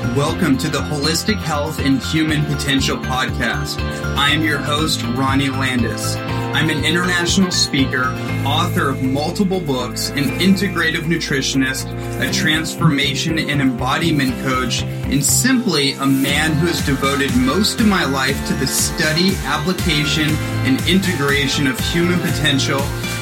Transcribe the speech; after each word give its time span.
Welcome 0.00 0.58
to 0.58 0.68
the 0.68 0.80
Holistic 0.80 1.36
Health 1.36 1.78
and 1.78 2.02
Human 2.02 2.44
Potential 2.46 2.96
Podcast. 2.96 3.80
I 4.16 4.30
am 4.30 4.42
your 4.42 4.58
host, 4.58 5.02
Ronnie 5.14 5.50
Landis. 5.50 6.16
I'm 6.52 6.68
an 6.68 6.84
international 6.84 7.52
speaker, 7.52 8.06
author 8.44 8.90
of 8.90 9.02
multiple 9.04 9.60
books, 9.60 10.10
an 10.10 10.24
integrative 10.40 11.04
nutritionist, 11.04 11.86
a 12.20 12.30
transformation 12.32 13.38
and 13.38 13.62
embodiment 13.62 14.32
coach, 14.42 14.82
and 14.82 15.24
simply 15.24 15.92
a 15.92 16.06
man 16.06 16.52
who 16.54 16.66
has 16.66 16.84
devoted 16.84 17.34
most 17.36 17.80
of 17.80 17.86
my 17.86 18.04
life 18.04 18.36
to 18.48 18.54
the 18.54 18.66
study, 18.66 19.36
application, 19.44 20.28
and 20.66 20.80
integration 20.88 21.68
of 21.68 21.78
human 21.78 22.18
potential. 22.18 22.80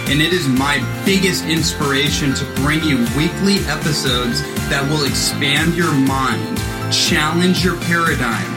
And 0.08 0.22
it 0.22 0.32
is 0.32 0.48
my 0.48 0.78
biggest 1.04 1.44
inspiration 1.44 2.32
to 2.34 2.44
bring 2.62 2.82
you 2.82 2.96
weekly 3.14 3.58
episodes 3.68 4.40
that 4.70 4.84
will 4.90 5.04
expand 5.04 5.74
your 5.74 5.92
mind, 5.92 6.56
challenge 6.90 7.62
your 7.62 7.78
paradigm, 7.82 8.54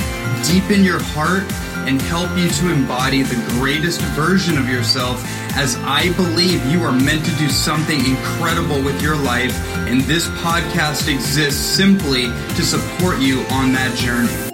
deepen 0.48 0.84
your 0.86 1.02
heart, 1.04 1.44
and 1.88 2.02
help 2.02 2.30
you 2.38 2.50
to 2.50 2.72
embody 2.72 3.24
the 3.24 3.36
greatest 3.60 4.02
version 4.16 4.58
of 4.58 4.70
yourself 4.70 5.24
as 5.56 5.76
I 5.78 6.14
believe 6.14 6.66
you 6.68 6.82
are 6.84 6.92
meant 6.92 7.26
to 7.26 7.36
do 7.36 7.50
something 7.50 8.00
incredible 8.06 8.82
with 8.84 9.02
your 9.02 9.16
life, 9.16 9.56
and 9.88 10.02
this 10.02 10.28
podcast 10.30 11.08
exists 11.08 11.60
simply 11.60 12.24
to 12.56 12.64
support 12.64 13.20
you 13.20 13.42
on 13.52 13.74
that 13.74 13.96
journey. 13.98 14.52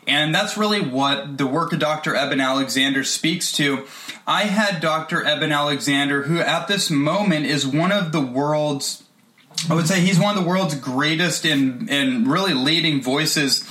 And 0.07 0.35
that's 0.35 0.57
really 0.57 0.81
what 0.81 1.37
the 1.37 1.47
work 1.47 1.73
of 1.73 1.81
Dr. 1.81 2.15
Eben 2.15 2.41
Alexander 2.41 3.03
speaks 3.03 3.51
to. 3.53 3.87
I 4.27 4.45
had 4.45 4.81
Dr. 4.81 5.25
Eben 5.25 5.51
Alexander, 5.51 6.23
who 6.23 6.39
at 6.39 6.69
this 6.69 6.91
moment 6.91 7.47
is 7.47 7.67
one 7.67 7.91
of 7.91 8.13
the 8.13 8.21
world's, 8.21 9.03
I 9.69 9.75
would 9.75 9.89
say 9.89 10.01
he's 10.01 10.19
one 10.19 10.37
of 10.37 10.43
the 10.43 10.49
world's 10.49 10.77
greatest 10.77 11.45
and, 11.45 11.91
and 11.91 12.27
really 12.29 12.55
leading 12.55 13.03
voices 13.03 13.69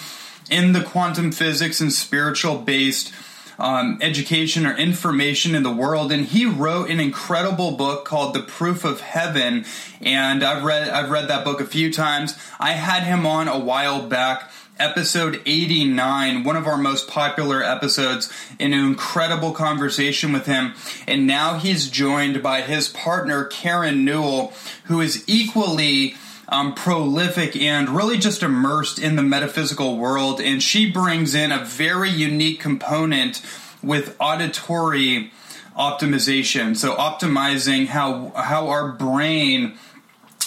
in 0.50 0.74
the 0.74 0.84
quantum 0.84 1.32
physics 1.32 1.80
and 1.80 1.92
spiritual 1.92 2.58
based 2.58 3.14
um, 3.58 4.00
education 4.02 4.66
or 4.66 4.76
information 4.76 5.56
in 5.56 5.64
the 5.64 5.72
world. 5.72 6.12
And 6.12 6.26
he 6.26 6.46
wrote 6.46 6.90
an 6.90 7.00
incredible 7.00 7.72
book 7.72 8.06
called 8.06 8.34
The 8.34 8.42
Proof 8.42 8.84
of 8.84 9.02
Heaven. 9.02 9.66
And 10.02 10.44
I've 10.44 10.64
read 10.64 10.90
I've 10.90 11.10
read 11.10 11.30
that 11.30 11.46
book 11.46 11.62
a 11.62 11.66
few 11.66 11.92
times. 11.92 12.38
I 12.60 12.74
had 12.74 13.04
him 13.04 13.26
on 13.26 13.48
a 13.48 13.58
while 13.58 14.06
back 14.08 14.52
episode 14.80 15.42
89, 15.46 16.44
one 16.44 16.56
of 16.56 16.68
our 16.68 16.78
most 16.78 17.08
popular 17.08 17.64
episodes, 17.64 18.32
in 18.60 18.74
an 18.74 18.86
incredible 18.86 19.52
conversation 19.52 20.34
with 20.34 20.46
him. 20.46 20.74
And 21.08 21.28
now 21.28 21.58
he's 21.58 21.90
joined 21.90 22.42
by 22.44 22.62
his 22.62 22.88
partner, 22.88 23.46
Karen 23.46 24.06
Newell, 24.06 24.54
who 24.86 25.02
is 25.02 25.24
equally 25.28 26.16
um, 26.48 26.74
prolific 26.74 27.56
and 27.56 27.90
really 27.90 28.18
just 28.18 28.44
immersed 28.44 29.00
in 29.00 29.16
the 29.16 29.24
metaphysical 29.24 29.98
world. 29.98 30.40
And 30.40 30.62
she 30.62 30.92
brings 30.92 31.34
in 31.34 31.52
a 31.52 31.64
very 31.64 32.10
unique 32.10 32.60
component 32.60 33.42
with 33.82 34.16
auditory 34.20 35.32
optimization. 35.78 36.76
So 36.76 36.96
optimizing 36.96 37.88
how 37.88 38.32
how 38.36 38.70
our 38.70 38.92
brain 38.92 39.78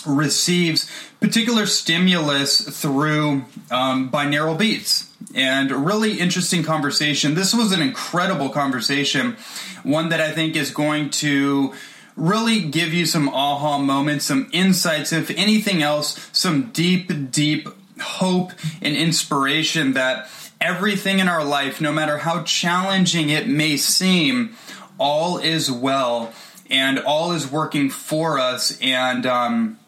receives 0.06 0.90
particular 1.20 1.66
stimulus 1.66 2.60
through 2.80 3.44
um, 3.70 4.10
binaural 4.10 4.56
beats. 4.56 5.12
And 5.34 5.70
really 5.84 6.18
interesting 6.18 6.62
conversation. 6.62 7.34
This 7.34 7.52
was 7.52 7.72
an 7.72 7.82
incredible 7.82 8.48
conversation, 8.48 9.36
one 9.82 10.08
that 10.08 10.20
I 10.20 10.30
think 10.30 10.56
is 10.56 10.70
going 10.70 11.10
to 11.10 11.74
really 12.16 12.62
give 12.62 12.92
you 12.94 13.06
some 13.06 13.28
aha 13.28 13.78
moments, 13.78 14.24
some 14.24 14.48
insights, 14.52 15.12
if 15.12 15.30
anything 15.30 15.82
else, 15.82 16.28
some 16.32 16.70
deep, 16.70 17.30
deep 17.30 17.68
hope 18.00 18.52
and 18.80 18.96
inspiration 18.96 19.92
that 19.92 20.28
everything 20.60 21.18
in 21.18 21.28
our 21.28 21.44
life, 21.44 21.80
no 21.80 21.92
matter 21.92 22.18
how 22.18 22.42
challenging 22.42 23.28
it 23.28 23.48
may 23.48 23.76
seem, 23.76 24.56
all 24.98 25.38
is 25.38 25.70
well 25.70 26.32
and 26.70 26.98
all 26.98 27.32
is 27.32 27.50
working 27.50 27.90
for 27.90 28.38
us. 28.38 28.78
And, 28.80 29.26
um, 29.26 29.78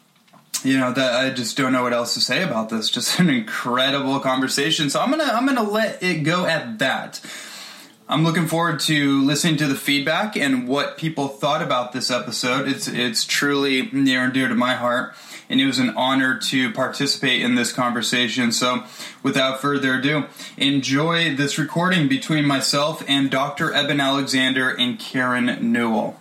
you 0.63 0.77
know 0.77 0.91
that 0.91 1.13
I 1.15 1.29
just 1.31 1.57
don't 1.57 1.73
know 1.73 1.83
what 1.83 1.93
else 1.93 2.13
to 2.13 2.21
say 2.21 2.43
about 2.43 2.69
this. 2.69 2.89
Just 3.01 3.19
an 3.19 3.29
incredible 3.29 4.19
conversation. 4.19 4.89
So 4.89 4.99
I'm 4.99 5.09
gonna 5.09 5.23
I'm 5.23 5.45
gonna 5.45 5.63
let 5.63 6.01
it 6.03 6.23
go 6.23 6.45
at 6.45 6.79
that. 6.79 7.21
I'm 8.07 8.25
looking 8.25 8.47
forward 8.47 8.81
to 8.81 9.21
listening 9.21 9.55
to 9.57 9.67
the 9.67 9.75
feedback 9.75 10.35
and 10.35 10.67
what 10.67 10.97
people 10.97 11.29
thought 11.29 11.61
about 11.61 11.93
this 11.93 12.11
episode. 12.11 12.67
It's 12.67 12.87
it's 12.87 13.25
truly 13.25 13.89
near 13.91 14.25
and 14.25 14.33
dear 14.33 14.49
to 14.49 14.55
my 14.55 14.75
heart, 14.75 15.15
and 15.49 15.61
it 15.61 15.65
was 15.65 15.79
an 15.79 15.91
honor 15.91 16.37
to 16.37 16.71
participate 16.73 17.41
in 17.41 17.55
this 17.55 17.71
conversation. 17.71 18.51
So, 18.51 18.83
without 19.23 19.61
further 19.61 19.95
ado, 19.95 20.25
enjoy 20.57 21.35
this 21.35 21.57
recording 21.57 22.07
between 22.09 22.45
myself 22.45 23.03
and 23.07 23.31
Dr. 23.31 23.73
Eben 23.73 24.01
Alexander 24.01 24.69
and 24.69 24.99
Karen 24.99 25.71
Newell. 25.71 26.20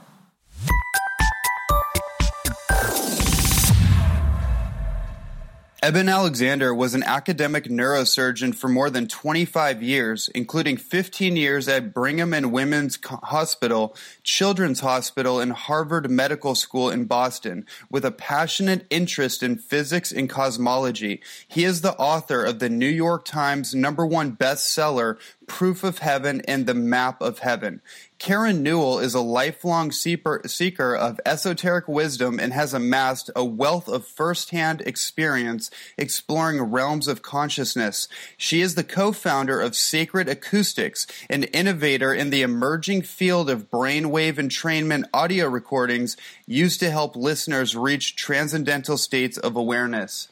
Eben 5.82 6.10
Alexander 6.10 6.74
was 6.74 6.94
an 6.94 7.02
academic 7.04 7.64
neurosurgeon 7.64 8.54
for 8.54 8.68
more 8.68 8.90
than 8.90 9.08
25 9.08 9.82
years, 9.82 10.28
including 10.34 10.76
15 10.76 11.36
years 11.36 11.68
at 11.68 11.94
Brigham 11.94 12.34
and 12.34 12.52
Women's 12.52 12.98
Hospital, 13.02 13.96
Children's 14.22 14.80
Hospital, 14.80 15.40
and 15.40 15.52
Harvard 15.52 16.10
Medical 16.10 16.54
School 16.54 16.90
in 16.90 17.06
Boston, 17.06 17.64
with 17.90 18.04
a 18.04 18.10
passionate 18.10 18.86
interest 18.90 19.42
in 19.42 19.56
physics 19.56 20.12
and 20.12 20.28
cosmology. 20.28 21.22
He 21.48 21.64
is 21.64 21.80
the 21.80 21.96
author 21.96 22.44
of 22.44 22.58
the 22.58 22.68
New 22.68 22.86
York 22.86 23.24
Times 23.24 23.74
number 23.74 24.04
one 24.04 24.36
bestseller, 24.36 25.18
Proof 25.46 25.82
of 25.82 26.00
Heaven 26.00 26.42
and 26.46 26.66
the 26.66 26.74
Map 26.74 27.22
of 27.22 27.38
Heaven. 27.38 27.80
Karen 28.20 28.62
Newell 28.62 28.98
is 28.98 29.14
a 29.14 29.20
lifelong 29.22 29.90
seeker 29.90 30.94
of 30.94 31.20
esoteric 31.24 31.88
wisdom 31.88 32.38
and 32.38 32.52
has 32.52 32.74
amassed 32.74 33.30
a 33.34 33.42
wealth 33.42 33.88
of 33.88 34.06
first-hand 34.06 34.82
experience 34.82 35.70
exploring 35.96 36.60
realms 36.60 37.08
of 37.08 37.22
consciousness. 37.22 38.08
She 38.36 38.60
is 38.60 38.74
the 38.74 38.84
co-founder 38.84 39.58
of 39.58 39.74
Sacred 39.74 40.28
Acoustics, 40.28 41.06
an 41.30 41.44
innovator 41.44 42.12
in 42.12 42.28
the 42.28 42.42
emerging 42.42 43.02
field 43.02 43.48
of 43.48 43.70
brainwave 43.70 44.34
entrainment 44.34 45.04
audio 45.14 45.46
recordings 45.48 46.18
used 46.46 46.78
to 46.80 46.90
help 46.90 47.16
listeners 47.16 47.74
reach 47.74 48.16
transcendental 48.16 48.98
states 48.98 49.38
of 49.38 49.56
awareness. 49.56 50.28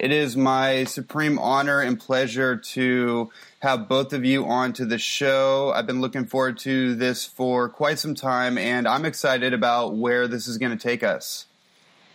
It 0.00 0.10
is 0.10 0.36
my 0.36 0.82
supreme 0.84 1.38
honor 1.38 1.80
and 1.80 2.00
pleasure 2.00 2.56
to 2.56 3.30
have 3.60 3.88
both 3.88 4.12
of 4.12 4.24
you 4.24 4.46
on 4.46 4.72
to 4.74 4.86
the 4.86 4.98
show. 4.98 5.72
I've 5.74 5.86
been 5.86 6.00
looking 6.00 6.24
forward 6.24 6.58
to 6.60 6.94
this 6.94 7.24
for 7.24 7.68
quite 7.68 7.98
some 7.98 8.14
time, 8.14 8.58
and 8.58 8.88
I'm 8.88 9.04
excited 9.04 9.52
about 9.52 9.94
where 9.94 10.26
this 10.26 10.48
is 10.48 10.58
going 10.58 10.76
to 10.76 10.82
take 10.82 11.02
us. 11.02 11.46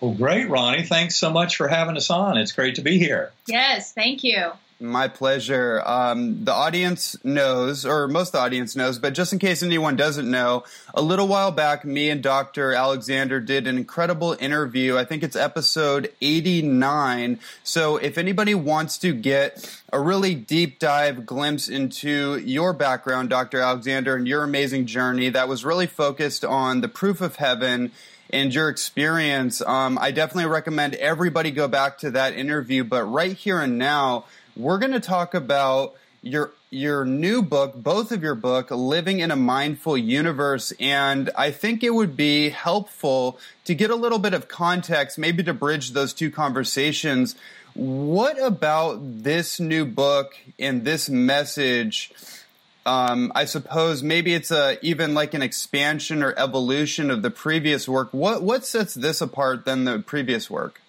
Well, 0.02 0.14
great, 0.14 0.50
Ronnie. 0.50 0.84
Thanks 0.84 1.16
so 1.16 1.30
much 1.30 1.56
for 1.56 1.68
having 1.68 1.98
us 1.98 2.10
on. 2.10 2.38
It's 2.38 2.52
great 2.52 2.76
to 2.76 2.82
be 2.82 2.98
here. 2.98 3.32
Yes, 3.48 3.94
thank 3.94 4.24
you. 4.24 4.52
My 4.80 5.08
pleasure. 5.08 5.82
Um, 5.86 6.44
the 6.44 6.52
audience 6.52 7.16
knows, 7.24 7.86
or 7.86 8.10
most 8.10 8.30
of 8.30 8.32
the 8.34 8.40
audience 8.40 8.76
knows, 8.76 9.00
but 9.00 9.14
just 9.14 9.32
in 9.32 9.40
case 9.40 9.64
anyone 9.64 9.96
doesn't 9.96 10.30
know, 10.30 10.66
a 10.94 11.02
little 11.02 11.30
while 11.30 11.52
back, 11.52 11.86
me 11.86 12.10
and 12.10 12.22
Dr. 12.22 12.74
Alexander 12.74 13.40
did 13.40 13.68
an 13.68 13.78
incredible 13.78 14.36
interview. 14.38 14.98
I 14.98 15.06
think 15.06 15.24
it's 15.24 15.38
episode 15.38 16.12
89. 16.20 17.40
So 17.64 17.96
if 17.96 18.18
anybody 18.18 18.54
wants 18.54 18.98
to 18.98 19.14
get 19.14 19.82
a 19.94 20.00
really 20.00 20.36
deep 20.36 20.78
dive 20.78 21.26
glimpse 21.26 21.70
into 21.70 22.38
your 22.40 22.74
background, 22.74 23.30
Dr. 23.30 23.62
Alexander, 23.62 24.18
and 24.18 24.28
your 24.28 24.44
amazing 24.44 24.88
journey 24.88 25.30
that 25.30 25.48
was 25.48 25.64
really 25.64 25.88
focused 25.88 26.44
on 26.44 26.82
the 26.82 26.90
proof 26.90 27.22
of 27.22 27.38
heaven 27.38 27.94
and 28.30 28.54
your 28.54 28.68
experience, 28.68 29.62
um, 29.62 29.98
I 30.02 30.12
definitely 30.12 30.50
recommend 30.52 30.96
everybody 30.96 31.52
go 31.52 31.70
back 31.70 32.00
to 32.00 32.12
that 32.12 32.34
interview. 32.34 32.84
But 32.84 33.04
right 33.06 33.32
here 33.32 33.62
and 33.62 33.78
now, 33.78 34.26
we're 34.56 34.78
going 34.78 34.94
to 34.94 35.00
talk 35.00 35.34
about 35.34 35.96
your 36.22 36.52
your 36.72 37.06
new 37.06 37.42
book, 37.42 37.74
both 37.76 38.12
of 38.12 38.22
your 38.22 38.36
book, 38.36 38.70
Living 38.72 39.20
in 39.20 39.32
a 39.32 39.36
Mindful 39.36 39.98
Universe, 39.98 40.74
and 40.80 41.30
I 41.38 41.52
think 41.52 41.84
it 41.84 41.94
would 41.94 42.18
be 42.18 42.50
helpful 42.50 43.40
to 43.64 43.74
get 43.74 43.92
a 43.92 43.96
little 43.96 44.20
bit 44.20 44.34
of 44.34 44.48
context, 44.48 45.18
maybe 45.18 45.44
to 45.44 45.54
bridge 45.54 45.92
those 45.92 46.14
two 46.14 46.32
conversations. 46.32 47.36
What 47.76 48.42
about 48.42 49.00
this 49.24 49.60
new 49.60 49.86
book 49.86 50.38
and 50.58 50.84
this 50.84 51.10
message? 51.10 52.12
Um, 52.86 53.32
I 53.36 53.46
suppose 53.46 54.04
maybe 54.04 54.34
it's 54.34 54.52
a 54.52 54.78
even 54.86 55.14
like 55.14 55.34
an 55.34 55.42
expansion 55.42 56.24
or 56.24 56.34
evolution 56.38 57.10
of 57.10 57.22
the 57.22 57.32
previous 57.32 57.88
work. 57.88 58.10
What 58.14 58.42
what 58.44 58.66
sets 58.66 58.94
this 58.94 59.22
apart 59.22 59.66
than 59.66 59.86
the 59.86 60.00
previous 60.00 60.50
work? 60.50 60.82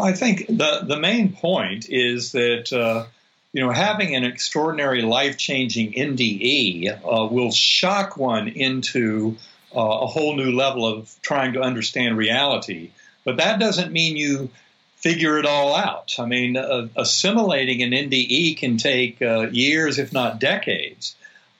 I 0.00 0.12
think 0.12 0.46
the 0.48 0.80
the 0.82 0.98
main 0.98 1.32
point 1.32 1.88
is 1.88 2.32
that 2.32 2.72
uh, 2.72 3.06
you 3.52 3.62
know 3.62 3.70
having 3.70 4.14
an 4.14 4.24
extraordinary 4.24 5.02
life 5.02 5.36
changing 5.36 5.92
NDE 5.92 6.90
uh, 6.90 7.26
will 7.26 7.52
shock 7.52 8.16
one 8.16 8.48
into 8.48 9.36
uh, 9.74 9.80
a 9.80 10.06
whole 10.06 10.36
new 10.36 10.52
level 10.52 10.86
of 10.86 11.14
trying 11.22 11.52
to 11.52 11.60
understand 11.60 12.16
reality. 12.16 12.90
But 13.24 13.36
that 13.36 13.60
doesn't 13.60 13.92
mean 13.92 14.16
you 14.16 14.50
figure 14.96 15.38
it 15.38 15.46
all 15.46 15.74
out. 15.74 16.14
I 16.18 16.26
mean, 16.26 16.56
uh, 16.56 16.88
assimilating 16.96 17.82
an 17.82 17.90
NDE 17.92 18.58
can 18.58 18.78
take 18.78 19.22
uh, 19.22 19.48
years, 19.50 19.98
if 19.98 20.12
not 20.12 20.40
decades. 20.40 21.14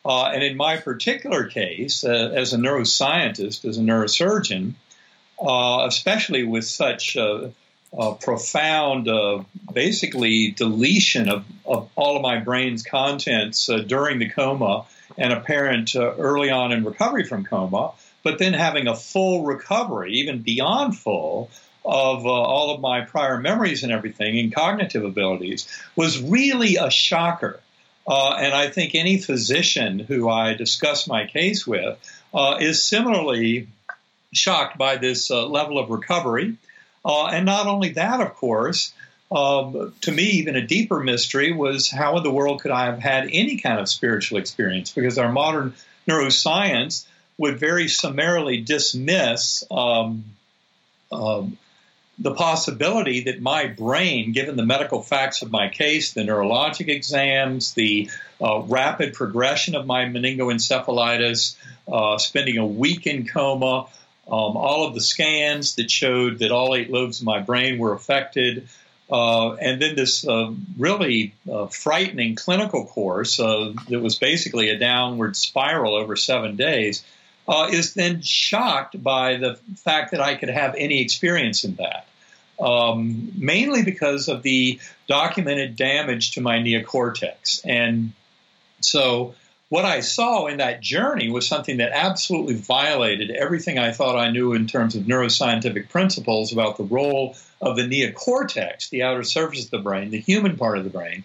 Uh, 0.04 0.26
and 0.26 0.42
in 0.42 0.56
my 0.56 0.76
particular 0.76 1.46
case, 1.46 2.04
as 2.04 2.52
a 2.52 2.58
neuroscientist, 2.58 3.64
as 3.64 3.78
a 3.78 3.80
neurosurgeon, 3.80 4.74
especially 5.40 6.44
with 6.44 6.66
such 6.66 7.16
uh, 7.96 8.14
profound, 8.14 9.08
uh, 9.08 9.42
basically 9.72 10.50
deletion 10.50 11.28
of, 11.28 11.44
of 11.64 11.88
all 11.94 12.16
of 12.16 12.22
my 12.22 12.38
brain's 12.38 12.82
contents 12.82 13.68
uh, 13.68 13.78
during 13.78 14.18
the 14.18 14.28
coma 14.28 14.84
and 15.16 15.32
apparent 15.32 15.94
uh, 15.94 16.14
early 16.16 16.50
on 16.50 16.72
in 16.72 16.84
recovery 16.84 17.24
from 17.24 17.44
coma, 17.44 17.92
but 18.24 18.38
then 18.38 18.52
having 18.52 18.88
a 18.88 18.96
full 18.96 19.44
recovery, 19.44 20.14
even 20.14 20.42
beyond 20.42 20.96
full, 20.98 21.50
of 21.84 22.24
uh, 22.24 22.30
all 22.30 22.74
of 22.74 22.80
my 22.80 23.02
prior 23.02 23.38
memories 23.38 23.82
and 23.82 23.92
everything 23.92 24.38
and 24.38 24.54
cognitive 24.54 25.04
abilities 25.04 25.68
was 25.94 26.20
really 26.20 26.76
a 26.76 26.90
shocker. 26.90 27.60
Uh, 28.08 28.32
and 28.32 28.54
I 28.54 28.68
think 28.68 28.94
any 28.94 29.18
physician 29.18 29.98
who 29.98 30.28
I 30.28 30.54
discuss 30.54 31.06
my 31.06 31.26
case 31.26 31.66
with 31.66 31.98
is 32.60 32.82
similarly 32.82 33.68
shocked 34.32 34.78
by 34.78 34.96
this 34.96 35.30
level 35.30 35.78
of 35.78 35.90
recovery 35.90 36.56
uh, 37.04 37.26
and 37.26 37.44
not 37.44 37.66
only 37.66 37.90
that, 37.90 38.20
of 38.20 38.34
course, 38.34 38.92
um, 39.30 39.92
to 40.02 40.12
me, 40.12 40.22
even 40.24 40.56
a 40.56 40.66
deeper 40.66 41.02
mystery 41.02 41.52
was 41.52 41.90
how 41.90 42.16
in 42.16 42.22
the 42.22 42.30
world 42.30 42.60
could 42.60 42.70
I 42.70 42.86
have 42.86 43.00
had 43.00 43.28
any 43.32 43.56
kind 43.56 43.80
of 43.80 43.88
spiritual 43.88 44.38
experience? 44.38 44.92
Because 44.92 45.18
our 45.18 45.32
modern 45.32 45.74
neuroscience 46.08 47.06
would 47.36 47.58
very 47.58 47.88
summarily 47.88 48.60
dismiss 48.60 49.64
um, 49.70 50.24
um, 51.10 51.58
the 52.18 52.34
possibility 52.34 53.24
that 53.24 53.40
my 53.40 53.66
brain, 53.66 54.32
given 54.32 54.56
the 54.56 54.64
medical 54.64 55.02
facts 55.02 55.42
of 55.42 55.50
my 55.50 55.68
case, 55.68 56.12
the 56.12 56.20
neurologic 56.20 56.88
exams, 56.88 57.74
the 57.74 58.08
uh, 58.40 58.60
rapid 58.60 59.14
progression 59.14 59.74
of 59.74 59.84
my 59.84 60.04
meningoencephalitis, 60.04 61.56
uh, 61.92 62.18
spending 62.18 62.58
a 62.58 62.66
week 62.66 63.06
in 63.06 63.26
coma, 63.26 63.86
um, 64.26 64.56
all 64.56 64.86
of 64.86 64.94
the 64.94 65.00
scans 65.00 65.76
that 65.76 65.90
showed 65.90 66.38
that 66.38 66.50
all 66.50 66.74
eight 66.74 66.90
lobes 66.90 67.20
of 67.20 67.26
my 67.26 67.40
brain 67.40 67.78
were 67.78 67.92
affected, 67.92 68.68
uh, 69.10 69.52
and 69.54 69.82
then 69.82 69.96
this 69.96 70.26
uh, 70.26 70.52
really 70.78 71.34
uh, 71.50 71.66
frightening 71.66 72.34
clinical 72.34 72.86
course 72.86 73.36
that 73.36 74.00
was 74.02 74.18
basically 74.18 74.70
a 74.70 74.78
downward 74.78 75.36
spiral 75.36 75.94
over 75.94 76.16
seven 76.16 76.56
days 76.56 77.04
uh, 77.46 77.68
is 77.70 77.94
then 77.94 78.22
shocked 78.22 79.02
by 79.02 79.36
the 79.36 79.58
fact 79.76 80.12
that 80.12 80.20
I 80.20 80.34
could 80.34 80.48
have 80.48 80.74
any 80.76 81.00
experience 81.00 81.64
in 81.64 81.76
that. 81.76 82.06
Um, 82.58 83.32
mainly 83.36 83.82
because 83.82 84.28
of 84.28 84.42
the 84.42 84.78
documented 85.08 85.76
damage 85.76 86.32
to 86.32 86.40
my 86.40 86.58
neocortex. 86.58 87.60
And 87.64 88.12
so, 88.80 89.34
what 89.74 89.84
I 89.84 90.02
saw 90.02 90.46
in 90.46 90.58
that 90.58 90.80
journey 90.80 91.32
was 91.32 91.48
something 91.48 91.78
that 91.78 91.90
absolutely 91.90 92.54
violated 92.54 93.32
everything 93.32 93.76
I 93.76 93.90
thought 93.90 94.16
I 94.16 94.30
knew 94.30 94.52
in 94.52 94.68
terms 94.68 94.94
of 94.94 95.02
neuroscientific 95.02 95.88
principles 95.88 96.52
about 96.52 96.76
the 96.76 96.84
role 96.84 97.34
of 97.60 97.74
the 97.74 97.82
neocortex, 97.82 98.90
the 98.90 99.02
outer 99.02 99.24
surface 99.24 99.64
of 99.64 99.72
the 99.72 99.80
brain, 99.80 100.10
the 100.10 100.20
human 100.20 100.56
part 100.56 100.78
of 100.78 100.84
the 100.84 100.90
brain, 100.90 101.24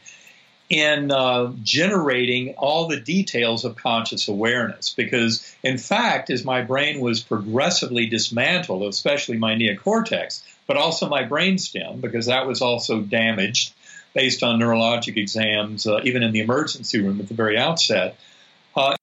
in 0.68 1.12
uh, 1.12 1.54
generating 1.62 2.56
all 2.58 2.88
the 2.88 3.00
details 3.00 3.66
of 3.66 3.76
conscious 3.76 4.28
awareness. 4.28 4.96
Because, 4.96 5.56
in 5.62 5.78
fact, 5.78 6.32
as 6.32 6.44
my 6.44 6.64
brain 6.64 7.02
was 7.02 7.20
progressively 7.20 8.08
dismantled, 8.08 8.82
especially 8.82 9.38
my 9.38 9.54
neocortex, 9.54 10.42
but 10.66 10.76
also 10.76 11.08
my 11.08 11.24
brainstem, 11.24 12.02
because 12.02 12.26
that 12.26 12.48
was 12.48 12.64
also 12.64 13.00
damaged 13.00 13.76
based 14.16 14.42
on 14.42 14.60
neurologic 14.60 15.18
exams, 15.18 15.86
uh, 15.86 16.00
even 16.04 16.24
in 16.24 16.32
the 16.32 16.40
emergency 16.40 17.00
room 17.00 17.20
at 17.20 17.28
the 17.28 17.36
very 17.36 17.56
outset. 17.56 18.18
Uh, 18.76 18.96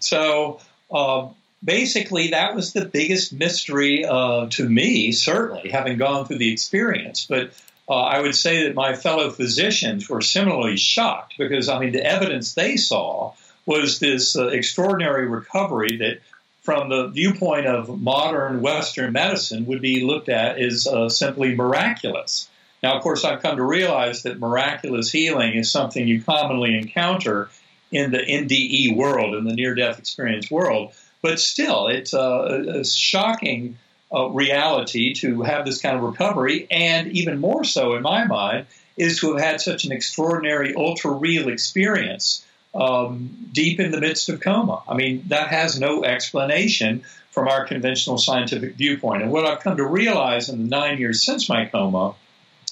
so, 0.00 0.60
uh, 0.90 1.28
basically, 1.62 2.28
that 2.28 2.54
was 2.54 2.72
the 2.72 2.84
biggest 2.84 3.32
mystery 3.32 4.04
uh, 4.04 4.46
to 4.50 4.68
me, 4.68 5.12
certainly, 5.12 5.70
having 5.70 5.98
gone 5.98 6.26
through 6.26 6.38
the 6.38 6.52
experience. 6.52 7.26
But 7.26 7.52
uh, 7.88 7.94
I 7.94 8.20
would 8.20 8.34
say 8.34 8.64
that 8.64 8.74
my 8.74 8.94
fellow 8.94 9.30
physicians 9.30 10.08
were 10.08 10.20
similarly 10.20 10.76
shocked 10.76 11.34
because, 11.38 11.68
I 11.68 11.78
mean, 11.78 11.92
the 11.92 12.04
evidence 12.04 12.54
they 12.54 12.76
saw 12.76 13.32
was 13.66 13.98
this 13.98 14.36
uh, 14.36 14.48
extraordinary 14.48 15.26
recovery 15.26 15.96
that, 15.98 16.20
from 16.62 16.88
the 16.88 17.08
viewpoint 17.08 17.66
of 17.66 18.00
modern 18.00 18.60
Western 18.60 19.12
medicine, 19.12 19.66
would 19.66 19.82
be 19.82 20.04
looked 20.04 20.28
at 20.28 20.58
as 20.58 20.86
uh, 20.86 21.08
simply 21.08 21.54
miraculous. 21.54 22.48
Now, 22.82 22.96
of 22.96 23.02
course, 23.02 23.24
I've 23.24 23.42
come 23.42 23.56
to 23.56 23.64
realize 23.64 24.22
that 24.24 24.40
miraculous 24.40 25.10
healing 25.10 25.54
is 25.54 25.70
something 25.70 26.06
you 26.06 26.22
commonly 26.22 26.76
encounter 26.76 27.48
in 27.92 28.10
the 28.10 28.18
NDE 28.18 28.96
world, 28.96 29.34
in 29.34 29.44
the 29.44 29.54
near 29.54 29.74
death 29.74 29.98
experience 29.98 30.50
world. 30.50 30.92
But 31.20 31.38
still, 31.38 31.86
it's 31.86 32.14
a, 32.14 32.80
a 32.80 32.84
shocking 32.84 33.78
uh, 34.12 34.28
reality 34.30 35.14
to 35.14 35.42
have 35.42 35.64
this 35.64 35.80
kind 35.80 35.96
of 35.96 36.02
recovery, 36.02 36.66
and 36.70 37.12
even 37.12 37.38
more 37.38 37.62
so 37.64 37.94
in 37.94 38.02
my 38.02 38.24
mind, 38.24 38.66
is 38.96 39.20
to 39.20 39.32
have 39.32 39.40
had 39.40 39.60
such 39.60 39.84
an 39.84 39.92
extraordinary, 39.92 40.74
ultra 40.74 41.12
real 41.12 41.48
experience 41.48 42.44
um, 42.74 43.48
deep 43.52 43.78
in 43.80 43.90
the 43.90 44.00
midst 44.00 44.28
of 44.28 44.40
coma. 44.40 44.82
I 44.88 44.94
mean, 44.94 45.24
that 45.28 45.48
has 45.48 45.78
no 45.78 46.04
explanation 46.04 47.04
from 47.30 47.48
our 47.48 47.64
conventional 47.66 48.18
scientific 48.18 48.74
viewpoint. 48.74 49.22
And 49.22 49.30
what 49.30 49.46
I've 49.46 49.60
come 49.60 49.76
to 49.76 49.86
realize 49.86 50.48
in 50.48 50.58
the 50.58 50.68
nine 50.68 50.98
years 50.98 51.24
since 51.24 51.48
my 51.48 51.66
coma 51.66 52.14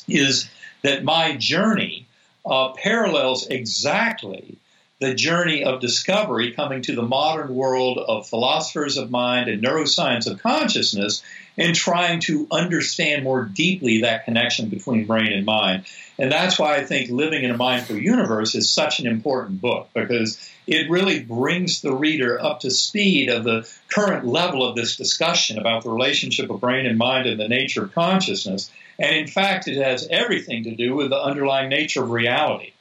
is 0.09 0.49
that 0.83 1.05
my 1.05 1.37
journey 1.37 2.07
uh, 2.45 2.73
parallels 2.73 3.47
exactly 3.47 4.57
the 5.01 5.15
journey 5.15 5.65
of 5.65 5.81
discovery 5.81 6.53
coming 6.53 6.83
to 6.83 6.95
the 6.95 7.03
modern 7.03 7.55
world 7.55 7.97
of 7.99 8.29
philosophers 8.29 8.99
of 8.99 9.11
mind 9.11 9.49
and 9.49 9.63
neuroscience 9.63 10.31
of 10.31 10.43
consciousness 10.43 11.23
and 11.57 11.75
trying 11.75 12.21
to 12.21 12.47
understand 12.51 13.25
more 13.25 13.43
deeply 13.43 14.03
that 14.03 14.27
connection 14.27 14.69
between 14.69 15.07
brain 15.07 15.33
and 15.33 15.47
mind. 15.47 15.87
And 16.19 16.31
that's 16.31 16.59
why 16.59 16.77
I 16.77 16.85
think 16.85 17.11
Living 17.11 17.45
in 17.45 17.51
a 17.51 17.57
Mindful 17.57 17.97
Universe 17.97 18.55
is 18.55 18.71
such 18.71 19.01
an 19.01 19.07
important 19.07 19.63
book 19.63 19.89
because 19.95 20.39
it 20.67 20.91
really 20.91 21.23
brings 21.23 21.81
the 21.81 21.95
reader 21.95 22.41
up 22.41 22.61
to 22.61 22.71
speed 22.71 23.31
of 23.31 23.43
the 23.43 23.67
current 23.89 24.27
level 24.27 24.69
of 24.69 24.77
this 24.77 24.97
discussion 24.97 25.59
about 25.59 25.83
the 25.83 25.91
relationship 25.91 26.51
of 26.51 26.61
brain 26.61 26.85
and 26.85 26.99
mind 26.99 27.27
and 27.27 27.41
the 27.41 27.49
nature 27.49 27.85
of 27.85 27.95
consciousness. 27.95 28.71
And 28.99 29.17
in 29.17 29.27
fact, 29.27 29.67
it 29.67 29.83
has 29.83 30.07
everything 30.11 30.65
to 30.65 30.77
do 30.77 30.95
with 30.95 31.09
the 31.09 31.21
underlying 31.21 31.71
nature 31.71 32.03
of 32.03 32.11
reality 32.11 32.73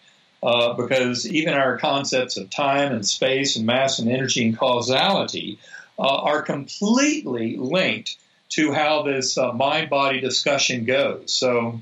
uh, 0.42 0.74
because 0.74 1.28
even 1.28 1.54
our 1.54 1.78
concepts 1.78 2.38
of 2.38 2.50
time 2.50 2.92
and 2.92 3.06
space 3.06 3.56
and 3.56 3.66
mass 3.66 4.00
and 4.00 4.10
energy 4.10 4.46
and 4.46 4.58
causality 4.58 5.60
uh, 5.98 6.04
are 6.04 6.42
completely 6.42 7.58
linked 7.58 8.16
to 8.50 8.72
how 8.72 9.04
this 9.04 9.38
uh, 9.38 9.52
mind 9.52 9.90
body 9.90 10.22
discussion 10.22 10.86
goes. 10.86 11.34
So 11.34 11.82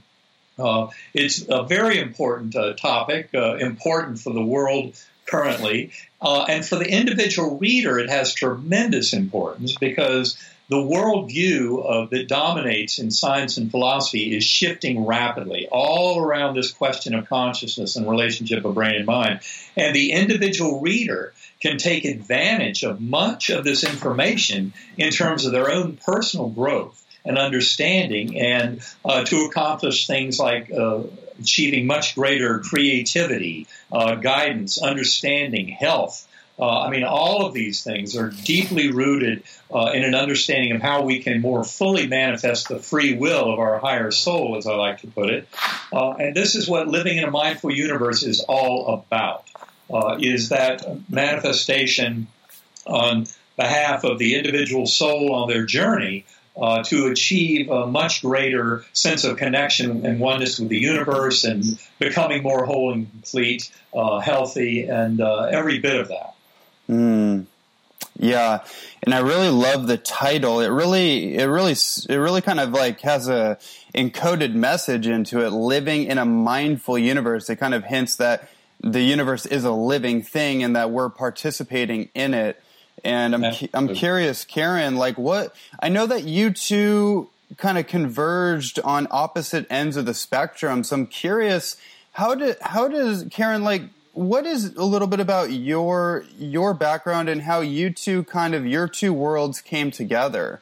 uh, 0.57 0.87
it's 1.13 1.45
a 1.47 1.63
very 1.63 1.99
important 1.99 2.55
uh, 2.55 2.73
topic, 2.73 3.29
uh, 3.33 3.55
important 3.55 4.19
for 4.19 4.33
the 4.33 4.43
world 4.43 4.99
currently. 5.25 5.91
and 6.21 6.65
for 6.65 6.77
the 6.77 6.89
individual 6.89 7.59
reader, 7.59 7.99
it 7.99 8.09
has 8.09 8.33
tremendous 8.33 9.13
importance 9.13 9.77
because 9.77 10.37
the 10.69 10.77
worldview 10.77 11.83
of, 11.83 12.09
that 12.09 12.27
dominates 12.27 12.99
in 12.99 13.09
science 13.09 13.57
and 13.57 13.71
philosophy 13.71 14.35
is 14.35 14.43
shifting 14.43 15.05
rapidly 15.05 15.67
all 15.71 16.19
around 16.19 16.55
this 16.55 16.71
question 16.71 17.15
of 17.15 17.27
consciousness 17.29 17.95
and 17.95 18.09
relationship 18.09 18.65
of 18.65 18.73
brain 18.73 18.95
and 18.95 19.05
mind. 19.05 19.39
And 19.75 19.95
the 19.95 20.11
individual 20.11 20.81
reader 20.81 21.33
can 21.61 21.77
take 21.77 22.05
advantage 22.05 22.83
of 22.83 22.99
much 22.99 23.49
of 23.49 23.63
this 23.63 23.83
information 23.83 24.73
in 24.97 25.11
terms 25.11 25.45
of 25.45 25.53
their 25.53 25.71
own 25.71 25.97
personal 26.05 26.49
growth 26.49 27.03
and 27.23 27.37
understanding 27.37 28.39
and 28.39 28.81
uh, 29.03 29.23
to 29.25 29.45
accomplish 29.45 30.07
things 30.07 30.39
like 30.39 30.71
uh, 30.71 31.01
achieving 31.39 31.87
much 31.87 32.15
greater 32.15 32.59
creativity, 32.59 33.67
uh, 33.91 34.15
guidance, 34.15 34.81
understanding, 34.81 35.67
health, 35.67 36.27
uh, 36.59 36.81
I 36.81 36.89
mean, 36.89 37.03
all 37.03 37.45
of 37.45 37.53
these 37.53 37.83
things 37.83 38.15
are 38.15 38.29
deeply 38.29 38.91
rooted 38.91 39.43
uh, 39.73 39.91
in 39.93 40.03
an 40.03 40.15
understanding 40.15 40.71
of 40.71 40.81
how 40.81 41.03
we 41.03 41.19
can 41.19 41.39
more 41.39 41.63
fully 41.63 42.07
manifest 42.07 42.67
the 42.67 42.79
free 42.79 43.13
will 43.13 43.53
of 43.53 43.59
our 43.59 43.77
higher 43.77 44.09
soul, 44.09 44.57
as 44.57 44.65
I 44.65 44.73
like 44.73 45.01
to 45.01 45.07
put 45.07 45.29
it. 45.29 45.47
Uh, 45.93 46.11
and 46.13 46.35
this 46.35 46.55
is 46.55 46.67
what 46.67 46.87
living 46.87 47.17
in 47.17 47.25
a 47.25 47.31
mindful 47.31 47.71
universe 47.71 48.23
is 48.23 48.39
all 48.39 48.91
about: 48.93 49.45
uh, 49.93 50.17
is 50.19 50.49
that 50.49 50.83
manifestation 51.09 52.27
on 52.87 53.27
behalf 53.55 54.03
of 54.03 54.17
the 54.17 54.35
individual 54.35 54.87
soul 54.87 55.33
on 55.33 55.49
their 55.49 55.65
journey. 55.65 56.25
Uh, 56.59 56.81
to 56.81 57.05
achieve 57.05 57.69
a 57.69 57.85
much 57.85 58.23
greater 58.23 58.83
sense 58.91 59.23
of 59.23 59.37
connection 59.37 60.03
and 60.07 60.19
oneness 60.19 60.57
with 60.57 60.69
the 60.69 60.79
universe 60.79 61.43
and 61.43 61.77
becoming 61.99 62.41
more 62.41 62.65
whole 62.65 62.91
and 62.91 63.11
complete, 63.11 63.71
uh, 63.93 64.17
healthy, 64.17 64.81
and 64.81 65.21
every 65.21 65.77
bit 65.77 65.97
of 65.97 66.07
that. 66.07 66.33
Mm. 66.89 67.45
Yeah, 68.19 68.63
and 69.03 69.13
I 69.13 69.19
really 69.19 69.49
love 69.49 69.87
the 69.87 69.97
title. 69.97 70.59
It 70.59 70.69
really, 70.69 71.35
it 71.35 71.45
really, 71.45 71.73
it 71.73 72.15
really 72.15 72.41
kind 72.41 72.59
of 72.59 72.71
like 72.71 73.01
has 73.01 73.27
a 73.27 73.59
encoded 73.93 74.53
message 74.53 75.05
into 75.07 75.45
it. 75.45 75.51
Living 75.51 76.05
in 76.05 76.17
a 76.17 76.25
mindful 76.25 76.97
universe. 76.97 77.49
It 77.49 77.57
kind 77.57 77.73
of 77.73 77.83
hints 77.83 78.15
that 78.15 78.49
the 78.81 79.01
universe 79.01 79.45
is 79.45 79.63
a 79.65 79.71
living 79.71 80.23
thing 80.23 80.63
and 80.63 80.75
that 80.75 80.91
we're 80.91 81.09
participating 81.09 82.09
in 82.15 82.33
it. 82.33 82.61
And 83.03 83.35
I'm, 83.35 83.53
I'm 83.73 83.87
curious, 83.93 84.45
Karen, 84.45 84.95
like 84.95 85.17
what? 85.17 85.55
I 85.79 85.89
know 85.89 86.07
that 86.07 86.23
you 86.23 86.51
two 86.51 87.29
kind 87.57 87.77
of 87.77 87.87
converged 87.87 88.79
on 88.83 89.07
opposite 89.11 89.67
ends 89.69 89.95
of 89.95 90.05
the 90.05 90.13
spectrum. 90.13 90.83
So 90.83 90.95
I'm 90.95 91.07
curious, 91.07 91.77
how 92.13 92.35
did, 92.35 92.57
how 92.61 92.87
does 92.87 93.25
Karen 93.29 93.63
like 93.63 93.83
what 94.17 94.47
is 94.47 94.73
a 94.75 94.83
little 94.83 95.07
bit 95.07 95.19
about 95.19 95.51
your 95.51 96.25
your 96.39 96.73
background 96.73 97.29
and 97.29 97.43
how 97.43 97.61
you 97.61 97.91
two 97.91 98.23
kind 98.23 98.55
of 98.55 98.65
your 98.65 98.87
two 98.87 99.13
worlds 99.13 99.61
came 99.61 99.91
together? 99.91 100.61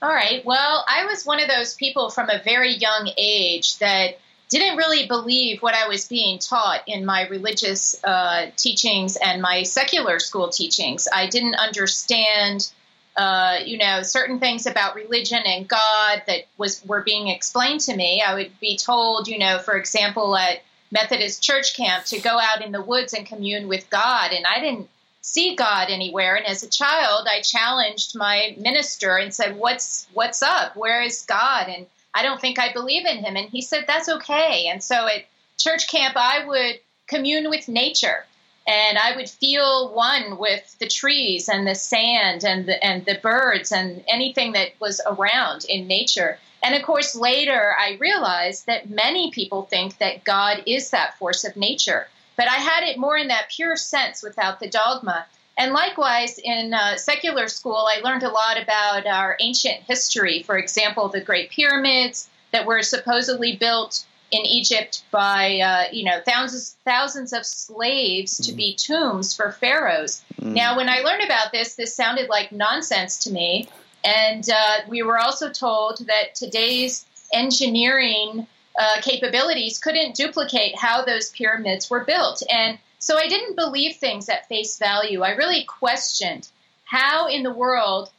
All 0.00 0.08
right. 0.08 0.44
Well, 0.44 0.84
I 0.88 1.04
was 1.06 1.24
one 1.24 1.40
of 1.40 1.48
those 1.48 1.74
people 1.74 2.10
from 2.10 2.30
a 2.30 2.40
very 2.42 2.74
young 2.74 3.10
age 3.16 3.78
that 3.78 4.18
didn't 4.48 4.76
really 4.76 5.06
believe 5.06 5.62
what 5.62 5.74
I 5.74 5.88
was 5.88 6.06
being 6.06 6.38
taught 6.38 6.82
in 6.86 7.04
my 7.04 7.26
religious 7.28 8.02
uh, 8.04 8.50
teachings 8.56 9.16
and 9.16 9.42
my 9.42 9.64
secular 9.64 10.20
school 10.20 10.48
teachings. 10.48 11.08
I 11.12 11.26
didn't 11.26 11.54
understand 11.56 12.70
uh, 13.16 13.58
you 13.64 13.76
know, 13.76 14.02
certain 14.02 14.38
things 14.38 14.66
about 14.66 14.94
religion 14.94 15.40
and 15.44 15.68
God 15.68 16.22
that 16.26 16.44
was 16.56 16.82
were 16.86 17.02
being 17.02 17.28
explained 17.28 17.80
to 17.80 17.94
me. 17.94 18.22
I 18.26 18.34
would 18.34 18.58
be 18.58 18.78
told, 18.78 19.28
you 19.28 19.38
know, 19.38 19.58
for 19.58 19.76
example, 19.76 20.34
at 20.34 20.60
Methodist 20.92 21.42
church 21.42 21.74
camp 21.74 22.04
to 22.06 22.20
go 22.20 22.38
out 22.38 22.64
in 22.64 22.70
the 22.70 22.82
woods 22.82 23.12
and 23.12 23.26
commune 23.26 23.66
with 23.66 23.90
God, 23.90 24.30
and 24.30 24.46
I 24.46 24.60
didn't 24.60 24.88
see 25.22 25.56
God 25.56 25.88
anywhere. 25.90 26.36
And 26.36 26.46
as 26.46 26.62
a 26.62 26.70
child, 26.70 27.26
I 27.28 27.40
challenged 27.40 28.14
my 28.14 28.54
minister 28.58 29.16
and 29.16 29.34
said, 29.34 29.56
"What's 29.56 30.06
what's 30.12 30.42
up? 30.42 30.76
Where 30.76 31.02
is 31.02 31.22
God?" 31.22 31.68
And 31.68 31.86
I 32.14 32.22
don't 32.22 32.40
think 32.40 32.58
I 32.58 32.72
believe 32.72 33.06
in 33.06 33.24
Him. 33.24 33.36
And 33.36 33.48
he 33.48 33.62
said, 33.62 33.86
"That's 33.88 34.08
okay." 34.08 34.68
And 34.68 34.82
so 34.82 35.06
at 35.06 35.24
church 35.58 35.88
camp, 35.88 36.14
I 36.16 36.44
would 36.44 36.80
commune 37.08 37.50
with 37.50 37.68
nature 37.68 38.24
and 38.66 38.96
I 38.96 39.16
would 39.16 39.28
feel 39.28 39.92
one 39.92 40.38
with 40.38 40.76
the 40.78 40.86
trees 40.86 41.48
and 41.48 41.66
the 41.66 41.74
sand 41.74 42.44
and 42.44 42.66
the, 42.66 42.84
and 42.84 43.04
the 43.04 43.18
birds 43.20 43.72
and 43.72 44.04
anything 44.06 44.52
that 44.52 44.68
was 44.80 45.00
around 45.06 45.64
in 45.68 45.86
nature. 45.86 46.38
And 46.62 46.74
of 46.74 46.82
course, 46.82 47.16
later 47.16 47.74
I 47.78 47.96
realized 48.00 48.66
that 48.66 48.88
many 48.88 49.30
people 49.30 49.62
think 49.62 49.98
that 49.98 50.24
God 50.24 50.62
is 50.66 50.90
that 50.90 51.18
force 51.18 51.44
of 51.44 51.56
nature, 51.56 52.06
but 52.36 52.48
I 52.48 52.56
had 52.56 52.84
it 52.84 52.98
more 52.98 53.16
in 53.16 53.28
that 53.28 53.50
pure 53.50 53.76
sense 53.76 54.22
without 54.22 54.60
the 54.60 54.68
dogma. 54.68 55.26
And 55.58 55.72
likewise, 55.72 56.38
in 56.38 56.72
uh, 56.72 56.96
secular 56.96 57.48
school, 57.48 57.86
I 57.86 58.00
learned 58.00 58.22
a 58.22 58.30
lot 58.30 58.60
about 58.60 59.06
our 59.06 59.36
ancient 59.38 59.82
history. 59.82 60.42
For 60.42 60.56
example, 60.56 61.08
the 61.08 61.20
Great 61.20 61.50
Pyramids 61.50 62.28
that 62.52 62.66
were 62.66 62.82
supposedly 62.82 63.56
built 63.56 64.06
in 64.30 64.46
Egypt 64.46 65.04
by 65.10 65.60
uh, 65.60 65.84
you 65.92 66.04
know 66.04 66.20
thousands 66.24 66.76
thousands 66.84 67.32
of 67.34 67.44
slaves 67.44 68.38
to 68.46 68.52
be 68.52 68.74
tombs 68.74 69.36
for 69.36 69.52
pharaohs. 69.52 70.22
Mm. 70.40 70.54
Now, 70.54 70.76
when 70.76 70.88
I 70.88 71.00
learned 71.00 71.22
about 71.22 71.52
this, 71.52 71.74
this 71.74 71.94
sounded 71.94 72.30
like 72.30 72.50
nonsense 72.50 73.18
to 73.24 73.30
me, 73.30 73.68
and 74.04 74.48
uh, 74.48 74.78
we 74.88 75.02
were 75.02 75.18
also 75.18 75.50
told 75.50 75.98
that 76.06 76.34
today's 76.34 77.06
engineering 77.32 78.46
uh, 78.78 79.00
capabilities 79.02 79.78
couldn't 79.78 80.14
duplicate 80.14 80.76
how 80.78 81.04
those 81.04 81.30
pyramids 81.30 81.90
were 81.90 82.04
built, 82.04 82.42
and 82.50 82.78
so 82.98 83.18
I 83.18 83.28
didn't 83.28 83.56
believe 83.56 83.96
things 83.96 84.28
at 84.28 84.48
face 84.48 84.78
value. 84.78 85.22
I 85.22 85.30
really 85.30 85.64
questioned 85.64 86.48
how 86.84 87.26
in 87.26 87.42
the 87.42 87.52
world 87.52 88.10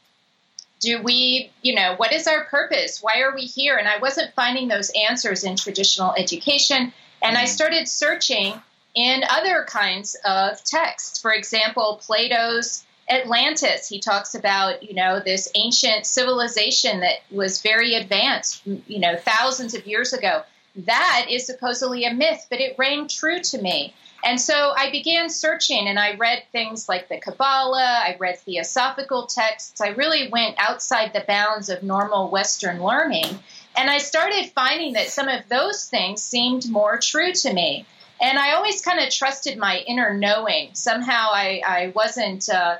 do 0.83 1.01
we, 1.01 1.49
you 1.61 1.73
know, 1.73 1.95
what 1.95 2.11
is 2.11 2.27
our 2.27 2.43
purpose? 2.43 3.01
Why 3.01 3.21
are 3.21 3.33
we 3.33 3.43
here? 3.43 3.77
And 3.77 3.87
I 3.87 3.99
wasn't 3.99 4.33
finding 4.33 4.67
those 4.67 4.91
answers 5.09 5.45
in 5.45 5.55
traditional 5.55 6.13
education. 6.17 6.91
And 7.21 7.37
I 7.37 7.45
mm. 7.45 7.47
started 7.47 7.87
searching 7.87 8.53
in 8.93 9.23
other 9.29 9.65
kinds 9.67 10.17
of 10.25 10.61
texts. 10.63 11.21
For 11.21 11.31
example, 11.33 12.01
Plato's 12.05 12.83
Atlantis. 13.09 13.87
He 13.87 13.99
talks 13.99 14.35
about, 14.35 14.83
you 14.83 14.93
know, 14.93 15.19
this 15.19 15.51
ancient 15.55 16.05
civilization 16.05 17.01
that 17.01 17.19
was 17.31 17.61
very 17.61 17.95
advanced, 17.95 18.65
you 18.65 18.99
know, 18.99 19.15
thousands 19.17 19.73
of 19.73 19.85
years 19.85 20.13
ago. 20.13 20.43
That 20.75 21.27
is 21.29 21.45
supposedly 21.45 22.05
a 22.05 22.13
myth, 22.13 22.47
but 22.49 22.59
it 22.59 22.75
rang 22.77 23.07
true 23.07 23.39
to 23.39 23.61
me. 23.61 23.93
And 24.25 24.39
so 24.39 24.73
I 24.75 24.89
began 24.89 25.29
searching 25.29 25.87
and 25.87 25.99
I 25.99 26.15
read 26.15 26.43
things 26.51 26.87
like 26.87 27.09
the 27.09 27.19
Kabbalah, 27.19 28.03
I 28.05 28.15
read 28.19 28.39
theosophical 28.39 29.27
texts. 29.27 29.81
I 29.81 29.89
really 29.89 30.29
went 30.29 30.55
outside 30.57 31.11
the 31.11 31.25
bounds 31.27 31.69
of 31.69 31.83
normal 31.83 32.29
Western 32.29 32.81
learning. 32.81 33.39
And 33.75 33.89
I 33.89 33.97
started 33.97 34.51
finding 34.51 34.93
that 34.93 35.09
some 35.09 35.27
of 35.27 35.49
those 35.49 35.85
things 35.85 36.23
seemed 36.23 36.69
more 36.69 36.97
true 36.99 37.33
to 37.33 37.53
me. 37.53 37.85
And 38.21 38.39
I 38.39 38.53
always 38.53 38.81
kind 38.81 38.99
of 38.99 39.09
trusted 39.09 39.57
my 39.57 39.79
inner 39.79 40.13
knowing. 40.13 40.69
Somehow 40.73 41.29
I, 41.33 41.61
I 41.65 41.91
wasn't 41.93 42.47
uh, 42.47 42.77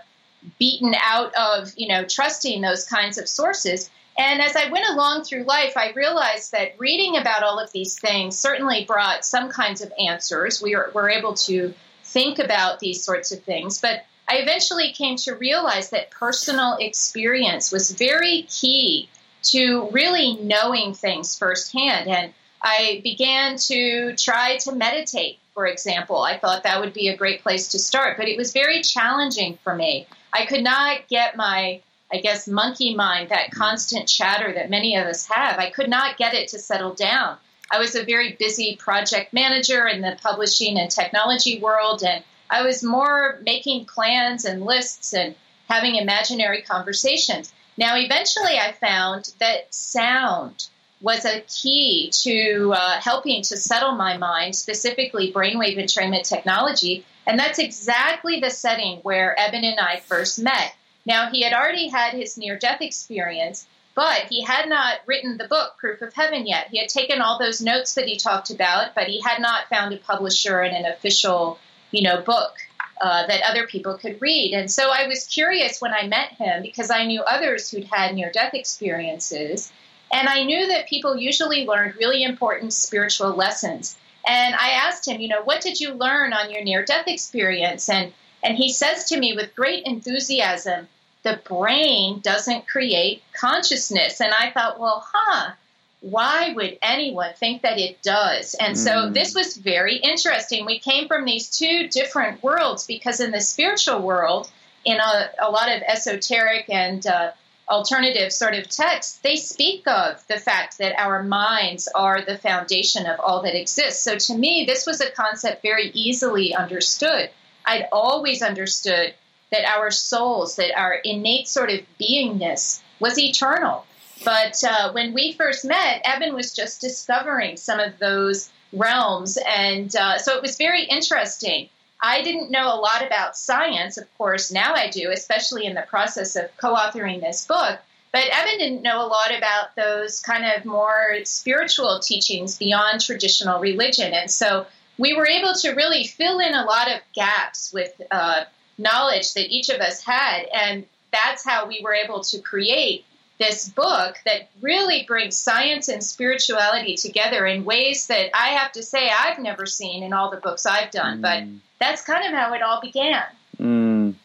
beaten 0.60 0.96
out 1.02 1.34
of, 1.36 1.72
you 1.76 1.88
know, 1.88 2.06
trusting 2.06 2.62
those 2.62 2.86
kinds 2.86 3.18
of 3.18 3.28
sources. 3.28 3.90
And 4.18 4.42
as 4.42 4.56
I 4.56 4.70
went 4.70 4.88
along 4.90 5.24
through 5.24 5.44
life, 5.44 5.76
I 5.76 5.92
realized 5.92 6.52
that 6.52 6.76
reading 6.78 7.18
about 7.18 7.44
all 7.44 7.60
of 7.60 7.72
these 7.72 8.00
things 8.00 8.38
certainly 8.38 8.86
brought 8.86 9.26
some 9.26 9.50
kinds 9.50 9.82
of 9.82 9.92
answers. 10.00 10.62
We 10.62 10.76
were, 10.76 10.92
were 10.94 11.10
able 11.10 11.34
to 11.34 11.74
think 12.04 12.40
about 12.40 12.80
these 12.80 13.04
sorts 13.04 13.32
of 13.32 13.44
things. 13.44 13.82
But 13.82 14.04
I 14.28 14.38
eventually 14.38 14.94
came 14.94 15.18
to 15.18 15.34
realize 15.34 15.90
that 15.90 16.12
personal 16.12 16.78
experience 16.80 17.72
was 17.72 17.92
very 17.92 18.44
key 18.44 19.10
to 19.44 19.90
really 19.92 20.38
knowing 20.38 20.94
things 20.94 21.38
firsthand. 21.38 22.08
And 22.08 22.34
I 22.62 23.02
began 23.04 23.58
to 23.58 24.16
try 24.16 24.58
to 24.60 24.74
meditate, 24.74 25.40
for 25.54 25.68
example. 25.68 26.22
I 26.22 26.38
thought 26.38 26.64
that 26.64 26.80
would 26.80 26.94
be 26.94 27.10
a 27.10 27.18
great 27.18 27.42
place 27.44 27.70
to 27.70 27.80
start, 27.80 28.18
but 28.18 28.30
it 28.30 28.38
was 28.38 28.54
very 28.54 28.82
challenging 28.82 29.58
for 29.64 29.76
me. 29.76 30.08
I 30.34 30.46
could 30.46 30.64
not 30.64 31.08
get 31.08 31.38
my 31.38 31.82
I 32.14 32.18
guess, 32.18 32.48
monkey 32.48 32.94
mind, 32.94 33.30
that 33.30 33.50
constant 33.50 34.08
chatter 34.08 34.54
that 34.54 34.70
many 34.70 34.96
of 34.96 35.08
us 35.08 35.26
have. 35.26 35.58
I 35.58 35.72
could 35.72 35.90
not 35.90 36.16
get 36.16 36.36
it 36.36 36.50
to 36.50 36.60
settle 36.60 36.94
down. 36.94 37.38
I 37.72 37.80
was 37.80 37.96
a 37.96 38.06
very 38.06 38.34
busy 38.34 38.76
project 38.76 39.34
manager 39.34 39.88
in 39.88 40.02
the 40.02 40.16
publishing 40.22 40.78
and 40.78 40.92
technology 40.92 41.60
world, 41.60 42.04
and 42.04 42.24
I 42.52 42.62
was 42.62 42.84
more 42.84 43.40
making 43.44 43.86
plans 43.86 44.46
and 44.46 44.64
lists 44.64 45.14
and 45.14 45.34
having 45.68 45.96
imaginary 45.96 46.62
conversations. 46.62 47.52
Now, 47.78 47.98
eventually, 47.98 48.60
I 48.60 48.74
found 48.74 49.34
that 49.40 49.74
sound 49.74 50.68
was 51.02 51.26
a 51.26 51.42
key 51.42 52.12
to 52.12 52.74
uh, 52.78 53.00
helping 53.00 53.42
to 53.42 53.58
settle 53.58 53.94
my 53.94 54.18
mind, 54.18 54.56
specifically 54.56 55.34
brainwave 55.34 55.78
entrainment 55.78 56.30
technology. 56.30 57.06
And 57.26 57.40
that's 57.40 57.60
exactly 57.60 58.40
the 58.40 58.50
setting 58.50 59.00
where 59.00 59.38
Eben 59.40 59.64
and 59.64 59.80
I 59.80 60.00
first 60.00 60.40
met. 60.40 60.76
Now, 61.06 61.30
he 61.30 61.42
had 61.42 61.54
already 61.54 61.90
had 61.90 62.14
his 62.14 62.38
near 62.38 62.58
death 62.58 62.82
experience, 62.82 63.66
but 63.96 64.24
he 64.30 64.42
had 64.42 64.68
not 64.68 65.00
written 65.06 65.38
the 65.38 65.48
book, 65.48 65.78
Proof 65.78 66.02
of 66.02 66.14
Heaven, 66.14 66.48
yet. 66.48 66.68
He 66.70 66.80
had 66.80 66.90
taken 66.90 67.22
all 67.22 67.38
those 67.38 67.62
notes 67.62 67.94
that 67.96 68.08
he 68.08 68.18
talked 68.18 68.50
about, 68.50 68.96
but 68.96 69.08
he 69.08 69.22
had 69.22 69.40
not 69.40 69.70
found 69.70 69.94
a 69.94 69.98
publisher 69.98 70.62
and 70.62 70.76
an 70.76 70.92
official, 70.92 71.60
you 71.92 72.04
know, 72.04 72.22
book 72.22 72.56
uh, 73.02 73.28
that 73.28 73.44
other 73.44 73.68
people 73.68 73.98
could 73.98 74.22
read. 74.22 74.54
And 74.54 74.72
so 74.72 74.90
I 74.92 75.08
was 75.08 75.26
curious 75.26 75.82
when 75.82 75.94
I 75.94 76.08
met 76.08 76.34
him 76.34 76.62
because 76.62 76.90
I 76.90 77.06
knew 77.06 77.22
others 77.22 77.70
who'd 77.70 77.86
had 77.86 78.16
near 78.16 78.32
death 78.32 78.54
experiences. 78.54 79.72
And 80.12 80.28
I 80.28 80.44
knew 80.44 80.68
that 80.68 80.88
people 80.88 81.18
usually 81.18 81.66
learned 81.66 81.96
really 81.96 82.24
important 82.24 82.72
spiritual 82.72 83.36
lessons. 83.36 83.98
And 84.28 84.56
I 84.56 84.70
asked 84.72 85.08
him, 85.08 85.20
you 85.22 85.28
know, 85.28 85.44
what 85.44 85.62
did 85.62 85.80
you 85.80 85.94
learn 85.94 86.34
on 86.34 86.50
your 86.50 86.64
near 86.64 86.84
death 86.84 87.08
experience? 87.08 87.90
And 87.90 88.14
and 88.44 88.58
he 88.58 88.72
says 88.72 89.06
to 89.06 89.18
me 89.18 89.34
with 89.34 89.56
great 89.56 89.86
enthusiasm, 89.86 90.88
the 91.24 91.40
brain 91.46 92.20
doesn't 92.20 92.68
create 92.68 93.24
consciousness. 93.34 94.20
And 94.20 94.34
I 94.34 94.52
thought, 94.52 94.80
well, 94.80 95.06
huh, 95.08 95.54
why 96.02 96.52
would 96.54 96.78
anyone 96.82 97.34
think 97.38 97.62
that 97.62 97.80
it 97.80 98.02
does? 98.02 98.56
And 98.56 98.78
so 98.78 98.92
mm. 98.92 99.14
this 99.14 99.34
was 99.34 99.56
very 99.56 99.96
interesting. 99.96 100.66
We 100.66 100.80
came 100.80 101.08
from 101.08 101.24
these 101.24 101.50
two 101.50 101.88
different 101.88 102.44
worlds 102.44 102.86
because 102.86 103.22
in 103.22 103.32
the 103.32 103.40
spiritual 103.40 104.02
world, 104.02 104.52
in 104.84 104.98
a, 104.98 105.30
a 105.40 105.50
lot 105.50 105.72
of 105.72 105.82
esoteric 105.84 106.70
and 106.70 107.08
uh, 107.08 107.32
alternative 107.70 108.32
sort 108.32 108.54
of 108.54 108.70
texts, 108.70 109.20
they 109.20 109.36
speak 109.36 109.88
of 109.88 110.26
the 110.28 110.40
fact 110.40 110.78
that 110.80 111.00
our 111.00 111.24
minds 111.24 111.88
are 111.94 112.22
the 112.22 112.38
foundation 112.38 113.06
of 113.06 113.20
all 113.20 113.42
that 113.44 113.60
exists. 113.60 114.04
So 114.04 114.18
to 114.18 114.38
me, 114.38 114.66
this 114.66 114.86
was 114.86 115.02
a 115.02 115.12
concept 115.12 115.62
very 115.62 115.90
easily 115.94 116.56
understood. 116.56 117.30
I'd 117.66 117.88
always 117.92 118.42
understood 118.42 119.14
that 119.52 119.66
our 119.66 119.92
souls, 119.92 120.56
that 120.58 120.78
our 120.78 120.94
innate 120.94 121.48
sort 121.48 121.70
of 121.70 121.82
beingness 122.02 122.82
was 123.00 123.18
eternal. 123.18 123.86
But 124.26 124.64
uh, 124.64 124.92
when 124.94 125.14
we 125.14 125.34
first 125.34 125.66
met, 125.66 126.02
Eben 126.06 126.34
was 126.34 126.54
just 126.54 126.82
discovering 126.82 127.58
some 127.58 127.80
of 127.80 128.00
those 128.00 128.50
realms. 128.72 129.38
And 129.38 129.94
uh, 129.96 130.18
so 130.18 130.36
it 130.36 130.42
was 130.42 130.58
very 130.58 130.84
interesting. 130.84 131.70
I 132.06 132.22
didn't 132.22 132.52
know 132.52 132.68
a 132.68 132.76
lot 132.76 133.06
about 133.06 133.38
science, 133.38 133.98
of 133.98 134.18
course, 134.18 134.52
now 134.52 134.74
I 134.74 134.90
do, 134.90 135.10
especially 135.10 135.66
in 135.66 135.74
the 135.74 135.86
process 135.88 136.36
of 136.36 136.56
co 136.58 136.76
authoring 136.76 137.22
this 137.22 137.48
book. 137.48 137.80
But 138.12 138.26
Eben 138.30 138.60
didn't 138.60 138.82
know 138.84 139.04
a 139.04 139.08
lot 139.08 139.36
about 139.36 139.76
those 139.76 140.20
kind 140.20 140.46
of 140.46 140.66
more 140.66 141.16
spiritual 141.24 142.00
teachings 142.00 142.58
beyond 142.58 143.02
traditional 143.02 143.60
religion. 143.60 144.14
And 144.14 144.30
so 144.30 144.68
we 144.98 145.16
were 145.16 145.26
able 145.26 145.54
to 145.54 145.72
really 145.72 146.06
fill 146.06 146.40
in 146.40 146.54
a 146.54 146.66
lot 146.66 146.92
of 146.92 147.00
gaps 147.16 147.72
with 147.74 147.94
uh, 148.12 148.44
knowledge 148.78 149.34
that 149.34 149.50
each 149.50 149.70
of 149.70 149.80
us 149.80 150.04
had. 150.04 150.44
And 150.54 150.86
that's 151.12 151.46
how 151.46 151.68
we 151.68 151.82
were 151.84 151.94
able 151.94 152.22
to 152.26 152.40
create 152.40 153.06
this 153.40 153.68
book 153.70 154.18
that 154.26 154.50
really 154.62 155.06
brings 155.08 155.36
science 155.36 155.88
and 155.88 156.04
spirituality 156.04 156.96
together 156.96 157.46
in 157.46 157.66
ways 157.66 158.08
that 158.08 158.30
I 158.34 158.50
have 158.50 158.72
to 158.74 158.84
say 158.84 159.10
I've 159.10 159.40
never 159.40 159.66
seen 159.66 160.04
in 160.04 160.14
all 160.14 160.30
the 160.30 160.38
books 160.38 160.66
I've 160.66 160.92
done. 160.92 161.20
Mm. 161.20 161.22
But 161.22 161.44
that's 161.80 162.04
kind 162.04 162.26
of 162.26 162.34
how 162.40 162.54
it 162.54 162.62
all 162.62 162.80
began. 162.82 163.24
Mm. 163.60 164.16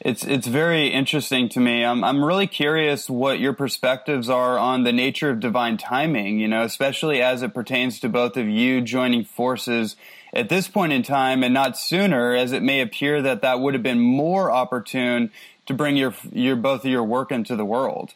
It's 0.00 0.22
it's 0.22 0.46
very 0.46 0.88
interesting 0.88 1.48
to 1.50 1.60
me. 1.60 1.82
I'm 1.82 2.04
I'm 2.04 2.22
really 2.22 2.46
curious 2.46 3.08
what 3.08 3.40
your 3.40 3.54
perspectives 3.54 4.28
are 4.28 4.58
on 4.58 4.84
the 4.84 4.92
nature 4.92 5.30
of 5.30 5.40
divine 5.40 5.78
timing. 5.78 6.38
You 6.38 6.48
know, 6.48 6.62
especially 6.62 7.22
as 7.22 7.42
it 7.42 7.54
pertains 7.54 7.98
to 8.00 8.10
both 8.10 8.36
of 8.36 8.46
you 8.46 8.82
joining 8.82 9.24
forces 9.24 9.96
at 10.34 10.50
this 10.50 10.68
point 10.68 10.92
in 10.92 11.02
time, 11.02 11.42
and 11.42 11.54
not 11.54 11.78
sooner, 11.78 12.34
as 12.34 12.52
it 12.52 12.62
may 12.62 12.82
appear 12.82 13.22
that 13.22 13.40
that 13.40 13.60
would 13.60 13.72
have 13.72 13.82
been 13.82 14.00
more 14.00 14.50
opportune 14.50 15.30
to 15.64 15.72
bring 15.72 15.96
your 15.96 16.14
your 16.32 16.56
both 16.56 16.84
of 16.84 16.90
your 16.90 17.04
work 17.04 17.32
into 17.32 17.56
the 17.56 17.64
world. 17.64 18.12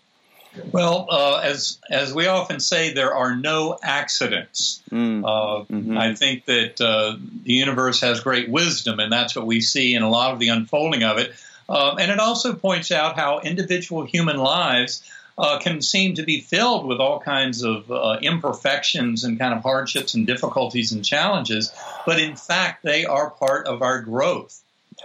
Well, 0.73 1.07
uh, 1.11 1.41
as 1.45 1.79
as 1.91 2.13
we 2.13 2.27
often 2.27 2.61
say, 2.61 2.93
there 2.93 3.15
are 3.15 3.35
no 3.37 3.79
accidents. 3.83 4.83
Mm. 4.91 5.25
Uh, 5.25 5.65
mm-hmm. 5.65 5.97
I 5.97 6.15
think 6.15 6.45
that 6.47 6.81
uh, 6.81 7.17
the 7.45 7.53
universe 7.53 8.01
has 8.01 8.21
great 8.21 8.49
wisdom, 8.49 9.01
and 9.01 9.13
that's 9.13 9.35
what 9.37 9.47
we 9.47 9.61
see 9.61 9.95
in 9.95 10.03
a 10.03 10.11
lot 10.11 10.33
of 10.33 10.39
the 10.39 10.49
unfolding 10.49 11.03
of 11.03 11.19
it. 11.19 11.33
Um, 11.69 11.99
and 11.99 12.11
it 12.11 12.19
also 12.19 12.55
points 12.55 12.91
out 12.91 13.17
how 13.17 13.41
individual 13.41 14.05
human 14.05 14.39
lives 14.39 15.03
uh, 15.39 15.59
can 15.59 15.81
seem 15.81 16.15
to 16.15 16.23
be 16.23 16.41
filled 16.41 16.87
with 16.87 16.99
all 16.99 17.21
kinds 17.21 17.63
of 17.63 17.91
uh, 17.91 18.19
imperfections 18.21 19.25
and 19.25 19.39
kind 19.39 19.55
of 19.55 19.63
hardships 19.63 20.15
and 20.15 20.27
difficulties 20.27 20.93
and 20.93 21.05
challenges, 21.05 21.73
but 22.07 22.19
in 22.19 22.37
fact, 22.37 22.83
they 22.83 23.05
are 23.05 23.31
part 23.31 23.67
of 23.67 23.83
our 23.83 24.01
growth. 24.01 24.63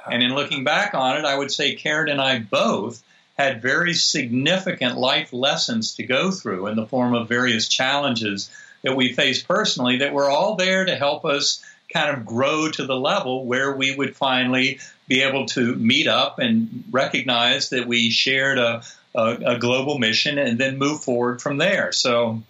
And 0.09 0.23
in 0.23 0.33
looking 0.33 0.63
back 0.63 0.95
on 0.95 1.17
it, 1.17 1.25
I 1.25 1.37
would 1.37 1.51
say 1.51 1.75
Karen 1.75 2.09
and 2.09 2.19
I 2.19 2.39
both 2.39 3.03
had 3.33 3.61
very 3.61 3.93
significant 3.93 4.97
life 4.97 5.33
lessons 5.33 5.95
to 5.95 6.03
go 6.03 6.31
through 6.31 6.67
in 6.67 6.75
the 6.75 6.85
form 6.85 7.13
of 7.13 7.27
various 7.27 7.67
challenges 7.67 8.49
that 8.83 8.95
we 8.95 9.13
faced 9.13 9.47
personally 9.47 9.97
that 9.97 10.13
were 10.13 10.29
all 10.29 10.55
there 10.55 10.85
to 10.85 10.95
help 10.95 11.25
us 11.25 11.63
kind 11.91 12.15
of 12.15 12.25
grow 12.25 12.69
to 12.69 12.85
the 12.85 12.95
level 12.95 13.45
where 13.45 13.75
we 13.75 13.95
would 13.95 14.15
finally 14.15 14.79
be 15.07 15.21
able 15.21 15.45
to 15.45 15.75
meet 15.75 16.07
up 16.07 16.39
and 16.39 16.83
recognize 16.91 17.69
that 17.69 17.87
we 17.87 18.09
shared 18.09 18.57
a, 18.57 18.83
a, 19.15 19.25
a 19.45 19.59
global 19.59 19.99
mission 19.99 20.37
and 20.37 20.57
then 20.57 20.77
move 20.77 21.03
forward 21.03 21.41
from 21.41 21.57
there. 21.57 21.91
So 21.91 22.41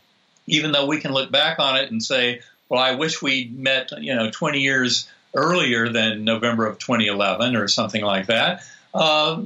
even 0.47 0.71
though 0.71 0.85
we 0.85 0.99
can 0.99 1.11
look 1.11 1.31
back 1.31 1.59
on 1.59 1.77
it 1.77 1.91
and 1.91 2.01
say, 2.01 2.41
well, 2.69 2.81
I 2.81 2.95
wish 2.95 3.21
we 3.21 3.51
met, 3.53 3.91
you 3.99 4.15
know, 4.15 4.31
20 4.31 4.59
years 4.59 5.09
earlier 5.33 5.89
than 5.89 6.23
November 6.23 6.65
of 6.65 6.79
2011 6.79 7.55
or 7.55 7.67
something 7.67 8.03
like 8.03 8.27
that. 8.27 8.63
Uh, 8.93 9.43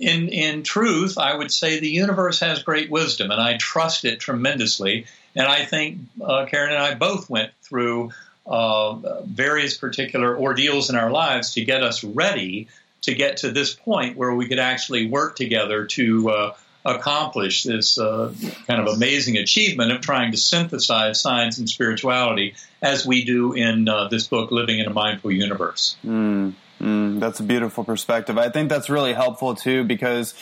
in 0.00 0.28
in 0.28 0.62
truth, 0.62 1.18
I 1.18 1.34
would 1.34 1.52
say 1.52 1.78
the 1.78 1.88
universe 1.88 2.40
has 2.40 2.62
great 2.62 2.90
wisdom, 2.90 3.30
and 3.30 3.40
I 3.40 3.56
trust 3.58 4.04
it 4.04 4.18
tremendously. 4.18 5.06
And 5.36 5.46
I 5.46 5.64
think 5.64 5.98
uh, 6.20 6.46
Karen 6.46 6.72
and 6.72 6.82
I 6.82 6.94
both 6.94 7.30
went 7.30 7.52
through 7.62 8.10
uh, 8.46 9.20
various 9.22 9.76
particular 9.76 10.36
ordeals 10.36 10.90
in 10.90 10.96
our 10.96 11.10
lives 11.10 11.54
to 11.54 11.64
get 11.64 11.82
us 11.82 12.02
ready 12.02 12.68
to 13.02 13.14
get 13.14 13.38
to 13.38 13.50
this 13.50 13.74
point 13.74 14.16
where 14.16 14.34
we 14.34 14.48
could 14.48 14.58
actually 14.58 15.06
work 15.06 15.36
together 15.36 15.86
to 15.86 16.30
uh, 16.30 16.54
accomplish 16.84 17.62
this 17.62 17.98
uh, 17.98 18.32
kind 18.66 18.80
of 18.80 18.94
amazing 18.94 19.36
achievement 19.36 19.92
of 19.92 20.00
trying 20.00 20.32
to 20.32 20.36
synthesize 20.36 21.20
science 21.20 21.58
and 21.58 21.68
spirituality 21.68 22.54
as 22.82 23.06
we 23.06 23.24
do 23.24 23.52
in 23.52 23.88
uh, 23.88 24.08
this 24.08 24.26
book, 24.26 24.50
Living 24.50 24.78
in 24.78 24.86
a 24.86 24.92
Mindful 24.92 25.30
Universe. 25.30 25.96
Mm, 26.04 26.54
mm, 26.80 27.20
that's 27.20 27.40
a 27.40 27.42
beautiful 27.42 27.84
perspective. 27.84 28.38
I 28.38 28.48
think 28.48 28.68
that's 28.68 28.90
really 28.90 29.12
helpful 29.12 29.54
too 29.54 29.84
because 29.84 30.34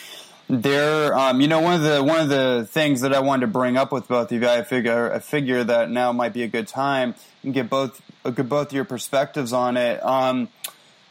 there, 0.49 1.17
um, 1.17 1.41
you 1.41 1.49
know, 1.49 1.61
one 1.61 1.75
of 1.75 1.83
the 1.83 2.03
one 2.03 2.21
of 2.21 2.29
the 2.29 2.67
things 2.71 3.03
that 3.03 3.13
I 3.13 3.21
wanted 3.21 3.43
to 3.43 3.47
bring 3.49 3.77
up 3.77 3.93
with 3.93 4.09
both 4.09 4.33
of 4.33 4.43
you, 4.43 4.49
I 4.49 4.63
figure 4.63 5.13
I 5.13 5.19
figure 5.19 5.63
that 5.65 5.91
now 5.91 6.13
might 6.13 6.33
be 6.33 6.43
a 6.43 6.49
good 6.49 6.69
time 6.69 7.15
and 7.43 7.53
get 7.53 7.69
both 7.69 8.01
get 8.25 8.49
both 8.49 8.73
your 8.73 8.85
perspectives 8.85 9.53
on 9.53 9.77
it. 9.77 10.05
Um, 10.05 10.49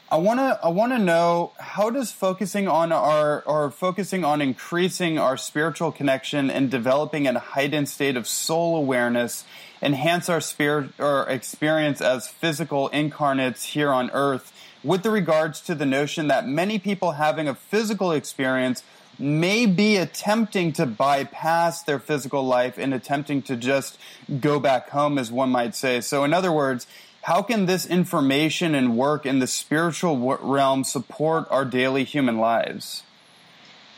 I 0.09 0.17
want 0.17 0.39
to 0.39 0.59
I 0.63 0.69
want 0.69 0.93
to 0.93 0.99
know 0.99 1.51
how 1.59 1.89
does 1.89 2.11
focusing 2.13 2.67
on 2.67 2.91
our 2.91 3.41
or 3.41 3.69
focusing 3.69 4.23
on 4.23 4.41
increasing 4.41 5.19
our 5.19 5.35
spiritual 5.35 5.91
connection 5.91 6.49
and 6.49 6.71
developing 6.71 7.27
a 7.27 7.37
heightened 7.37 7.89
state 7.89 8.15
of 8.15 8.27
soul 8.27 8.77
awareness 8.77 9.43
enhance 9.81 10.29
our 10.29 10.41
spirit 10.41 10.91
or 10.97 11.29
experience 11.29 12.01
as 12.01 12.27
physical 12.27 12.87
incarnates 12.87 13.63
here 13.63 13.91
on 13.91 14.09
earth 14.11 14.53
with 14.87 15.03
the 15.03 15.11
regards 15.11 15.61
to 15.61 15.75
the 15.75 15.85
notion 15.85 16.27
that 16.27 16.47
many 16.47 16.79
people 16.79 17.11
having 17.11 17.47
a 17.47 17.53
physical 17.53 18.11
experience 18.11 18.83
may 19.19 19.65
be 19.65 19.97
attempting 19.97 20.71
to 20.71 20.85
bypass 20.85 21.83
their 21.83 21.99
physical 21.99 22.43
life 22.43 22.77
and 22.77 22.93
attempting 22.93 23.41
to 23.41 23.55
just 23.55 23.97
go 24.39 24.59
back 24.59 24.89
home 24.89 25.17
as 25.17 25.31
one 25.31 25.49
might 25.49 25.75
say 25.75 25.99
so 26.01 26.23
in 26.23 26.33
other 26.33 26.51
words 26.51 26.87
how 27.27 27.41
can 27.41 27.65
this 27.65 27.85
information 27.85 28.73
and 28.73 28.97
work 28.97 29.25
in 29.25 29.39
the 29.39 29.47
spiritual 29.47 30.37
realm 30.37 30.85
support 30.85 31.45
our 31.51 31.65
daily 31.65 32.05
human 32.05 32.37
lives? 32.37 33.03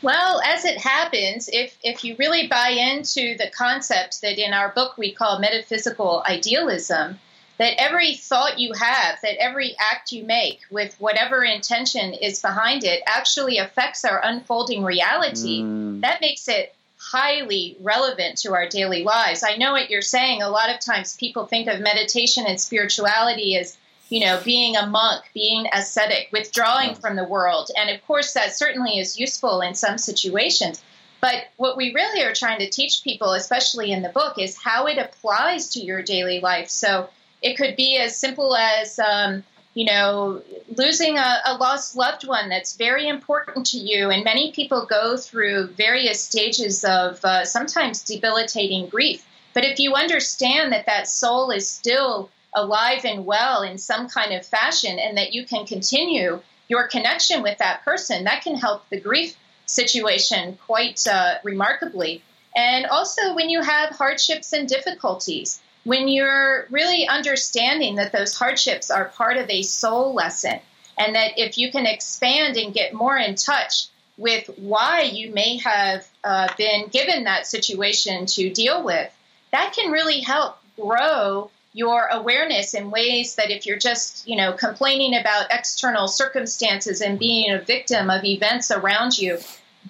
Well, 0.02 0.40
as 0.44 0.64
it 0.64 0.78
happens, 0.78 1.48
if, 1.52 1.78
if 1.84 2.02
you 2.02 2.16
really 2.18 2.48
buy 2.48 2.70
into 2.70 3.36
the 3.38 3.48
concept 3.56 4.22
that 4.22 4.44
in 4.44 4.52
our 4.52 4.70
book 4.70 4.98
we 4.98 5.12
call 5.12 5.38
metaphysical 5.38 6.24
idealism, 6.26 7.20
that 7.60 7.74
every 7.78 8.14
thought 8.14 8.58
you 8.58 8.72
have, 8.72 9.18
that 9.22 9.36
every 9.38 9.76
act 9.78 10.12
you 10.12 10.24
make 10.24 10.60
with 10.70 10.98
whatever 10.98 11.44
intention 11.44 12.14
is 12.14 12.40
behind 12.40 12.84
it 12.84 13.02
actually 13.06 13.58
affects 13.58 14.02
our 14.02 14.18
unfolding 14.24 14.82
reality, 14.82 15.60
mm. 15.60 16.00
that 16.00 16.22
makes 16.22 16.48
it 16.48 16.74
highly 16.98 17.76
relevant 17.82 18.38
to 18.38 18.54
our 18.54 18.66
daily 18.66 19.04
lives. 19.04 19.42
I 19.42 19.56
know 19.56 19.72
what 19.72 19.90
you're 19.90 20.00
saying. 20.00 20.40
A 20.40 20.48
lot 20.48 20.70
of 20.70 20.80
times 20.80 21.18
people 21.18 21.44
think 21.44 21.68
of 21.68 21.80
meditation 21.80 22.46
and 22.46 22.58
spirituality 22.58 23.58
as, 23.58 23.76
you 24.08 24.20
know, 24.20 24.40
being 24.42 24.76
a 24.76 24.86
monk, 24.86 25.22
being 25.34 25.66
ascetic, 25.70 26.28
withdrawing 26.32 26.94
from 26.94 27.14
the 27.14 27.24
world. 27.24 27.70
And 27.76 27.90
of 27.90 28.02
course, 28.06 28.32
that 28.32 28.56
certainly 28.56 28.98
is 28.98 29.20
useful 29.20 29.60
in 29.60 29.74
some 29.74 29.98
situations. 29.98 30.82
But 31.20 31.44
what 31.58 31.76
we 31.76 31.92
really 31.92 32.22
are 32.22 32.32
trying 32.32 32.60
to 32.60 32.70
teach 32.70 33.04
people, 33.04 33.34
especially 33.34 33.92
in 33.92 34.00
the 34.00 34.08
book, 34.08 34.38
is 34.38 34.56
how 34.56 34.86
it 34.86 34.96
applies 34.96 35.68
to 35.70 35.80
your 35.80 36.02
daily 36.02 36.40
life. 36.40 36.70
So 36.70 37.10
it 37.42 37.56
could 37.56 37.76
be 37.76 37.96
as 37.96 38.16
simple 38.16 38.56
as, 38.56 38.98
um, 38.98 39.42
you 39.74 39.86
know, 39.86 40.42
losing 40.76 41.16
a, 41.16 41.38
a, 41.46 41.56
lost 41.56 41.96
loved 41.96 42.26
one 42.26 42.48
that's 42.48 42.76
very 42.76 43.08
important 43.08 43.66
to 43.66 43.78
you. 43.78 44.10
And 44.10 44.24
many 44.24 44.52
people 44.52 44.86
go 44.86 45.16
through 45.16 45.68
various 45.68 46.22
stages 46.22 46.84
of 46.84 47.24
uh, 47.24 47.44
sometimes 47.44 48.02
debilitating 48.02 48.88
grief. 48.88 49.26
But 49.54 49.64
if 49.64 49.78
you 49.78 49.94
understand 49.94 50.72
that 50.72 50.86
that 50.86 51.08
soul 51.08 51.50
is 51.50 51.68
still 51.68 52.30
alive 52.54 53.04
and 53.04 53.24
well 53.24 53.62
in 53.62 53.78
some 53.78 54.08
kind 54.08 54.32
of 54.32 54.44
fashion 54.44 54.98
and 54.98 55.16
that 55.16 55.32
you 55.32 55.44
can 55.46 55.66
continue 55.66 56.40
your 56.68 56.88
connection 56.88 57.42
with 57.42 57.58
that 57.58 57.84
person, 57.84 58.24
that 58.24 58.42
can 58.42 58.56
help 58.56 58.88
the 58.90 59.00
grief 59.00 59.36
situation 59.66 60.58
quite 60.66 61.06
uh, 61.06 61.34
remarkably. 61.42 62.22
And 62.56 62.86
also, 62.86 63.34
when 63.34 63.48
you 63.48 63.62
have 63.62 63.90
hardships 63.90 64.52
and 64.52 64.68
difficulties, 64.68 65.60
when 65.84 66.08
you're 66.08 66.66
really 66.70 67.06
understanding 67.08 67.96
that 67.96 68.12
those 68.12 68.36
hardships 68.36 68.90
are 68.90 69.06
part 69.06 69.36
of 69.36 69.48
a 69.48 69.62
soul 69.62 70.14
lesson, 70.14 70.58
and 70.98 71.14
that 71.14 71.38
if 71.38 71.56
you 71.56 71.70
can 71.70 71.86
expand 71.86 72.56
and 72.56 72.74
get 72.74 72.92
more 72.92 73.16
in 73.16 73.34
touch 73.34 73.86
with 74.18 74.50
why 74.58 75.02
you 75.02 75.32
may 75.32 75.56
have 75.56 76.06
uh, 76.22 76.48
been 76.58 76.88
given 76.88 77.24
that 77.24 77.46
situation 77.46 78.26
to 78.26 78.50
deal 78.50 78.84
with, 78.84 79.10
that 79.52 79.72
can 79.72 79.90
really 79.90 80.20
help 80.20 80.58
grow 80.76 81.50
your 81.72 82.06
awareness 82.08 82.74
in 82.74 82.90
ways 82.90 83.36
that 83.36 83.50
if 83.50 83.64
you're 83.64 83.78
just 83.78 84.26
you 84.26 84.36
know 84.36 84.52
complaining 84.52 85.14
about 85.14 85.46
external 85.50 86.08
circumstances 86.08 87.00
and 87.00 87.18
being 87.18 87.50
a 87.52 87.60
victim 87.60 88.10
of 88.10 88.24
events 88.24 88.70
around 88.70 89.16
you 89.16 89.38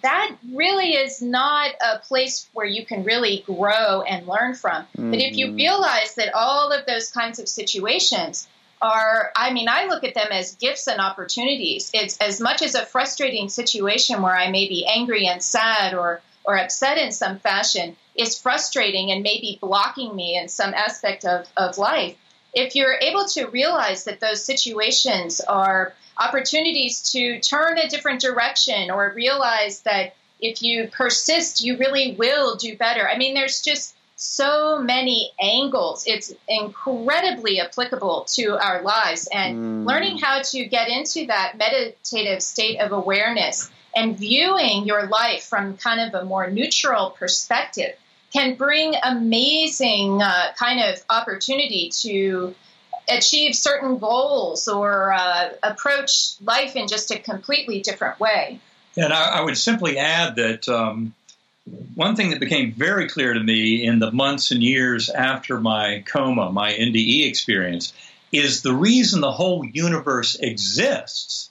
that 0.03 0.37
really 0.53 0.93
is 0.93 1.21
not 1.21 1.73
a 1.81 1.99
place 1.99 2.49
where 2.53 2.67
you 2.67 2.87
can 2.87 3.05
really 3.05 3.43
grow 3.47 4.03
and 4.03 4.27
learn 4.27 4.55
from. 4.55 4.83
Mm-hmm. 4.83 5.11
But 5.11 5.21
if 5.21 5.37
you 5.37 5.47
mm-hmm. 5.47 5.57
realize 5.57 6.15
that 6.15 6.35
all 6.35 6.73
of 6.73 6.87
those 6.87 7.11
kinds 7.11 7.39
of 7.39 7.49
situations 7.49 8.49
are, 8.81 9.31
I 9.37 9.53
mean, 9.53 9.69
I 9.69 9.87
look 9.87 10.05
at 10.05 10.15
them 10.15 10.29
as 10.31 10.55
gifts 10.57 10.87
and 10.87 11.01
opportunities. 11.01 11.91
It's 11.93 12.17
as 12.19 12.41
much 12.41 12.63
as 12.63 12.75
a 12.75 12.87
frustrating 12.87 13.49
situation 13.49 14.23
where 14.23 14.35
I 14.35 14.51
may 14.51 14.69
be 14.69 14.87
angry 14.87 15.27
and 15.27 15.43
sad 15.43 15.95
or, 15.95 16.23
or 16.45 16.57
upset 16.57 16.97
in 16.97 17.13
some 17.13 17.39
fashion 17.39 17.97
is 18.15 18.39
frustrating 18.39 19.11
and 19.11 19.23
maybe 19.23 19.59
blocking 19.61 20.15
me 20.15 20.37
in 20.37 20.49
some 20.49 20.73
aspect 20.73 21.25
of, 21.25 21.47
of 21.57 21.79
life. 21.79 22.17
If 22.55 22.75
you're 22.75 22.99
able 23.01 23.27
to 23.27 23.47
realize 23.47 24.05
that 24.05 24.21
those 24.21 24.45
situations 24.45 25.41
are 25.41 25.95
opportunities 26.21 27.11
to 27.13 27.41
turn 27.41 27.79
a 27.79 27.89
different 27.89 28.21
direction 28.21 28.91
or 28.91 29.13
realize 29.17 29.81
that 29.83 30.15
if 30.39 30.63
you 30.63 30.89
persist, 30.89 31.63
you 31.63 31.77
really 31.77 32.15
will 32.19 32.57
do 32.57 32.77
better. 32.77 33.09
I 33.09 33.17
mean, 33.17 33.35
there's 33.35 33.63
just 33.63 33.97
so 34.17 34.79
many 34.79 35.33
angles. 35.41 36.05
It's 36.07 36.33
incredibly 36.47 37.61
applicable 37.61 38.27
to 38.35 38.63
our 38.63 38.83
lives. 38.83 39.29
And 39.33 39.57
mm. 39.85 39.89
learning 39.89 40.19
how 40.19 40.43
to 40.43 40.65
get 40.67 40.89
into 40.89 41.27
that 41.27 41.57
meditative 41.57 42.43
state 42.43 42.81
of 42.81 42.93
awareness 42.93 43.71
and 43.97 44.19
viewing 44.19 44.85
your 44.85 45.07
life 45.07 45.45
from 45.45 45.79
kind 45.79 46.01
of 46.01 46.21
a 46.21 46.25
more 46.25 46.51
neutral 46.51 47.11
perspective 47.11 47.97
can 48.33 48.55
bring 48.55 48.95
amazing 49.03 50.23
uh, 50.23 50.53
kind 50.57 50.81
of 50.81 51.03
opportunity 51.09 51.91
to 52.03 52.55
achieve 53.09 53.55
certain 53.55 53.99
goals 53.99 54.69
or 54.69 55.13
uh, 55.13 55.51
approach 55.63 56.35
life 56.43 56.77
in 56.77 56.89
just 56.89 57.11
a 57.11 57.19
completely 57.19 57.81
different 57.81 58.21
way. 58.21 58.61
And 58.97 59.13
I, 59.13 59.39
I 59.39 59.41
would 59.43 59.57
simply 59.57 59.99
add 59.99 60.37
that 60.37 60.69
um, 60.69 61.15
one 61.95 62.17
thing 62.17 62.31
that 62.31 62.41
became 62.41 62.73
very 62.73 63.09
clear 63.09 63.35
to 63.35 63.41
me 63.41 63.85
in 63.85 63.99
the 63.99 64.11
months 64.11 64.51
and 64.51 64.63
years 64.63 65.11
after 65.11 65.61
my 65.61 66.03
coma, 66.07 66.51
my 66.51 66.73
NDE 66.73 67.29
experience, 67.29 67.93
is 68.33 68.63
the 68.63 68.75
reason 68.75 69.21
the 69.21 69.33
whole 69.33 69.65
universe 69.65 70.37
exists 70.37 71.51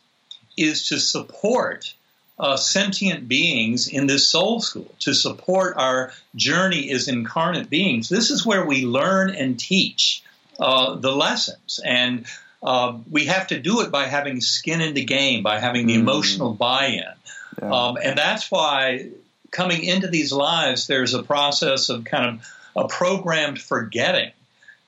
is 0.57 0.87
to 0.89 0.99
support 0.99 1.93
uh, 2.37 2.55
sentient 2.55 3.27
beings 3.27 3.87
in 3.87 4.07
this 4.07 4.27
soul 4.27 4.61
school, 4.61 4.89
to 4.99 5.13
support 5.13 5.75
our 5.77 6.13
journey 6.35 6.89
as 6.91 7.07
incarnate 7.07 7.69
beings. 7.69 8.07
This 8.07 8.31
is 8.31 8.45
where 8.45 8.65
we 8.65 8.85
learn 8.85 9.29
and 9.29 9.59
teach 9.59 10.23
uh, 10.59 10.95
the 10.95 11.11
lessons. 11.11 11.79
And 11.83 12.25
uh, 12.61 12.97
we 13.09 13.25
have 13.25 13.47
to 13.47 13.59
do 13.59 13.81
it 13.81 13.91
by 13.91 14.05
having 14.05 14.41
skin 14.41 14.81
in 14.81 14.93
the 14.93 15.05
game, 15.05 15.43
by 15.43 15.59
having 15.59 15.87
the 15.87 15.95
mm. 15.95 16.01
emotional 16.01 16.53
buy 16.53 16.87
in. 16.87 17.03
Yeah. 17.61 17.71
Um, 17.71 17.97
and 18.01 18.17
that's 18.17 18.51
why 18.51 19.09
coming 19.51 19.83
into 19.83 20.07
these 20.07 20.31
lives, 20.31 20.87
there's 20.87 21.13
a 21.13 21.23
process 21.23 21.89
of 21.89 22.03
kind 22.03 22.25
of 22.25 22.83
a 22.85 22.87
programmed 22.87 23.59
forgetting 23.59 24.31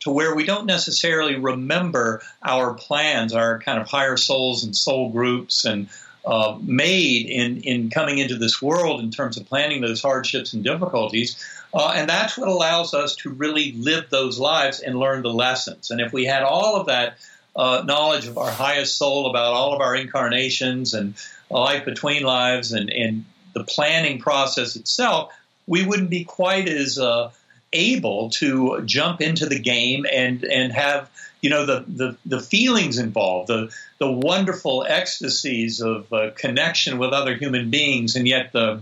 to 0.02 0.12
where 0.12 0.36
we 0.36 0.46
don't 0.46 0.66
necessarily 0.66 1.36
remember 1.36 2.22
our 2.44 2.74
plans, 2.74 3.34
our 3.34 3.60
kind 3.60 3.80
of 3.80 3.88
higher 3.88 4.18
souls 4.18 4.64
and 4.64 4.76
soul 4.76 5.10
groups 5.10 5.66
and 5.66 5.90
uh, 6.26 6.58
made 6.62 7.28
in, 7.28 7.62
in 7.62 7.90
coming 7.90 8.18
into 8.18 8.36
this 8.36 8.62
world 8.62 9.00
in 9.00 9.12
terms 9.12 9.38
of 9.38 9.48
planning 9.48 9.82
those 9.82 10.02
hardships 10.02 10.54
and 10.54 10.64
difficulties. 10.64 11.44
Uh, 11.74 11.94
and 11.96 12.10
that's 12.10 12.38
what 12.38 12.50
allows 12.50 12.94
us 12.94 13.16
to 13.18 13.30
really 13.30 13.72
live 13.74 14.10
those 14.10 14.38
lives 14.40 14.80
and 14.82 15.00
learn 15.00 15.22
the 15.22 15.34
lessons. 15.34 15.92
And 15.92 16.02
if 16.02 16.12
we 16.12 16.26
had 16.26 16.44
all 16.44 16.76
of 16.76 16.88
that 16.88 17.18
uh, 17.56 17.84
knowledge 17.86 18.28
of 18.28 18.38
our 18.38 18.52
highest 18.52 18.98
soul 18.98 19.30
about 19.30 19.54
all 19.54 19.74
of 19.74 19.82
our 19.82 19.96
incarnations 19.96 20.94
and 20.94 21.14
life 21.50 21.86
between 21.86 22.24
lives 22.24 22.72
and, 22.72 22.90
and 22.90 23.26
the 23.54 23.64
planning 23.64 24.20
process 24.20 24.76
itself, 24.76 25.34
we 25.68 25.86
wouldn't 25.86 26.10
be 26.10 26.24
quite 26.24 26.68
as 26.68 26.98
uh, 26.98 27.32
able 27.74 28.30
to 28.32 28.82
jump 28.86 29.22
into 29.22 29.46
the 29.46 29.60
game 29.60 30.06
and 30.12 30.44
and 30.44 30.74
have 30.74 31.10
you 31.42 31.50
know 31.50 31.66
the 31.66 31.86
the, 31.88 32.18
the 32.26 32.40
feelings 32.40 32.98
involved, 32.98 33.48
the 33.48 33.74
the 33.98 34.12
wonderful 34.12 34.86
ecstasies 34.88 35.82
of 35.82 36.12
uh, 36.12 36.32
connection 36.36 36.98
with 36.98 37.12
other 37.12 37.36
human 37.36 37.70
beings, 37.70 38.16
and 38.16 38.28
yet 38.28 38.52
the 38.52 38.82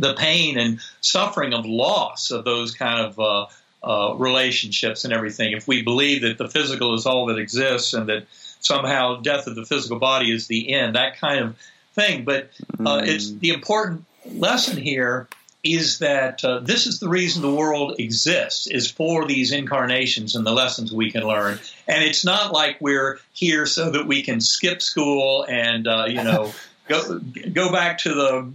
the 0.00 0.14
pain 0.14 0.58
and 0.58 0.80
suffering 1.00 1.54
of 1.54 1.66
loss 1.66 2.30
of 2.30 2.44
those 2.44 2.74
kind 2.74 3.06
of 3.06 3.20
uh, 3.20 3.46
uh, 3.82 4.14
relationships 4.14 5.04
and 5.04 5.12
everything. 5.12 5.52
If 5.52 5.66
we 5.68 5.82
believe 5.82 6.22
that 6.22 6.38
the 6.38 6.48
physical 6.48 6.94
is 6.94 7.06
all 7.06 7.26
that 7.26 7.38
exists 7.38 7.94
and 7.94 8.08
that 8.08 8.26
somehow 8.60 9.20
death 9.20 9.46
of 9.46 9.54
the 9.54 9.64
physical 9.64 9.98
body 9.98 10.32
is 10.32 10.46
the 10.46 10.72
end, 10.72 10.96
that 10.96 11.18
kind 11.18 11.44
of 11.44 11.56
thing. 11.94 12.24
But 12.24 12.50
uh, 12.78 13.00
mm. 13.00 13.06
it's 13.06 13.30
the 13.30 13.50
important 13.50 14.04
lesson 14.26 14.76
here 14.76 15.28
is 15.62 15.98
that 15.98 16.42
uh, 16.42 16.60
this 16.60 16.86
is 16.86 17.00
the 17.00 17.08
reason 17.08 17.42
the 17.42 17.54
world 17.54 17.96
exists 17.98 18.66
is 18.66 18.90
for 18.90 19.26
these 19.26 19.52
incarnations 19.52 20.34
and 20.34 20.46
the 20.46 20.52
lessons 20.52 20.92
we 20.92 21.10
can 21.10 21.22
learn 21.22 21.58
and 21.86 22.02
it's 22.02 22.24
not 22.24 22.52
like 22.52 22.78
we're 22.80 23.20
here 23.34 23.66
so 23.66 23.90
that 23.90 24.06
we 24.06 24.22
can 24.22 24.40
skip 24.40 24.80
school 24.80 25.44
and 25.46 25.86
uh, 25.86 26.06
you 26.08 26.22
know 26.22 26.50
go 26.88 27.18
go 27.52 27.70
back 27.70 27.98
to 27.98 28.14
the 28.14 28.52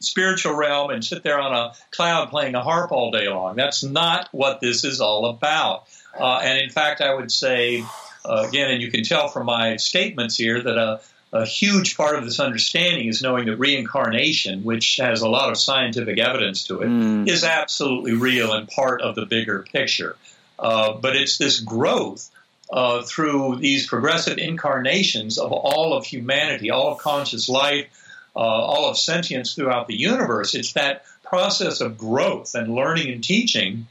spiritual 0.00 0.54
realm 0.54 0.90
and 0.90 1.04
sit 1.04 1.22
there 1.22 1.40
on 1.40 1.52
a 1.52 1.72
cloud 1.90 2.30
playing 2.30 2.54
a 2.54 2.62
harp 2.62 2.92
all 2.92 3.10
day 3.10 3.28
long 3.28 3.56
that's 3.56 3.82
not 3.82 4.28
what 4.32 4.60
this 4.60 4.84
is 4.84 5.00
all 5.00 5.26
about 5.26 5.84
uh, 6.18 6.40
and 6.42 6.58
in 6.58 6.70
fact 6.70 7.00
i 7.00 7.14
would 7.14 7.30
say 7.30 7.84
uh, 8.24 8.44
again 8.48 8.70
and 8.70 8.82
you 8.82 8.90
can 8.90 9.04
tell 9.04 9.28
from 9.28 9.46
my 9.46 9.76
statements 9.76 10.36
here 10.36 10.62
that 10.62 10.78
uh, 10.78 10.98
a 11.32 11.44
huge 11.44 11.96
part 11.96 12.16
of 12.16 12.24
this 12.24 12.40
understanding 12.40 13.06
is 13.06 13.22
knowing 13.22 13.46
that 13.46 13.56
reincarnation, 13.56 14.64
which 14.64 14.96
has 14.96 15.22
a 15.22 15.28
lot 15.28 15.50
of 15.50 15.56
scientific 15.56 16.18
evidence 16.18 16.64
to 16.64 16.80
it, 16.80 16.88
mm. 16.88 17.28
is 17.28 17.44
absolutely 17.44 18.14
real 18.14 18.52
and 18.52 18.68
part 18.68 19.00
of 19.00 19.14
the 19.14 19.26
bigger 19.26 19.64
picture. 19.72 20.16
Uh, 20.58 20.94
but 20.94 21.16
it's 21.16 21.38
this 21.38 21.60
growth 21.60 22.28
uh, 22.72 23.02
through 23.02 23.56
these 23.56 23.86
progressive 23.86 24.38
incarnations 24.38 25.38
of 25.38 25.52
all 25.52 25.94
of 25.96 26.04
humanity, 26.04 26.70
all 26.70 26.92
of 26.92 26.98
conscious 26.98 27.48
life, 27.48 27.86
all 28.38 28.88
of 28.88 28.98
sentience 28.98 29.54
throughout 29.54 29.86
the 29.86 29.96
universe. 29.96 30.54
It's 30.54 30.72
that 30.74 31.04
process 31.24 31.80
of 31.80 31.98
growth 31.98 32.54
and 32.54 32.74
learning 32.74 33.10
and 33.12 33.22
teaching 33.22 33.86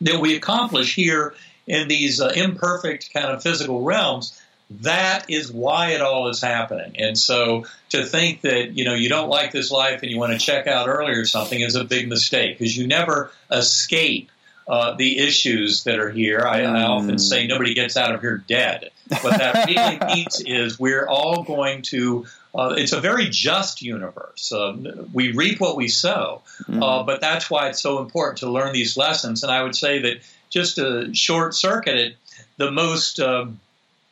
that 0.00 0.20
we 0.20 0.36
accomplish 0.36 0.94
here 0.94 1.34
in 1.66 1.88
these 1.88 2.20
uh, 2.20 2.32
imperfect 2.34 3.12
kind 3.12 3.26
of 3.26 3.42
physical 3.42 3.82
realms 3.82 4.40
that 4.70 5.28
is 5.28 5.52
why 5.52 5.90
it 5.90 6.00
all 6.00 6.28
is 6.28 6.40
happening. 6.40 6.94
And 6.98 7.18
so 7.18 7.66
to 7.90 8.04
think 8.04 8.42
that, 8.42 8.76
you 8.76 8.84
know, 8.84 8.94
you 8.94 9.08
don't 9.08 9.28
like 9.28 9.52
this 9.52 9.70
life 9.70 10.02
and 10.02 10.10
you 10.10 10.18
want 10.18 10.32
to 10.32 10.38
check 10.38 10.66
out 10.66 10.88
early 10.88 11.12
or 11.12 11.26
something 11.26 11.60
is 11.60 11.74
a 11.74 11.84
big 11.84 12.08
mistake 12.08 12.58
because 12.58 12.76
you 12.76 12.86
never 12.86 13.30
escape 13.50 14.30
uh, 14.66 14.94
the 14.94 15.18
issues 15.18 15.84
that 15.84 15.98
are 15.98 16.10
here. 16.10 16.40
I, 16.40 16.62
I, 16.62 16.84
often 16.84 17.18
say 17.18 17.46
nobody 17.46 17.74
gets 17.74 17.98
out 17.98 18.14
of 18.14 18.22
here 18.22 18.38
dead. 18.38 18.90
What 19.20 19.38
that 19.38 19.66
really 19.66 19.98
means 20.14 20.40
is 20.40 20.80
we're 20.80 21.06
all 21.06 21.42
going 21.42 21.82
to. 21.82 22.26
Uh, 22.54 22.74
it's 22.76 22.92
a 22.92 23.00
very 23.00 23.28
just 23.28 23.82
universe. 23.82 24.52
Uh, 24.52 24.76
we 25.12 25.32
reap 25.32 25.60
what 25.60 25.76
we 25.76 25.88
sow, 25.88 26.42
mm. 26.62 27.06
but 27.06 27.20
that's 27.20 27.50
why 27.50 27.68
it's 27.68 27.80
so 27.80 27.98
important 27.98 28.38
to 28.38 28.50
learn 28.50 28.72
these 28.72 28.96
lessons. 28.96 29.42
And 29.42 29.50
I 29.50 29.62
would 29.62 29.74
say 29.74 30.02
that 30.02 30.20
just 30.50 30.76
to 30.76 31.12
short 31.14 31.54
circuit 31.54 31.96
it, 31.96 32.16
the 32.56 32.70
most 32.70 33.18
um, 33.18 33.58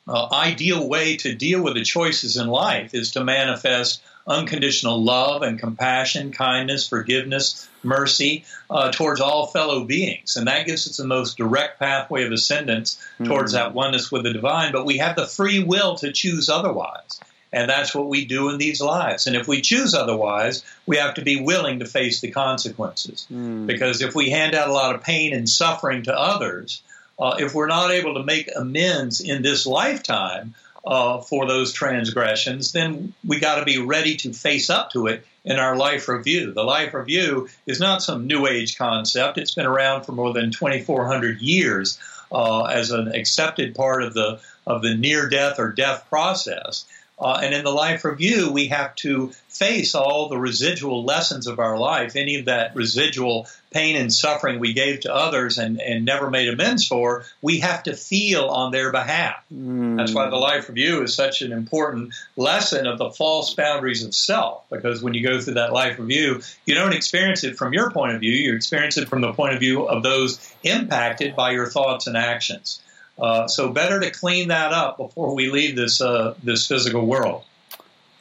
uh, 0.09 0.29
ideal 0.33 0.89
way 0.89 1.17
to 1.19 1.35
deal 1.35 1.63
with 1.63 1.75
the 1.75 1.85
choices 1.85 2.37
in 2.37 2.49
life 2.49 2.95
is 2.95 3.13
to 3.13 3.25
manifest 3.25 4.03
unconditional 4.27 5.03
love 5.03 5.43
and 5.43 5.59
compassion, 5.59 6.33
kindness, 6.33 6.89
forgiveness, 6.89 7.69
mercy 7.83 8.45
uh, 8.71 8.91
towards 8.91 9.21
all 9.21 9.47
fellow 9.47 9.85
beings. 9.85 10.37
And 10.37 10.47
that 10.47 10.67
gives 10.67 10.89
us 10.89 10.97
the 10.97 11.07
most 11.07 11.37
direct 11.37 11.79
pathway 11.79 12.25
of 12.25 12.33
ascendance 12.33 13.01
towards 13.25 13.55
mm-hmm. 13.55 13.65
that 13.65 13.75
oneness 13.75 14.13
with 14.13 14.23
the 14.25 14.33
divine. 14.33 14.73
But 14.73 14.87
we 14.87 14.99
have 14.99 15.17
the 15.17 15.27
free 15.27 15.63
will 15.63 15.97
to 15.97 16.13
choose 16.13 16.49
otherwise. 16.49 17.21
And 17.53 17.69
that's 17.69 17.95
what 17.95 18.09
we 18.09 18.25
do 18.25 18.49
in 18.49 18.59
these 18.59 18.81
lives. 18.81 19.27
And 19.27 19.37
if 19.37 19.47
we 19.47 19.61
choose 19.61 19.95
otherwise, 19.95 20.65
we 20.87 20.97
have 20.97 21.15
to 21.15 21.23
be 21.23 21.41
willing 21.41 21.81
to 21.81 21.85
face 21.85 22.21
the 22.21 22.31
consequences. 22.31 23.27
Mm. 23.31 23.67
Because 23.67 24.01
if 24.01 24.15
we 24.15 24.31
hand 24.31 24.55
out 24.55 24.69
a 24.69 24.73
lot 24.73 24.95
of 24.95 25.03
pain 25.03 25.35
and 25.35 25.49
suffering 25.49 26.05
to 26.05 26.19
others, 26.19 26.83
uh, 27.19 27.37
if 27.39 27.55
we're 27.55 27.67
not 27.67 27.91
able 27.91 28.15
to 28.15 28.23
make 28.23 28.49
amends 28.57 29.21
in 29.21 29.43
this 29.43 29.67
lifetime 29.67 30.55
uh, 30.85 31.21
for 31.21 31.47
those 31.47 31.73
transgressions, 31.73 32.73
then 32.73 33.13
we 33.27 33.39
got 33.39 33.59
to 33.59 33.65
be 33.65 33.79
ready 33.79 34.17
to 34.17 34.33
face 34.33 34.71
up 34.71 34.91
to 34.93 35.07
it 35.07 35.25
in 35.45 35.59
our 35.59 35.77
life 35.77 36.09
review. 36.09 36.53
The 36.53 36.65
life 36.65 36.95
review 36.95 37.49
is 37.67 37.81
not 37.81 38.03
some 38.03 38.27
new 38.27 38.47
age 38.47 38.79
concept. 38.79 39.39
It's 39.39 39.55
been 39.55 39.67
around 39.67 40.05
for 40.05 40.13
more 40.13 40.33
than 40.33 40.51
2,400 40.51 41.41
years 41.41 41.99
uh, 42.31 42.65
as 42.65 42.91
an 42.91 43.09
accepted 43.09 43.75
part 43.75 44.03
of 44.03 44.15
the 44.15 44.41
of 44.65 44.83
the 44.83 44.95
near 44.95 45.29
death 45.29 45.59
or 45.59 45.73
death 45.73 46.07
process. 46.09 46.85
Uh, 47.23 47.41
and 47.43 47.55
in 47.55 47.63
the 47.63 47.71
life 47.71 48.05
review, 48.05 48.51
we 48.51 48.67
have 48.69 48.95
to 48.97 49.31
face 49.49 49.95
all 49.95 50.29
the 50.29 50.37
residual 50.37 51.05
lessons 51.05 51.47
of 51.47 51.61
our 51.61 51.79
life, 51.79 52.17
any 52.17 52.37
of 52.37 52.47
that 52.47 52.75
residual 52.75 53.47
pain 53.71 53.97
and 53.97 54.13
suffering 54.13 54.59
we 54.59 54.73
gave 54.73 55.01
to 55.01 55.15
others 55.15 55.59
and, 55.59 55.81
and 55.81 56.05
never 56.05 56.31
made 56.31 56.49
amends 56.49 56.87
for, 56.87 57.25
we 57.41 57.61
have 57.61 57.85
to 57.85 57.95
feel 57.95 58.47
on 58.47 58.73
their 58.73 58.91
behalf. 58.91 59.37
Mm. 59.55 59.97
That's 59.97 60.13
why 60.13 60.29
the 60.29 60.37
life 60.37 60.69
review 60.69 61.03
is 61.03 61.15
such 61.15 61.43
an 61.43 61.53
important 61.53 62.13
lesson 62.37 62.87
of 62.87 62.99
the 62.99 63.11
false 63.11 63.55
boundaries 63.55 64.05
of 64.05 64.15
self, 64.15 64.65
because 64.69 65.03
when 65.03 65.15
you 65.15 65.27
go 65.27 65.41
through 65.41 65.55
that 65.55 65.73
life 65.73 65.99
review, 65.99 66.43
you 66.67 66.75
don't 66.75 66.93
experience 66.93 67.45
it 67.45 67.57
from 67.57 67.73
your 67.73 67.91
point 67.91 68.15
of 68.15 68.21
view, 68.21 68.33
you 68.33 68.55
experience 68.55 68.97
it 68.97 69.09
from 69.09 69.21
the 69.21 69.33
point 69.33 69.55
of 69.55 69.61
view 69.61 69.85
of 69.85 70.03
those 70.03 70.55
impacted 70.65 71.37
by 71.37 71.53
your 71.53 71.67
thoughts 71.67 72.07
and 72.07 72.17
actions. 72.17 72.81
Uh, 73.19 73.47
so 73.47 73.71
better 73.71 74.01
to 74.01 74.11
clean 74.11 74.49
that 74.49 74.73
up 74.73 74.97
before 74.97 75.35
we 75.35 75.51
leave 75.51 75.77
this 75.77 76.01
uh, 76.01 76.35
this 76.43 76.67
physical 76.67 77.07
world. 77.07 77.45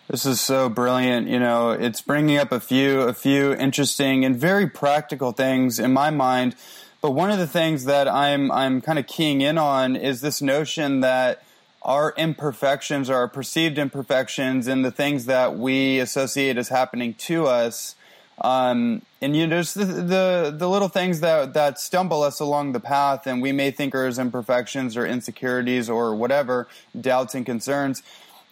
This 0.08 0.26
is 0.26 0.42
so 0.42 0.68
brilliant. 0.68 1.28
You 1.28 1.40
know, 1.40 1.72
it's 1.72 2.02
bringing 2.02 2.38
up 2.38 2.52
a 2.52 2.60
few 2.60 3.02
a 3.02 3.14
few 3.14 3.54
interesting 3.54 4.26
and 4.26 4.36
very 4.36 4.68
practical 4.68 5.32
things 5.32 5.80
in 5.80 5.94
my 5.94 6.10
mind. 6.10 6.56
But 7.02 7.12
one 7.12 7.32
of 7.32 7.40
the 7.40 7.48
things 7.48 7.86
that 7.86 8.08
I'm 8.08 8.52
I'm 8.52 8.82
kind 8.82 9.00
of 9.00 9.08
keying 9.08 9.42
in 9.42 9.58
on 9.58 9.96
is 9.96 10.22
this 10.22 10.42
notion 10.42 11.00
that 11.00 11.44
our 11.82 12.14
imperfections, 12.18 13.10
our 13.10 13.28
perceived 13.28 13.78
imperfections, 13.78 14.68
and 14.68 14.86
the 14.86 14.92
things 14.92 15.26
that 15.26 15.58
we 15.58 16.00
associate 16.00 16.58
as 16.58 16.70
happening 16.70 17.14
to 17.16 17.48
us 17.48 17.96
um, 18.42 19.04
and 19.22 19.36
you 19.36 19.46
know, 19.46 19.56
there's 19.56 19.74
the, 19.74 19.86
the, 19.86 20.56
the 20.56 20.68
little 20.68 20.88
things 20.88 21.20
that 21.20 21.54
that 21.54 21.80
stumble 21.80 22.24
us 22.24 22.40
along 22.40 22.72
the 22.72 22.80
path, 22.80 23.28
and 23.28 23.42
we 23.42 23.52
may 23.52 23.72
think 23.72 23.94
are 23.94 24.06
as 24.06 24.18
imperfections 24.18 24.98
or 24.98 25.06
insecurities 25.06 25.90
or 25.90 26.16
whatever 26.16 26.68
doubts 27.00 27.36
and 27.36 27.46
concerns. 27.46 28.02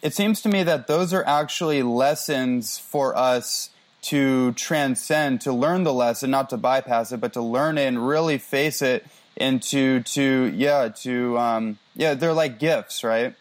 It 0.02 0.14
seems 0.14 0.40
to 0.42 0.48
me 0.48 0.62
that 0.62 0.86
those 0.86 1.12
are 1.12 1.26
actually 1.26 1.82
lessons 1.82 2.78
for 2.78 3.16
us 3.16 3.70
to 4.02 4.52
transcend, 4.52 5.42
to 5.42 5.52
learn 5.52 5.84
the 5.84 5.92
lesson, 5.92 6.30
not 6.30 6.48
to 6.50 6.56
bypass 6.56 7.12
it, 7.12 7.20
but 7.20 7.32
to 7.34 7.42
learn 7.42 7.76
it 7.76 7.86
and 7.86 8.06
really 8.06 8.38
face 8.38 8.80
it 8.80 9.04
into 9.36 10.00
to 10.02 10.52
yeah 10.54 10.88
to 10.88 11.38
um, 11.38 11.78
yeah 11.96 12.14
they're 12.14 12.32
like 12.32 12.58
gifts, 12.58 13.02
right? 13.02 13.34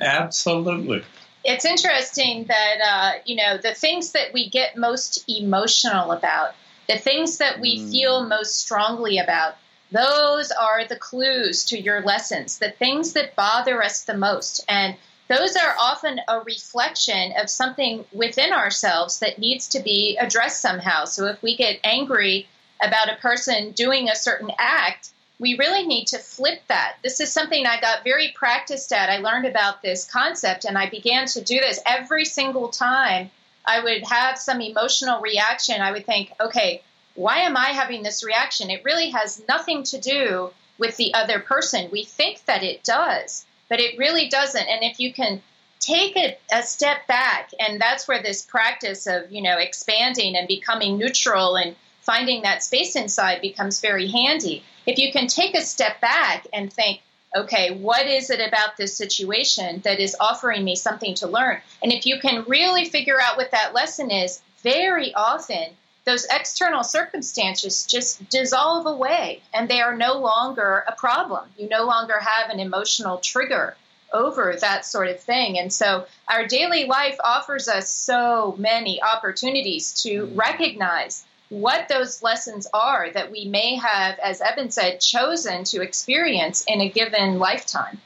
Absolutely. 0.00 1.04
It's 1.48 1.64
interesting 1.64 2.44
that 2.44 2.76
uh, 2.84 3.12
you 3.24 3.36
know 3.36 3.56
the 3.56 3.74
things 3.74 4.12
that 4.12 4.32
we 4.34 4.50
get 4.50 4.76
most 4.76 5.24
emotional 5.28 6.12
about, 6.12 6.54
the 6.88 6.98
things 6.98 7.38
that 7.38 7.58
we 7.58 7.80
mm. 7.80 7.90
feel 7.90 8.26
most 8.26 8.56
strongly 8.58 9.18
about, 9.18 9.54
those 9.90 10.50
are 10.50 10.86
the 10.86 10.96
clues 10.96 11.64
to 11.66 11.80
your 11.80 12.02
lessons. 12.02 12.58
The 12.58 12.70
things 12.70 13.14
that 13.14 13.34
bother 13.34 13.82
us 13.82 14.04
the 14.04 14.16
most, 14.16 14.64
and 14.68 14.96
those 15.28 15.56
are 15.56 15.74
often 15.78 16.20
a 16.28 16.40
reflection 16.40 17.32
of 17.40 17.48
something 17.48 18.04
within 18.12 18.52
ourselves 18.52 19.20
that 19.20 19.38
needs 19.38 19.68
to 19.68 19.80
be 19.80 20.18
addressed 20.20 20.60
somehow. 20.60 21.04
So 21.04 21.26
if 21.26 21.42
we 21.42 21.56
get 21.56 21.80
angry 21.82 22.46
about 22.80 23.10
a 23.10 23.16
person 23.16 23.72
doing 23.72 24.08
a 24.08 24.16
certain 24.16 24.50
act, 24.58 25.10
we 25.38 25.56
really 25.56 25.86
need 25.86 26.06
to 26.08 26.18
flip 26.18 26.60
that. 26.68 26.96
This 27.02 27.20
is 27.20 27.32
something 27.32 27.64
I 27.64 27.80
got 27.80 28.04
very 28.04 28.32
practiced 28.34 28.92
at. 28.92 29.08
I 29.08 29.18
learned 29.18 29.46
about 29.46 29.82
this 29.82 30.04
concept 30.04 30.64
and 30.64 30.76
I 30.76 30.88
began 30.88 31.26
to 31.26 31.40
do 31.40 31.60
this 31.60 31.80
every 31.86 32.24
single 32.24 32.68
time 32.68 33.30
I 33.64 33.80
would 33.80 34.02
have 34.04 34.38
some 34.38 34.60
emotional 34.60 35.20
reaction. 35.20 35.80
I 35.80 35.92
would 35.92 36.06
think, 36.06 36.32
okay, 36.40 36.82
why 37.14 37.40
am 37.40 37.56
I 37.56 37.68
having 37.68 38.02
this 38.02 38.24
reaction? 38.24 38.70
It 38.70 38.84
really 38.84 39.10
has 39.10 39.42
nothing 39.46 39.82
to 39.84 40.00
do 40.00 40.50
with 40.78 40.96
the 40.96 41.12
other 41.14 41.38
person. 41.38 41.90
We 41.92 42.04
think 42.04 42.44
that 42.46 42.62
it 42.62 42.82
does, 42.82 43.44
but 43.68 43.80
it 43.80 43.98
really 43.98 44.28
doesn't. 44.28 44.68
And 44.68 44.82
if 44.82 44.98
you 44.98 45.12
can 45.12 45.42
take 45.80 46.16
it 46.16 46.40
a 46.50 46.62
step 46.62 47.06
back, 47.06 47.52
and 47.60 47.80
that's 47.80 48.08
where 48.08 48.22
this 48.22 48.42
practice 48.42 49.06
of, 49.06 49.30
you 49.30 49.42
know, 49.42 49.58
expanding 49.58 50.34
and 50.34 50.48
becoming 50.48 50.96
neutral 50.96 51.56
and 51.56 51.76
finding 52.00 52.42
that 52.42 52.62
space 52.62 52.96
inside 52.96 53.42
becomes 53.42 53.80
very 53.80 54.06
handy 54.06 54.64
if 54.88 54.98
you 54.98 55.12
can 55.12 55.26
take 55.26 55.54
a 55.54 55.60
step 55.60 56.00
back 56.00 56.46
and 56.50 56.72
think, 56.72 57.02
okay, 57.36 57.76
what 57.76 58.06
is 58.06 58.30
it 58.30 58.40
about 58.40 58.78
this 58.78 58.96
situation 58.96 59.82
that 59.84 60.00
is 60.00 60.16
offering 60.18 60.64
me 60.64 60.74
something 60.76 61.14
to 61.16 61.26
learn? 61.26 61.60
And 61.82 61.92
if 61.92 62.06
you 62.06 62.18
can 62.20 62.44
really 62.48 62.86
figure 62.86 63.20
out 63.20 63.36
what 63.36 63.50
that 63.50 63.74
lesson 63.74 64.10
is, 64.10 64.40
very 64.62 65.12
often 65.12 65.76
those 66.06 66.26
external 66.30 66.82
circumstances 66.82 67.84
just 67.84 68.30
dissolve 68.30 68.86
away 68.86 69.42
and 69.52 69.68
they 69.68 69.82
are 69.82 69.94
no 69.94 70.14
longer 70.14 70.84
a 70.88 70.92
problem. 70.92 71.44
You 71.58 71.68
no 71.68 71.84
longer 71.84 72.18
have 72.18 72.48
an 72.48 72.58
emotional 72.58 73.18
trigger 73.18 73.76
over 74.10 74.56
that 74.58 74.86
sort 74.86 75.08
of 75.08 75.20
thing. 75.20 75.58
And 75.58 75.70
so 75.70 76.06
our 76.26 76.46
daily 76.46 76.86
life 76.86 77.18
offers 77.22 77.68
us 77.68 77.90
so 77.90 78.54
many 78.58 79.02
opportunities 79.02 79.92
to 80.04 80.26
mm. 80.26 80.38
recognize 80.38 81.24
what 81.48 81.88
those 81.88 82.22
lessons 82.22 82.66
are 82.74 83.10
that 83.10 83.30
we 83.30 83.46
may 83.46 83.76
have, 83.76 84.18
as 84.18 84.40
Eben 84.40 84.70
said, 84.70 85.00
chosen 85.00 85.64
to 85.64 85.82
experience 85.82 86.64
in 86.66 86.80
a 86.80 86.88
given 86.88 87.38
lifetime. 87.38 88.00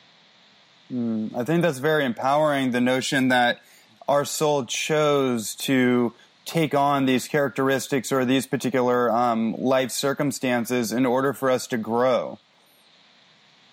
Mm, 0.92 1.34
I 1.34 1.44
think 1.44 1.62
that's 1.62 1.78
very 1.78 2.04
empowering 2.04 2.70
the 2.70 2.80
notion 2.80 3.28
that 3.28 3.60
our 4.08 4.24
soul 4.24 4.64
chose 4.64 5.54
to 5.56 6.12
take 6.44 6.74
on 6.74 7.06
these 7.06 7.28
characteristics 7.28 8.12
or 8.12 8.24
these 8.24 8.46
particular 8.46 9.10
um, 9.10 9.54
life 9.58 9.90
circumstances 9.90 10.92
in 10.92 11.06
order 11.06 11.32
for 11.32 11.50
us 11.50 11.66
to 11.68 11.78
grow. 11.78 12.38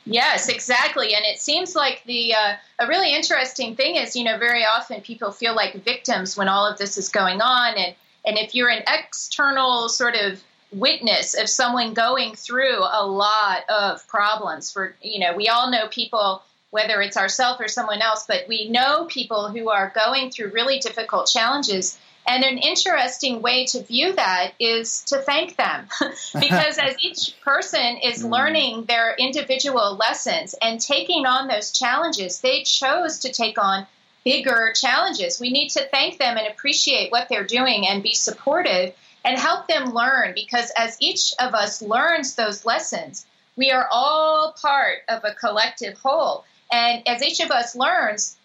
Yes, 0.05 0.49
exactly. 0.49 1.13
And 1.13 1.25
it 1.25 1.39
seems 1.39 1.75
like 1.75 2.03
the 2.05 2.33
uh, 2.33 2.55
a 2.79 2.87
really 2.87 3.13
interesting 3.13 3.75
thing 3.75 3.95
is, 3.95 4.15
you 4.15 4.23
know, 4.23 4.37
very 4.37 4.63
often 4.65 5.01
people 5.01 5.31
feel 5.31 5.55
like 5.55 5.83
victims 5.83 6.37
when 6.37 6.47
all 6.47 6.65
of 6.65 6.77
this 6.77 6.97
is 6.97 7.09
going 7.09 7.41
on, 7.41 7.75
and 7.77 7.95
and 8.25 8.37
if 8.37 8.55
you're 8.55 8.69
an 8.69 8.83
external 8.87 9.89
sort 9.89 10.15
of 10.15 10.41
witness 10.71 11.35
of 11.35 11.49
someone 11.49 11.93
going 11.93 12.35
through 12.35 12.79
a 12.79 13.05
lot 13.05 13.63
of 13.69 14.07
problems, 14.07 14.71
for, 14.71 14.95
you 15.01 15.19
know, 15.19 15.35
we 15.35 15.47
all 15.47 15.71
know 15.71 15.87
people, 15.87 16.43
whether 16.69 17.01
it's 17.01 17.17
ourselves 17.17 17.61
or 17.61 17.67
someone 17.67 18.01
else, 18.01 18.25
but 18.27 18.47
we 18.47 18.69
know 18.69 19.05
people 19.05 19.49
who 19.49 19.69
are 19.69 19.91
going 19.95 20.29
through 20.29 20.51
really 20.51 20.79
difficult 20.79 21.27
challenges. 21.27 21.97
And 22.27 22.43
an 22.43 22.59
interesting 22.59 23.41
way 23.41 23.65
to 23.67 23.81
view 23.81 24.13
that 24.13 24.51
is 24.59 25.01
to 25.05 25.17
thank 25.17 25.55
them. 25.55 25.87
because 26.39 26.77
as 26.77 26.95
each 27.01 27.39
person 27.41 27.97
is 28.03 28.23
mm. 28.23 28.29
learning 28.29 28.85
their 28.85 29.15
individual 29.17 29.95
lessons 29.95 30.53
and 30.61 30.79
taking 30.79 31.25
on 31.25 31.47
those 31.47 31.71
challenges, 31.71 32.41
they 32.41 32.61
chose 32.63 33.19
to 33.19 33.31
take 33.31 33.57
on 33.57 33.87
bigger 34.29 34.73
challenges. 34.73 35.39
We 35.39 35.49
need 35.49 35.69
to 35.69 35.87
thank 35.87 36.19
them 36.19 36.37
and 36.37 36.47
appreciate 36.47 37.11
what 37.11 37.29
they're 37.29 37.43
doing 37.43 37.87
and 37.87 38.03
be 38.03 38.13
supportive 38.13 38.93
and 39.25 39.39
help 39.39 39.67
them 39.67 39.93
learn 39.93 40.33
because 40.35 40.71
as 40.77 40.97
each 40.99 41.33
of 41.39 41.55
us 41.55 41.81
learns 41.81 42.35
those 42.35 42.63
lessons, 42.63 43.25
we 43.55 43.71
are 43.71 43.87
all 43.91 44.53
part 44.61 44.99
of 45.09 45.23
a 45.23 45.33
collective 45.33 45.97
whole. 45.97 46.45
And 46.71 47.07
as 47.07 47.23
each 47.23 47.39
of 47.39 47.49
us 47.49 47.75
learns, 47.75 48.37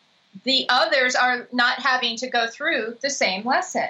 the 0.44 0.66
others 0.70 1.14
are 1.14 1.48
not 1.52 1.78
having 1.80 2.16
to 2.16 2.30
go 2.30 2.48
through 2.48 2.96
the 3.02 3.10
same 3.10 3.44
lesson. 3.44 3.88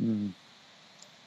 Mm 0.00 0.32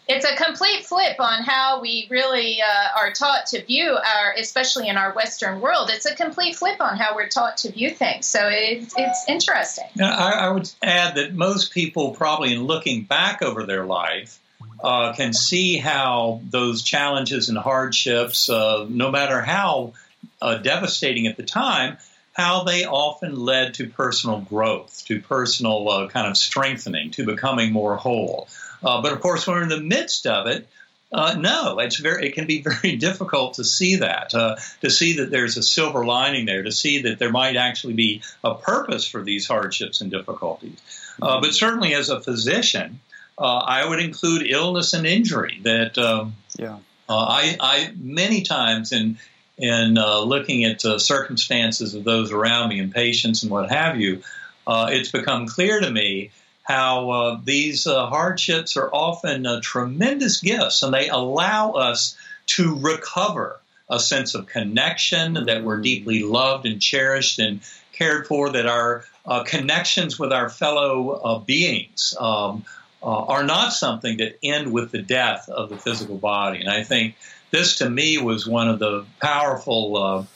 it's 0.07 0.25
a 0.25 0.35
complete 0.35 0.85
flip 0.85 1.19
on 1.19 1.43
how 1.43 1.79
we 1.81 2.07
really 2.09 2.61
uh, 2.61 2.99
are 2.99 3.13
taught 3.13 3.45
to 3.47 3.63
view 3.63 3.91
our, 3.91 4.33
especially 4.37 4.89
in 4.89 4.97
our 4.97 5.13
Western 5.13 5.61
world. 5.61 5.89
It's 5.91 6.05
a 6.05 6.15
complete 6.15 6.55
flip 6.55 6.81
on 6.81 6.97
how 6.97 7.15
we're 7.15 7.29
taught 7.29 7.57
to 7.57 7.71
view 7.71 7.89
things. 7.89 8.25
So 8.25 8.49
it's, 8.51 8.93
it's 8.97 9.29
interesting. 9.29 9.85
I, 10.01 10.31
I, 10.31 10.49
would 10.49 10.69
add 10.81 11.15
that 11.15 11.33
most 11.33 11.71
people, 11.71 12.11
probably 12.11 12.53
in 12.53 12.63
looking 12.63 13.03
back 13.03 13.41
over 13.41 13.65
their 13.65 13.85
life, 13.85 14.39
uh, 14.83 15.13
can 15.13 15.31
see 15.31 15.77
how 15.77 16.41
those 16.49 16.83
challenges 16.83 17.47
and 17.47 17.57
hardships, 17.57 18.49
uh, 18.49 18.85
no 18.89 19.09
matter 19.09 19.41
how 19.41 19.93
uh, 20.41 20.57
devastating 20.57 21.27
at 21.27 21.37
the 21.37 21.43
time, 21.43 21.97
how 22.33 22.63
they 22.63 22.83
often 22.83 23.37
led 23.37 23.75
to 23.75 23.87
personal 23.87 24.41
growth, 24.41 25.03
to 25.05 25.21
personal 25.21 25.87
uh, 25.87 26.07
kind 26.09 26.27
of 26.27 26.35
strengthening, 26.35 27.11
to 27.11 27.25
becoming 27.25 27.71
more 27.71 27.95
whole. 27.95 28.49
Uh, 28.83 29.01
but 29.01 29.13
of 29.13 29.21
course, 29.21 29.47
when 29.47 29.55
we're 29.55 29.63
in 29.63 29.69
the 29.69 29.79
midst 29.79 30.27
of 30.27 30.47
it, 30.47 30.67
uh, 31.13 31.35
no, 31.37 31.77
it's 31.79 31.97
very. 31.97 32.27
It 32.27 32.33
can 32.33 32.47
be 32.47 32.61
very 32.81 32.95
difficult 32.95 33.55
to 33.55 33.63
see 33.63 33.97
that, 33.97 34.33
uh, 34.33 34.55
to 34.81 34.89
see 34.89 35.17
that 35.17 35.29
there's 35.29 35.57
a 35.57 35.63
silver 35.63 36.03
lining 36.05 36.45
there, 36.45 36.63
to 36.63 36.71
see 36.71 37.03
that 37.03 37.19
there 37.19 37.31
might 37.31 37.55
actually 37.55 37.93
be 37.93 38.23
a 38.43 38.55
purpose 38.55 39.07
for 39.07 39.21
these 39.21 39.47
hardships 39.47 40.01
and 40.01 40.09
difficulties. 40.09 40.79
Uh, 41.21 41.39
but 41.39 41.53
certainly, 41.53 41.93
as 41.93 42.09
a 42.09 42.19
physician, 42.19 42.99
uh, 43.37 43.57
I 43.57 43.87
would 43.87 43.99
include 43.99 44.49
illness 44.49 44.93
and 44.93 45.05
injury. 45.05 45.59
That 45.61 45.97
um, 45.99 46.35
yeah, 46.57 46.79
uh, 47.07 47.17
I, 47.17 47.57
I 47.59 47.93
many 47.95 48.41
times 48.41 48.91
in 48.91 49.19
in 49.59 49.93
looking 49.93 50.63
at 50.63 50.79
the 50.79 50.97
circumstances 50.97 51.93
of 51.93 52.03
those 52.03 52.31
around 52.31 52.69
me 52.69 52.79
and 52.79 52.91
patients 52.91 53.43
and 53.43 53.51
what 53.51 53.69
have 53.69 53.99
you, 53.99 54.23
it's 54.67 55.11
become 55.11 55.45
clear 55.45 55.79
to 55.79 55.91
me 55.91 56.31
how 56.63 57.09
uh, 57.09 57.39
these 57.43 57.85
uh, 57.87 58.07
hardships 58.07 58.77
are 58.77 58.89
often 58.93 59.45
uh, 59.45 59.59
tremendous 59.61 60.41
gifts 60.41 60.81
and 60.81 60.93
they 60.93 61.09
allow 61.09 61.71
us 61.71 62.17
to 62.45 62.79
recover 62.79 63.59
a 63.89 63.99
sense 63.99 64.33
of 64.33 64.47
connection 64.47 65.33
that 65.45 65.63
we're 65.63 65.81
deeply 65.81 66.23
loved 66.23 66.65
and 66.65 66.81
cherished 66.81 67.39
and 67.39 67.59
cared 67.91 68.25
for, 68.27 68.51
that 68.51 68.65
our 68.65 69.05
uh, 69.25 69.43
connections 69.43 70.17
with 70.17 70.31
our 70.31 70.49
fellow 70.49 71.09
uh, 71.09 71.39
beings 71.39 72.15
um, 72.19 72.65
uh, 73.03 73.25
are 73.25 73.43
not 73.43 73.73
something 73.73 74.17
that 74.17 74.39
end 74.41 74.71
with 74.71 74.91
the 74.91 75.01
death 75.01 75.49
of 75.49 75.69
the 75.69 75.77
physical 75.77 76.17
body. 76.17 76.59
And 76.59 76.69
I 76.69 76.83
think 76.83 77.15
this 77.51 77.77
to 77.77 77.89
me 77.89 78.17
was 78.17 78.47
one 78.47 78.69
of 78.69 78.79
the 78.79 79.05
powerful 79.21 80.27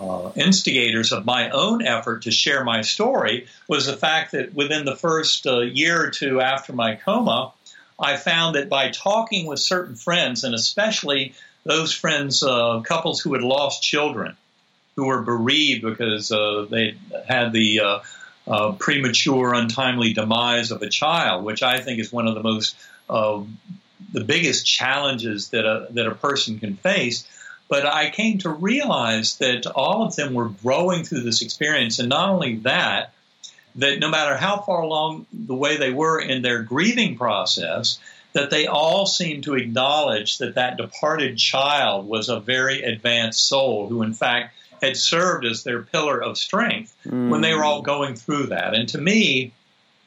uh, 0.00 0.30
instigators 0.36 1.12
of 1.12 1.24
my 1.24 1.50
own 1.50 1.84
effort 1.84 2.22
to 2.22 2.30
share 2.30 2.64
my 2.64 2.82
story 2.82 3.46
was 3.66 3.86
the 3.86 3.96
fact 3.96 4.32
that 4.32 4.54
within 4.54 4.84
the 4.84 4.96
first 4.96 5.46
uh, 5.46 5.60
year 5.60 6.04
or 6.04 6.10
two 6.10 6.40
after 6.40 6.72
my 6.72 6.94
coma, 6.94 7.52
I 7.98 8.16
found 8.16 8.54
that 8.54 8.68
by 8.68 8.90
talking 8.90 9.46
with 9.46 9.58
certain 9.58 9.96
friends, 9.96 10.44
and 10.44 10.54
especially 10.54 11.34
those 11.64 11.92
friends, 11.92 12.42
uh, 12.42 12.80
couples 12.84 13.20
who 13.20 13.32
had 13.34 13.42
lost 13.42 13.82
children, 13.82 14.36
who 14.94 15.06
were 15.06 15.22
bereaved 15.22 15.82
because 15.82 16.30
uh, 16.30 16.66
they 16.70 16.96
had 17.26 17.52
the 17.52 17.80
uh, 17.80 17.98
uh, 18.46 18.72
premature, 18.72 19.52
untimely 19.52 20.12
demise 20.12 20.70
of 20.70 20.80
a 20.82 20.88
child, 20.88 21.44
which 21.44 21.62
I 21.62 21.80
think 21.80 21.98
is 21.98 22.12
one 22.12 22.28
of 22.28 22.34
the 22.34 22.42
most 22.42 22.76
the 24.12 24.24
biggest 24.24 24.66
challenges 24.66 25.50
that 25.50 25.66
a, 25.66 25.88
that 25.90 26.06
a 26.06 26.14
person 26.14 26.58
can 26.58 26.76
face 26.76 27.26
but 27.68 27.86
I 27.86 28.10
came 28.10 28.38
to 28.38 28.50
realize 28.50 29.36
that 29.36 29.66
all 29.66 30.04
of 30.04 30.16
them 30.16 30.34
were 30.34 30.48
growing 30.48 31.04
through 31.04 31.20
this 31.20 31.42
experience. 31.42 31.98
And 31.98 32.08
not 32.08 32.30
only 32.30 32.56
that, 32.56 33.12
that 33.76 33.98
no 34.00 34.08
matter 34.10 34.36
how 34.36 34.60
far 34.60 34.82
along 34.82 35.26
the 35.32 35.54
way 35.54 35.76
they 35.76 35.92
were 35.92 36.20
in 36.20 36.42
their 36.42 36.62
grieving 36.62 37.16
process, 37.16 37.98
that 38.32 38.50
they 38.50 38.66
all 38.66 39.06
seemed 39.06 39.44
to 39.44 39.54
acknowledge 39.54 40.38
that 40.38 40.54
that 40.54 40.76
departed 40.76 41.38
child 41.38 42.06
was 42.06 42.28
a 42.28 42.40
very 42.40 42.82
advanced 42.82 43.46
soul 43.46 43.88
who, 43.88 44.02
in 44.02 44.14
fact, 44.14 44.54
had 44.80 44.96
served 44.96 45.44
as 45.44 45.64
their 45.64 45.82
pillar 45.82 46.22
of 46.22 46.38
strength 46.38 46.94
mm. 47.04 47.30
when 47.30 47.40
they 47.40 47.54
were 47.54 47.64
all 47.64 47.82
going 47.82 48.14
through 48.14 48.46
that. 48.46 48.74
And 48.74 48.88
to 48.90 48.98
me, 48.98 49.52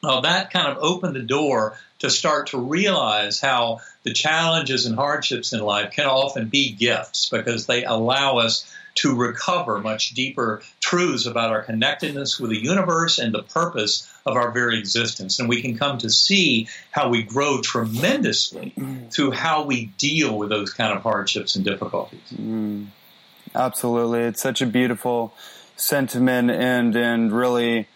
uh, 0.04 0.22
that 0.22 0.52
kind 0.52 0.68
of 0.68 0.78
opened 0.82 1.16
the 1.16 1.22
door 1.22 1.78
to 2.00 2.10
start 2.10 2.48
to 2.48 2.58
realize 2.58 3.40
how 3.40 3.82
the 4.04 4.14
challenges 4.14 4.86
and 4.86 4.96
hardships 4.96 5.54
in 5.54 5.60
life 5.62 5.94
can 5.94 6.08
often 6.08 6.48
be 6.48 6.72
gifts 6.72 7.30
because 7.30 7.68
they 7.68 7.84
allow 7.84 8.38
us 8.38 8.72
to 8.94 9.16
recover 9.16 9.80
much 9.80 10.10
deeper 10.10 10.62
truths 10.80 11.26
about 11.26 11.52
our 11.52 11.62
connectedness 11.62 12.40
with 12.40 12.50
the 12.52 12.62
universe 12.62 13.20
and 13.20 13.34
the 13.34 13.44
purpose 13.44 14.10
of 14.26 14.36
our 14.36 14.52
very 14.52 14.78
existence. 14.80 15.40
And 15.40 15.48
we 15.48 15.62
can 15.62 15.78
come 15.78 15.98
to 16.00 16.10
see 16.10 16.68
how 16.92 17.10
we 17.10 17.24
grow 17.24 17.62
tremendously 17.62 18.74
through 19.12 19.32
how 19.32 19.64
we 19.64 19.86
deal 19.98 20.38
with 20.38 20.50
those 20.50 20.74
kind 20.74 20.94
of 20.94 21.04
hardships 21.04 21.56
and 21.56 21.64
difficulties. 21.64 22.20
Mm. 22.36 22.88
Absolutely. 23.56 24.22
It's 24.22 24.42
such 24.42 24.62
a 24.62 24.66
beautiful 24.66 25.34
sentiment 25.76 26.52
and, 26.52 26.96
and 26.96 27.32
really 27.32 27.88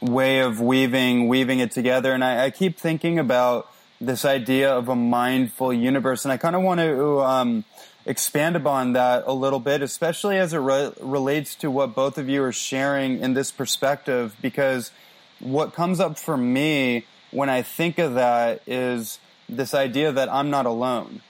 way 0.00 0.40
of 0.40 0.60
weaving, 0.60 1.28
weaving 1.28 1.60
it 1.60 1.70
together. 1.70 2.12
And 2.12 2.24
I, 2.24 2.46
I 2.46 2.50
keep 2.50 2.78
thinking 2.78 3.18
about 3.18 3.70
this 4.00 4.24
idea 4.24 4.72
of 4.72 4.88
a 4.88 4.96
mindful 4.96 5.72
universe. 5.72 6.24
And 6.24 6.32
I 6.32 6.36
kind 6.36 6.56
of 6.56 6.62
want 6.62 6.80
to, 6.80 7.20
um, 7.20 7.64
expand 8.06 8.54
upon 8.54 8.92
that 8.92 9.24
a 9.26 9.32
little 9.32 9.58
bit, 9.58 9.82
especially 9.82 10.38
as 10.38 10.52
it 10.52 10.58
re- 10.58 10.92
relates 11.00 11.56
to 11.56 11.70
what 11.70 11.94
both 11.94 12.18
of 12.18 12.28
you 12.28 12.42
are 12.44 12.52
sharing 12.52 13.18
in 13.18 13.34
this 13.34 13.50
perspective, 13.50 14.36
because 14.40 14.92
what 15.40 15.74
comes 15.74 15.98
up 15.98 16.16
for 16.18 16.36
me 16.36 17.04
when 17.32 17.50
I 17.50 17.62
think 17.62 17.98
of 17.98 18.14
that 18.14 18.62
is 18.66 19.18
this 19.48 19.74
idea 19.74 20.12
that 20.12 20.32
I'm 20.32 20.50
not 20.50 20.66
alone. 20.66 21.20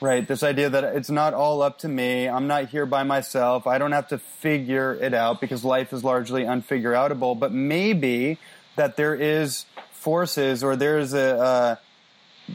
Right, 0.00 0.26
this 0.26 0.42
idea 0.42 0.70
that 0.70 0.82
it's 0.82 1.10
not 1.10 1.34
all 1.34 1.60
up 1.60 1.80
to 1.80 1.88
me. 1.88 2.26
I'm 2.26 2.46
not 2.46 2.70
here 2.70 2.86
by 2.86 3.02
myself. 3.02 3.66
I 3.66 3.76
don't 3.76 3.92
have 3.92 4.08
to 4.08 4.18
figure 4.18 4.94
it 4.94 5.12
out 5.12 5.42
because 5.42 5.62
life 5.62 5.92
is 5.92 6.02
largely 6.02 6.44
unfigure 6.44 6.94
outable. 6.94 7.38
But 7.38 7.52
maybe 7.52 8.38
that 8.76 8.96
there 8.96 9.14
is 9.14 9.66
forces 10.00 10.64
or 10.64 10.76
there's 10.76 11.12
a, 11.12 11.38
uh, 11.38 11.76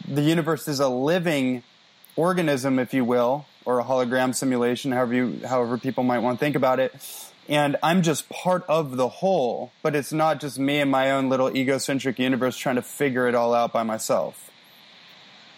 the 0.07 0.21
universe 0.21 0.67
is 0.67 0.79
a 0.79 0.89
living 0.89 1.63
organism, 2.15 2.79
if 2.79 2.93
you 2.93 3.05
will, 3.05 3.45
or 3.65 3.79
a 3.79 3.83
hologram 3.83 4.33
simulation, 4.33 4.91
however 4.91 5.13
you, 5.13 5.41
however 5.45 5.77
people 5.77 6.03
might 6.03 6.19
want 6.19 6.39
to 6.39 6.45
think 6.45 6.55
about 6.55 6.79
it. 6.79 6.93
And 7.47 7.77
I'm 7.83 8.01
just 8.01 8.27
part 8.29 8.65
of 8.67 8.97
the 8.97 9.07
whole, 9.07 9.71
but 9.83 9.95
it's 9.95 10.11
not 10.11 10.39
just 10.39 10.57
me 10.57 10.79
and 10.79 10.89
my 10.89 11.11
own 11.11 11.29
little 11.29 11.55
egocentric 11.55 12.17
universe 12.17 12.57
trying 12.57 12.75
to 12.75 12.81
figure 12.81 13.27
it 13.27 13.35
all 13.35 13.53
out 13.53 13.71
by 13.71 13.83
myself. 13.83 14.49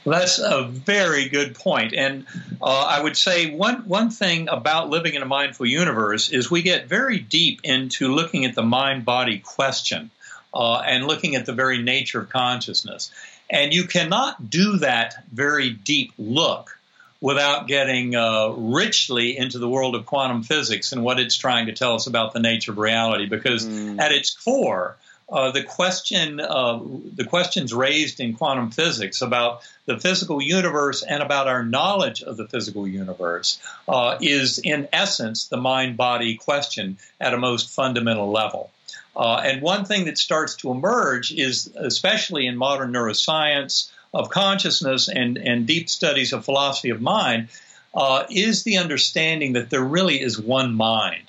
That's 0.05 0.39
a 0.39 0.63
very 0.63 1.27
good. 1.27 1.57
And 1.65 2.25
uh, 2.61 2.65
I 2.65 3.01
would 3.01 3.17
say 3.17 3.53
one, 3.53 3.87
one 3.87 4.09
thing 4.09 4.47
about 4.49 4.89
living 4.89 5.15
in 5.15 5.21
a 5.21 5.25
mindful 5.25 5.65
universe 5.65 6.29
is 6.29 6.49
we 6.49 6.61
get 6.61 6.87
very 6.87 7.19
deep 7.19 7.61
into 7.63 8.13
looking 8.13 8.45
at 8.45 8.55
the 8.55 8.63
mind 8.63 9.03
body 9.03 9.39
question 9.39 10.11
uh, 10.53 10.79
and 10.79 11.05
looking 11.05 11.35
at 11.35 11.45
the 11.45 11.53
very 11.53 11.81
nature 11.81 12.19
of 12.19 12.29
consciousness. 12.29 13.11
And 13.49 13.73
you 13.73 13.85
cannot 13.85 14.49
do 14.49 14.77
that 14.77 15.15
very 15.31 15.69
deep 15.69 16.13
look 16.17 16.77
without 17.19 17.67
getting 17.67 18.15
uh, 18.15 18.49
richly 18.49 19.37
into 19.37 19.57
the 19.57 19.69
world 19.69 19.95
of 19.95 20.05
quantum 20.05 20.43
physics 20.43 20.91
and 20.91 21.03
what 21.03 21.19
it's 21.19 21.35
trying 21.35 21.65
to 21.67 21.73
tell 21.73 21.95
us 21.95 22.07
about 22.07 22.33
the 22.33 22.39
nature 22.39 22.71
of 22.71 22.77
reality. 22.77 23.25
Because 23.25 23.65
mm. 23.65 23.99
at 23.99 24.11
its 24.11 24.35
core, 24.35 24.97
uh, 25.29 25.51
the 25.51 25.63
question, 25.63 26.39
uh, 26.39 26.79
the 27.15 27.25
questions 27.25 27.73
raised 27.73 28.19
in 28.19 28.33
quantum 28.33 28.71
physics 28.71 29.21
about 29.21 29.61
the 29.85 29.99
physical 29.99 30.41
universe 30.41 31.03
and 31.03 31.21
about 31.21 31.47
our 31.47 31.63
knowledge 31.63 32.21
of 32.21 32.37
the 32.37 32.47
physical 32.47 32.87
universe 32.87 33.59
uh, 33.89 34.17
is, 34.21 34.57
in 34.59 34.87
essence, 34.93 35.47
the 35.47 35.57
mind-body 35.57 36.35
question 36.37 36.97
at 37.19 37.33
a 37.33 37.37
most 37.37 37.69
fundamental 37.69 38.31
level. 38.31 38.71
Uh, 39.17 39.41
and 39.43 39.63
one 39.63 39.83
thing 39.83 40.05
that 40.05 40.17
starts 40.17 40.55
to 40.57 40.69
emerge 40.69 41.31
is, 41.31 41.71
especially 41.75 42.45
in 42.45 42.55
modern 42.55 42.93
neuroscience 42.93 43.89
of 44.13 44.29
consciousness 44.29 45.09
and, 45.09 45.37
and 45.37 45.65
deep 45.65 45.89
studies 45.89 46.33
of 46.33 46.45
philosophy 46.45 46.91
of 46.91 47.01
mind, 47.01 47.47
uh, 47.95 48.25
is 48.29 48.63
the 48.63 48.77
understanding 48.77 49.53
that 49.53 49.71
there 49.71 49.83
really 49.83 50.21
is 50.21 50.39
one 50.39 50.75
mind. 50.75 51.23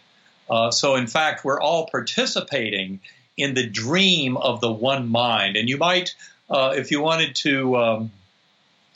Uh, 0.50 0.70
so, 0.70 0.96
in 0.96 1.06
fact, 1.06 1.46
we're 1.46 1.60
all 1.60 1.88
participating 1.90 3.00
in 3.38 3.54
the 3.54 3.66
dream 3.66 4.36
of 4.36 4.60
the 4.60 4.70
one 4.70 5.08
mind. 5.08 5.56
And 5.56 5.66
you 5.66 5.78
might, 5.78 6.14
uh, 6.50 6.74
if 6.76 6.90
you 6.90 7.00
wanted 7.00 7.36
to 7.36 7.76
um, 7.76 8.12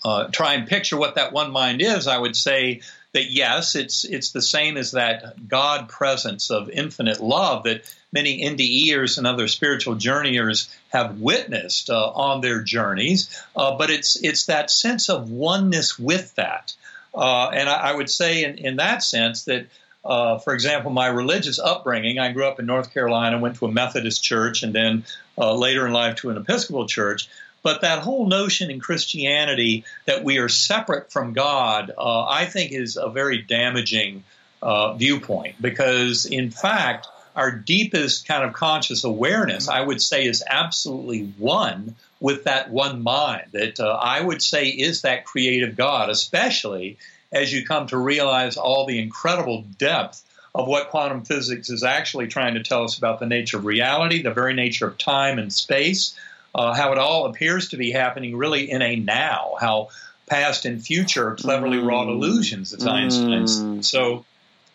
uh, 0.05 0.29
try 0.29 0.53
and 0.53 0.69
picture 0.69 0.99
what 0.99 1.15
that 1.15 1.33
one 1.33 1.51
mind 1.51 1.81
is, 1.81 2.07
I 2.07 2.19
would 2.19 2.37
say 2.37 2.83
that 3.13 3.31
yes, 3.31 3.75
it's 3.75 4.05
it's 4.05 4.31
the 4.31 4.43
same 4.43 4.77
as 4.77 4.93
that 4.93 5.49
God 5.49 5.89
presence 5.89 6.51
of 6.51 6.71
infinite 6.71 7.21
love 7.21 7.65
that 7.65 7.83
many 8.13 8.43
NDEers 8.43 9.19
and 9.19 9.27
other 9.27 9.49
spiritual 9.49 9.97
journeyers 9.97 10.75
have 10.89 11.21
witnessed 11.21 11.91
uh, 11.91 12.11
on 12.11 12.41
their 12.41 12.63
journeys. 12.63 13.43
Uh, 13.55 13.77
but 13.77 13.91
it's 13.91 14.17
it's 14.23 14.47
that 14.47 14.71
sense 14.71 15.09
of 15.09 15.31
oneness 15.31 15.99
with 15.99 16.35
that, 16.37 16.75
uh, 17.15 17.49
and 17.49 17.69
I, 17.69 17.91
I, 17.91 17.95
would 17.95 18.11
say 18.11 18.45
in, 18.45 18.59
in 18.59 18.77
that 18.77 19.03
sense 19.03 19.45
that. 19.45 19.67
Uh, 20.05 20.37
for 20.39 20.53
example, 20.53 20.91
my 20.91 21.07
religious 21.07 21.61
upbringing, 21.61 22.19
I 22.19 22.33
grew 22.33 22.45
up 22.45 22.59
in 22.59 22.67
North 22.67 22.93
Carolina, 22.93 23.39
went 23.39 23.55
to 23.59 23.67
a 23.67 23.71
Methodist 23.71 24.21
church, 24.21 24.65
and 24.65 24.75
then 24.75 25.05
uh, 25.39 25.55
later 25.55 25.87
in 25.87 25.93
life 25.93 26.17
to 26.17 26.31
an 26.31 26.37
Episcopal 26.37 26.89
church. 26.89 27.29
But 27.63 27.83
that 27.83 28.01
whole 28.01 28.27
notion 28.27 28.71
in 28.71 28.81
Christianity 28.81 29.85
that 30.07 30.25
we 30.25 30.39
are 30.39 30.49
separate 30.49 31.13
from 31.13 31.33
God, 31.33 31.93
uh, 31.97 32.25
I 32.25 32.47
think, 32.47 32.73
is 32.73 32.97
a 32.97 33.09
very 33.09 33.43
damaging 33.43 34.25
uh, 34.61 34.95
viewpoint. 34.95 35.61
Because, 35.61 36.27
in 36.27 36.51
fact, 36.51 37.07
our 37.35 37.51
deepest 37.51 38.27
kind 38.27 38.45
of 38.45 38.53
conscious 38.53 39.05
awareness, 39.05 39.69
I 39.69 39.81
would 39.81 40.03
say, 40.03 40.27
is 40.27 40.45
absolutely 40.47 41.33
one 41.39 41.97
with 42.21 42.45
that 42.45 42.71
one 42.71 43.03
mind 43.03 43.49
that 43.53 43.81
uh, 43.81 43.99
I 44.01 44.21
would 44.21 44.43
say 44.43 44.67
is 44.67 45.03
that 45.03 45.25
creative 45.25 45.77
God, 45.77 46.11
especially 46.11 46.99
as 47.33 47.53
you 47.53 47.65
come 47.65 47.87
to 47.89 47.97
realize 47.97 48.57
all 48.57 48.87
the 48.87 49.01
incredible 49.01 49.65
depth 49.79 50.23
of 50.55 50.69
what 50.69 50.91
quantum 50.91 51.25
physics 51.25 51.71
is 51.71 51.83
actually 51.83 52.29
trying 52.29 52.55
to 52.55 52.63
tell 52.63 52.85
us 52.85 52.99
about 52.99 53.19
the 53.21 53.27
nature 53.27 53.57
of 53.57 53.65
reality, 53.65 54.23
the 54.23 54.31
very 54.31 54.53
nature 54.53 54.87
of 54.87 54.99
time 54.99 55.39
and 55.39 55.53
space, 55.53 56.17
uh, 56.55 56.75
how 56.75 56.93
it 56.93 56.99
all 56.99 57.27
appears 57.27 57.71
to 57.71 57.77
be 57.77 57.91
happening 57.91 58.37
really 58.37 58.71
in 58.71 58.83
a 58.83 58.97
now, 58.97 59.55
how 59.61 59.89
past 60.27 60.65
and 60.65 60.85
future 60.85 61.29
are 61.29 61.37
cleverly 61.37 61.79
mm. 61.79 61.87
wrought 61.87 62.09
illusions, 62.09 62.73
as 62.73 62.87
Einstein's. 62.87 63.61
Mm. 63.61 63.85
So 63.85 64.25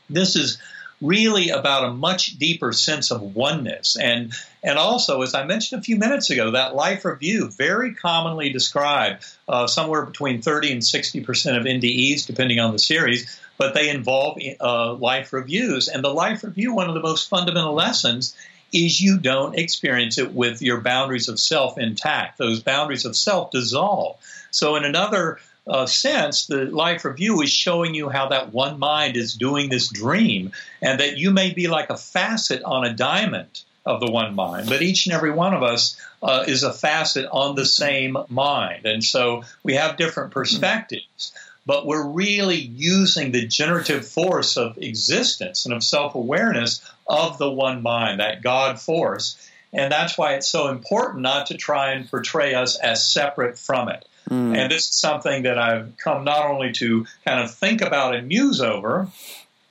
this 0.09 0.35
is 0.35 0.59
really 1.01 1.49
about 1.49 1.85
a 1.85 1.93
much 1.93 2.37
deeper 2.37 2.73
sense 2.73 3.11
of 3.11 3.21
oneness. 3.21 3.97
And, 3.97 4.33
and 4.63 4.79
also, 4.79 5.21
as 5.21 5.35
I 5.35 5.45
mentioned 5.45 5.79
a 5.79 5.83
few 5.83 5.95
minutes 5.95 6.29
ago, 6.31 6.51
that 6.51 6.75
life 6.75 7.05
review, 7.05 7.49
very 7.49 7.93
commonly 7.93 8.49
described, 8.49 9.23
uh, 9.47 9.67
somewhere 9.67 10.03
between 10.03 10.41
30 10.41 10.73
and 10.73 10.81
60% 10.81 11.57
of 11.57 11.65
NDEs, 11.65 12.25
depending 12.25 12.59
on 12.59 12.71
the 12.71 12.79
series, 12.79 13.39
but 13.57 13.73
they 13.75 13.89
involve 13.89 14.39
uh, 14.59 14.93
life 14.93 15.33
reviews. 15.33 15.87
And 15.87 16.03
the 16.03 16.09
life 16.09 16.43
review, 16.43 16.73
one 16.73 16.87
of 16.87 16.95
the 16.95 17.01
most 17.01 17.29
fundamental 17.29 17.73
lessons 17.73 18.35
is 18.73 18.99
you 18.99 19.17
don't 19.17 19.57
experience 19.57 20.17
it 20.17 20.33
with 20.33 20.61
your 20.61 20.81
boundaries 20.81 21.29
of 21.29 21.39
self 21.39 21.77
intact. 21.77 22.37
Those 22.37 22.61
boundaries 22.61 23.05
of 23.05 23.15
self 23.15 23.51
dissolve. 23.51 24.17
So, 24.51 24.75
in 24.75 24.85
another 24.85 25.39
uh, 25.67 25.85
sense, 25.85 26.45
the 26.45 26.65
life 26.65 27.05
review 27.05 27.41
is 27.41 27.51
showing 27.51 27.93
you 27.93 28.09
how 28.09 28.29
that 28.29 28.53
one 28.53 28.79
mind 28.79 29.17
is 29.17 29.33
doing 29.33 29.69
this 29.69 29.89
dream, 29.89 30.51
and 30.81 30.99
that 30.99 31.17
you 31.17 31.31
may 31.31 31.53
be 31.53 31.67
like 31.67 31.89
a 31.89 31.97
facet 31.97 32.63
on 32.63 32.85
a 32.85 32.93
diamond 32.93 33.61
of 33.87 34.01
the 34.01 34.11
one 34.11 34.35
mind, 34.35 34.67
but 34.67 34.81
each 34.81 35.05
and 35.05 35.15
every 35.15 35.31
one 35.31 35.53
of 35.53 35.63
us 35.63 35.99
uh, 36.21 36.43
is 36.45 36.63
a 36.63 36.73
facet 36.73 37.25
on 37.31 37.55
the 37.55 37.65
same 37.65 38.17
mind. 38.27 38.85
And 38.85 39.01
so 39.01 39.43
we 39.63 39.75
have 39.75 39.95
different 39.95 40.31
perspectives, 40.31 41.33
but 41.67 41.85
we're 41.85 42.07
really 42.07 42.55
using 42.55 43.33
the 43.33 43.45
generative 43.45 44.07
force 44.07 44.55
of 44.55 44.77
existence 44.77 45.65
and 45.65 45.73
of 45.73 45.83
self 45.83 46.15
awareness 46.15 46.81
of 47.05 47.37
the 47.37 47.51
one 47.51 47.83
mind, 47.83 48.21
that 48.21 48.41
God 48.41 48.79
force. 48.79 49.37
And 49.73 49.91
that's 49.91 50.17
why 50.17 50.35
it's 50.35 50.47
so 50.47 50.69
important 50.69 51.21
not 51.21 51.47
to 51.47 51.57
try 51.57 51.91
and 51.91 52.09
portray 52.09 52.53
us 52.53 52.77
as 52.77 53.05
separate 53.05 53.59
from 53.59 53.89
it. 53.89 54.07
Mm. 54.29 54.55
And 54.57 54.71
this 54.71 54.87
is 54.87 54.95
something 54.95 55.43
that 55.43 55.59
I've 55.59 55.97
come 55.97 56.23
not 56.23 56.45
only 56.45 56.71
to 56.73 57.05
kind 57.25 57.41
of 57.41 57.53
think 57.53 57.81
about 57.81 58.15
and 58.15 58.29
muse 58.29 58.61
over, 58.61 59.09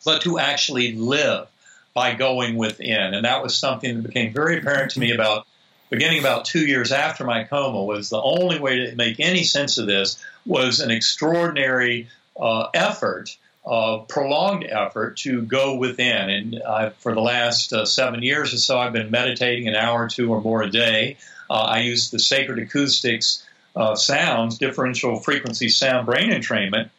but 0.05 0.21
to 0.23 0.39
actually 0.39 0.93
live 0.93 1.49
by 1.95 2.15
going 2.15 2.57
within. 2.57 3.15
And 3.15 3.25
that 3.25 3.43
was 3.43 3.57
something 3.57 3.97
that 3.97 4.07
became 4.07 4.35
very 4.35 4.59
apparent 4.59 4.93
to 4.93 5.01
me 5.01 5.13
about 5.13 5.47
beginning 5.91 6.19
about 6.19 6.45
two 6.45 6.67
years 6.67 6.93
after 6.93 7.25
my 7.25 7.45
coma 7.45 7.85
was 7.85 8.11
the 8.11 8.21
only 8.21 8.59
way 8.59 8.87
to 8.87 8.97
make 8.97 9.21
any 9.21 9.45
sense 9.45 9.79
of 9.79 9.87
this 9.87 10.23
was 10.45 10.81
an 10.81 10.91
extraordinary 10.91 12.09
uh, 12.39 12.69
effort 12.75 13.37
uh, 13.67 13.99
prolonged 14.09 14.65
effort 14.65 15.17
to 15.19 15.43
go 15.43 15.75
within. 15.77 16.31
And 16.31 16.63
uh, 16.63 16.91
for 16.99 17.15
the 17.15 17.21
last 17.21 17.73
uh, 17.73 17.85
seven 17.85 18.23
years 18.23 18.55
or 18.55 18.59
so, 18.59 18.79
I've 18.79 18.93
been 18.93 19.11
meditating 19.11 19.67
an 19.67 19.75
hour 19.75 20.05
or 20.05 20.09
two 20.09 20.33
or 20.33 20.41
more 20.41 20.63
a 20.63 20.71
day. 20.71 21.17
Uh, 21.51 21.55
I 21.55 21.81
use 21.81 22.11
the 22.11 22.19
sacred 22.19 22.61
acoustics 22.61 23.45
uh, 23.75 23.97
sounds, 23.97 24.59
differential 24.59 25.19
frequency 25.19 25.69
sound 25.69 26.07
brain 26.07 26.31
entrainment, 26.31 26.91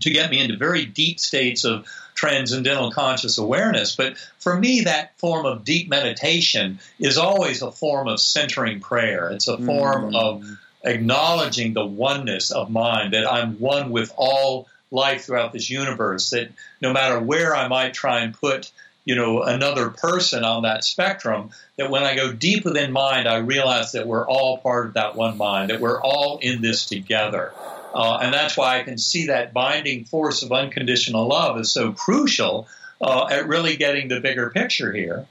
to 0.00 0.10
get 0.10 0.30
me 0.30 0.40
into 0.40 0.56
very 0.56 0.84
deep 0.84 1.18
states 1.20 1.64
of 1.64 1.86
transcendental 2.18 2.90
conscious 2.90 3.38
awareness. 3.38 3.94
But 3.94 4.18
for 4.40 4.58
me, 4.58 4.80
that 4.80 5.16
form 5.20 5.46
of 5.46 5.62
deep 5.62 5.88
meditation 5.88 6.80
is 6.98 7.16
always 7.16 7.62
a 7.62 7.70
form 7.70 8.08
of 8.08 8.20
centering 8.20 8.80
prayer. 8.80 9.30
It's 9.30 9.46
a 9.46 9.56
form 9.56 10.10
mm. 10.10 10.16
of 10.16 10.58
acknowledging 10.82 11.74
the 11.74 11.86
oneness 11.86 12.50
of 12.50 12.70
mind, 12.70 13.12
that 13.12 13.30
I'm 13.30 13.60
one 13.60 13.90
with 13.90 14.12
all 14.16 14.66
life 14.90 15.26
throughout 15.26 15.52
this 15.52 15.70
universe. 15.70 16.30
That 16.30 16.50
no 16.82 16.92
matter 16.92 17.20
where 17.20 17.54
I 17.54 17.68
might 17.68 17.94
try 17.94 18.22
and 18.22 18.34
put, 18.34 18.72
you 19.04 19.14
know, 19.14 19.42
another 19.42 19.88
person 19.88 20.42
on 20.42 20.64
that 20.64 20.82
spectrum, 20.82 21.50
that 21.76 21.88
when 21.88 22.02
I 22.02 22.16
go 22.16 22.32
deep 22.32 22.64
within 22.64 22.90
mind, 22.90 23.28
I 23.28 23.36
realize 23.36 23.92
that 23.92 24.08
we're 24.08 24.26
all 24.26 24.58
part 24.58 24.88
of 24.88 24.94
that 24.94 25.14
one 25.14 25.36
mind, 25.36 25.70
that 25.70 25.80
we're 25.80 26.02
all 26.02 26.38
in 26.38 26.62
this 26.62 26.84
together. 26.84 27.52
Uh, 27.94 28.18
and 28.22 28.34
that's 28.34 28.56
why 28.56 28.78
I 28.78 28.82
can 28.82 28.98
see 28.98 29.26
that 29.26 29.52
binding 29.52 30.04
force 30.04 30.42
of 30.42 30.52
unconditional 30.52 31.28
love 31.28 31.58
is 31.58 31.72
so 31.72 31.92
crucial 31.92 32.68
uh, 33.00 33.26
at 33.30 33.48
really 33.48 33.76
getting 33.76 34.08
the 34.08 34.20
bigger 34.20 34.50
picture 34.50 34.92
here. 34.92 35.26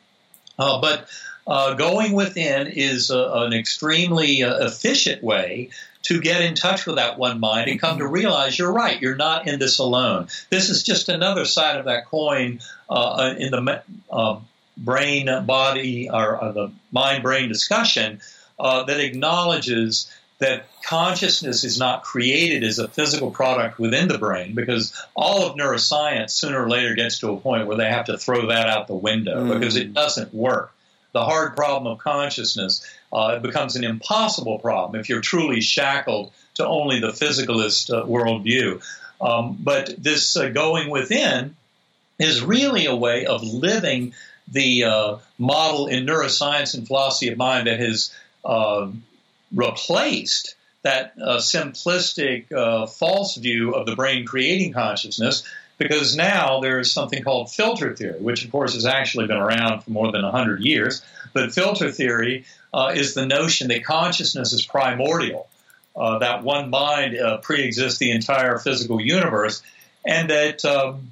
Uh, 0.58 0.82
but 0.82 1.08
uh, 1.45 1.76
going 1.76 2.14
within 2.14 2.68
is 2.68 3.10
a, 3.10 3.20
an 3.34 3.53
extremely 3.53 4.43
uh, 4.43 4.66
efficient 4.66 5.24
way 5.24 5.70
to 6.03 6.22
get 6.22 6.41
in 6.41 6.55
touch 6.55 6.86
with 6.86 6.95
that 6.95 7.18
one 7.18 7.39
mind 7.39 7.70
and 7.70 7.80
come 7.80 7.99
to 7.99 8.08
realize 8.08 8.58
you're 8.58 8.72
right, 8.72 9.01
you're 9.01 9.16
not 9.16 9.47
in 9.47 9.60
this 9.60 9.78
alone. 9.80 10.28
This 10.49 10.70
is 10.70 10.84
just 10.84 11.10
another 11.10 11.45
side 11.45 11.78
of 11.78 11.86
that 11.86 12.05
coin 12.05 12.60
uh, 12.89 13.34
in 13.38 13.51
the 13.51 14.41
brain 14.78 15.45
body 15.45 16.10
or 16.10 16.43
uh, 16.43 16.51
the 16.51 16.72
mind 16.91 17.24
brain 17.24 17.49
discussion 17.49 18.22
that 18.58 18.99
acknowledges 18.99 20.10
that 20.39 20.67
consciousness 20.83 21.63
is 21.63 21.79
not 21.79 22.03
created 22.03 22.63
as 22.63 22.77
a 22.77 22.88
physical 22.88 23.31
product 23.31 23.79
within 23.79 24.07
the 24.07 24.17
brain 24.17 24.53
because 24.53 24.93
all 25.15 25.47
of 25.47 25.57
neuroscience 25.57 26.31
sooner 26.31 26.63
or 26.63 26.69
later 26.69 26.93
gets 26.93 27.19
to 27.19 27.31
a 27.31 27.38
point 27.38 27.67
where 27.67 27.77
they 27.77 27.89
have 27.89 28.05
to 28.05 28.17
throw 28.17 28.47
that 28.47 28.69
out 28.69 28.88
the 28.88 28.93
window 28.93 29.43
mm. 29.43 29.53
because 29.53 29.75
it 29.75 29.93
doesn't 29.93 30.33
work 30.33 30.73
the 31.13 31.23
hard 31.23 31.55
problem 31.55 31.91
of 31.91 31.97
consciousness 31.97 32.85
uh, 33.11 33.33
it 33.38 33.41
becomes 33.41 33.75
an 33.75 33.83
impossible 33.83 34.59
problem 34.59 34.99
if 34.99 35.09
you're 35.09 35.21
truly 35.21 35.61
shackled 35.61 36.31
to 36.55 36.67
only 36.67 36.99
the 36.99 37.09
physicalist 37.09 37.93
uh, 37.93 38.05
worldview. 38.05 38.83
Um, 39.21 39.57
but 39.59 39.95
this 39.97 40.35
uh, 40.35 40.49
going 40.49 40.89
within 40.89 41.55
is 42.19 42.43
really 42.43 42.85
a 42.85 42.95
way 42.95 43.25
of 43.25 43.43
living 43.43 44.13
the 44.47 44.83
uh, 44.83 45.17
model 45.38 45.88
in 45.88 46.05
neuroscience 46.05 46.75
and 46.75 46.85
philosophy 46.85 47.29
of 47.29 47.38
mind 47.38 47.67
that 47.67 47.79
has 47.79 48.13
uh, 48.43 48.89
replaced 49.54 50.56
that 50.84 51.14
uh, 51.22 51.38
simplistic 51.38 52.48
false 52.89 53.36
view 53.36 53.74
of 53.74 53.86
the 53.86 53.95
brain 53.95 54.26
creating 54.26 54.74
consciousness 54.74 55.43
because 55.78 56.16
now 56.16 56.60
there's 56.60 56.91
something 56.91 57.24
called 57.24 57.52
filter 57.52 57.95
theory, 57.95 58.20
which 58.20 58.43
of 58.43 58.52
course 58.52 58.74
has 58.74 58.86
actually 58.86 59.28
been 59.28 59.38
around 59.38 59.82
for 59.82 59.91
more 59.91 60.12
than 60.12 60.24
100 60.24 60.62
years. 60.62 61.02
But 61.34 61.54
filter 61.54 61.91
theory 61.91 62.45
uh, 62.74 62.93
is 62.95 63.14
the 63.14 63.26
notion 63.26 63.68
that 63.70 63.84
consciousness 63.84 64.54
is 64.54 64.66
primordial, 64.66 65.48
uh, 65.95 66.20
that 66.20 66.43
one 66.43 66.70
mind 66.70 67.18
uh, 67.18 67.38
pre-exists 67.38 68.00
the 68.00 68.12
entire 68.12 68.58
physical 68.58 69.00
universe, 69.00 69.62
and 70.06 70.30
that 70.30 70.66
um, 70.66 71.12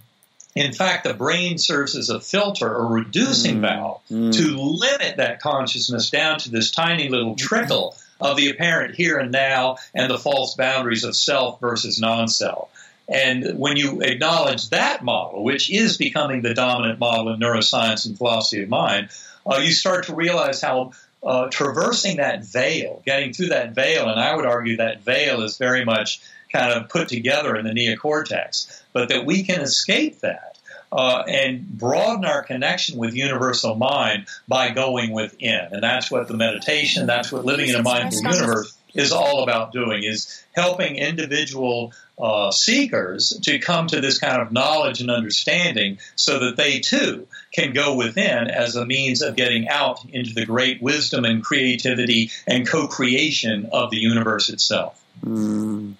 in 0.55 0.73
fact 0.73 1.03
the 1.03 1.13
brain 1.13 1.57
serves 1.57 1.95
as 1.95 2.09
a 2.09 2.19
filter 2.19 2.73
or 2.73 2.87
reducing 2.87 3.57
mm. 3.57 3.61
valve 3.61 4.01
mm. 4.09 4.33
to 4.33 4.57
limit 4.57 5.17
that 5.17 5.41
consciousness 5.41 6.09
down 6.09 6.39
to 6.39 6.49
this 6.49 6.71
tiny 6.71 7.09
little 7.09 7.35
trickle 7.35 7.95
of 8.19 8.37
the 8.37 8.49
apparent 8.49 8.95
here 8.95 9.17
and 9.17 9.31
now 9.31 9.77
and 9.93 10.09
the 10.09 10.17
false 10.17 10.55
boundaries 10.55 11.03
of 11.03 11.15
self 11.15 11.59
versus 11.59 11.99
non-self. 11.99 12.69
And 13.07 13.59
when 13.59 13.77
you 13.77 14.01
acknowledge 14.01 14.69
that 14.69 15.03
model, 15.03 15.43
which 15.43 15.71
is 15.71 15.97
becoming 15.97 16.41
the 16.41 16.53
dominant 16.53 16.99
model 16.99 17.33
in 17.33 17.39
neuroscience 17.39 18.05
and 18.05 18.17
philosophy 18.17 18.63
of 18.63 18.69
mind, 18.69 19.09
uh, 19.45 19.57
you 19.57 19.71
start 19.71 20.05
to 20.05 20.15
realize 20.15 20.61
how 20.61 20.93
uh, 21.21 21.47
traversing 21.49 22.17
that 22.17 22.43
veil, 22.43 23.01
getting 23.05 23.33
through 23.33 23.49
that 23.49 23.73
veil, 23.73 24.09
and 24.09 24.19
I 24.19 24.35
would 24.35 24.45
argue 24.45 24.77
that 24.77 25.01
veil 25.01 25.41
is 25.43 25.57
very 25.57 25.85
much 25.85 26.21
kind 26.51 26.73
of 26.73 26.89
put 26.89 27.09
together 27.09 27.55
in 27.55 27.65
the 27.65 27.71
neocortex, 27.71 28.81
but 28.93 29.09
that 29.09 29.25
we 29.25 29.43
can 29.43 29.61
escape 29.61 30.21
that 30.21 30.54
uh, 30.95 31.23
and 31.27 31.67
broaden 31.67 32.23
our 32.23 32.41
connection 32.41 32.97
with 32.97 33.13
universal 33.13 33.75
mind 33.75 34.27
by 34.47 34.69
going 34.69 35.11
within. 35.11 35.67
And 35.71 35.83
that's 35.83 36.09
what 36.09 36.29
the 36.29 36.35
meditation, 36.35 37.05
that's 37.05 37.33
what 37.33 37.43
living 37.43 37.67
in 37.67 37.75
a 37.75 37.83
mindful 37.83 38.21
universe 38.23 38.77
is 38.93 39.11
all 39.11 39.43
about 39.43 39.73
doing, 39.73 40.03
is 40.03 40.41
helping 40.53 40.95
individual 40.95 41.91
uh, 42.17 42.49
seekers 42.49 43.37
to 43.43 43.59
come 43.59 43.87
to 43.87 43.99
this 43.99 44.19
kind 44.19 44.41
of 44.41 44.53
knowledge 44.53 45.01
and 45.01 45.11
understanding 45.11 45.99
so 46.15 46.39
that 46.39 46.55
they 46.55 46.79
too 46.79 47.27
can 47.51 47.73
go 47.73 47.95
within 47.95 48.47
as 48.47 48.77
a 48.77 48.85
means 48.85 49.21
of 49.21 49.35
getting 49.35 49.67
out 49.67 49.99
into 50.05 50.33
the 50.33 50.45
great 50.45 50.81
wisdom 50.81 51.25
and 51.25 51.43
creativity 51.43 52.31
and 52.47 52.65
co 52.65 52.87
creation 52.87 53.67
of 53.73 53.91
the 53.91 53.97
universe 53.97 54.49
itself. 54.49 54.97
Mm. 55.25 55.95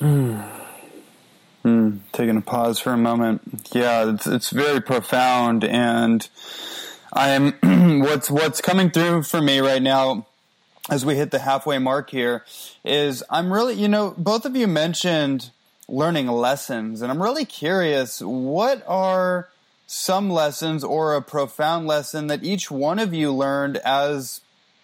Mm. 0.00 0.57
Taking 2.18 2.36
a 2.36 2.40
pause 2.40 2.80
for 2.80 2.92
a 2.92 2.96
moment. 2.96 3.68
Yeah, 3.70 4.10
it's, 4.10 4.26
it's 4.26 4.50
very 4.50 4.80
profound, 4.80 5.62
and 5.62 6.28
I 7.12 7.28
am 7.28 7.52
what's 8.00 8.28
what's 8.28 8.60
coming 8.60 8.90
through 8.90 9.22
for 9.22 9.40
me 9.40 9.60
right 9.60 9.80
now 9.80 10.26
as 10.90 11.06
we 11.06 11.14
hit 11.14 11.30
the 11.30 11.38
halfway 11.38 11.78
mark 11.78 12.10
here 12.10 12.44
is 12.84 13.22
I'm 13.30 13.52
really, 13.52 13.74
you 13.74 13.86
know, 13.86 14.16
both 14.18 14.46
of 14.46 14.56
you 14.56 14.66
mentioned 14.66 15.52
learning 15.86 16.26
lessons, 16.26 17.02
and 17.02 17.12
I'm 17.12 17.22
really 17.22 17.44
curious 17.44 18.20
what 18.20 18.82
are 18.88 19.48
some 19.86 20.28
lessons 20.28 20.82
or 20.82 21.14
a 21.14 21.22
profound 21.22 21.86
lesson 21.86 22.26
that 22.26 22.42
each 22.42 22.68
one 22.68 22.98
of 22.98 23.14
you 23.14 23.32
learned 23.32 23.76
as 23.76 24.40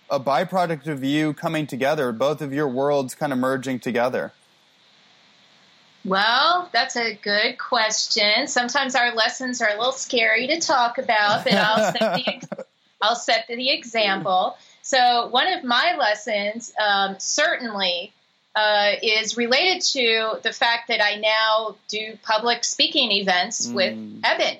a 0.08 0.20
byproduct 0.20 0.86
of 0.86 1.02
you 1.02 1.32
coming 1.32 1.66
together, 1.66 2.12
both 2.12 2.40
of 2.40 2.52
your 2.52 2.68
worlds 2.68 3.16
kind 3.16 3.32
of 3.32 3.40
merging 3.40 3.80
together? 3.80 4.30
Well, 6.04 6.68
that's 6.72 6.96
a 6.96 7.14
good 7.14 7.58
question. 7.58 8.46
Sometimes 8.46 8.94
our 8.94 9.14
lessons 9.14 9.62
are 9.62 9.68
a 9.68 9.76
little 9.76 9.92
scary 9.92 10.46
to 10.48 10.60
talk 10.60 10.98
about, 10.98 11.44
but 11.44 11.54
I'll 11.54 11.92
set 11.92 12.00
the, 12.00 12.66
I'll 13.02 13.16
set 13.16 13.46
the 13.48 13.70
example. 13.70 14.56
So, 14.82 15.28
one 15.28 15.50
of 15.50 15.64
my 15.64 15.96
lessons 15.98 16.72
um, 16.78 17.16
certainly 17.18 18.12
uh, 18.54 18.92
is 19.02 19.36
related 19.36 19.82
to 19.82 20.40
the 20.42 20.52
fact 20.52 20.88
that 20.88 21.02
I 21.02 21.16
now 21.16 21.76
do 21.88 22.18
public 22.22 22.64
speaking 22.64 23.10
events 23.12 23.66
mm. 23.66 23.74
with 23.74 24.24
Eben. 24.24 24.58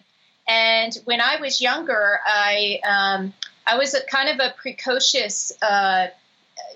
And 0.49 0.97
when 1.05 1.21
I 1.21 1.41
was 1.41 1.61
younger, 1.61 2.21
I 2.27 2.81
um, 2.87 3.33
I 3.67 3.77
was 3.77 3.95
a 3.95 4.05
kind 4.05 4.29
of 4.29 4.47
a 4.47 4.55
precocious, 4.57 5.53
uh, 5.63 6.09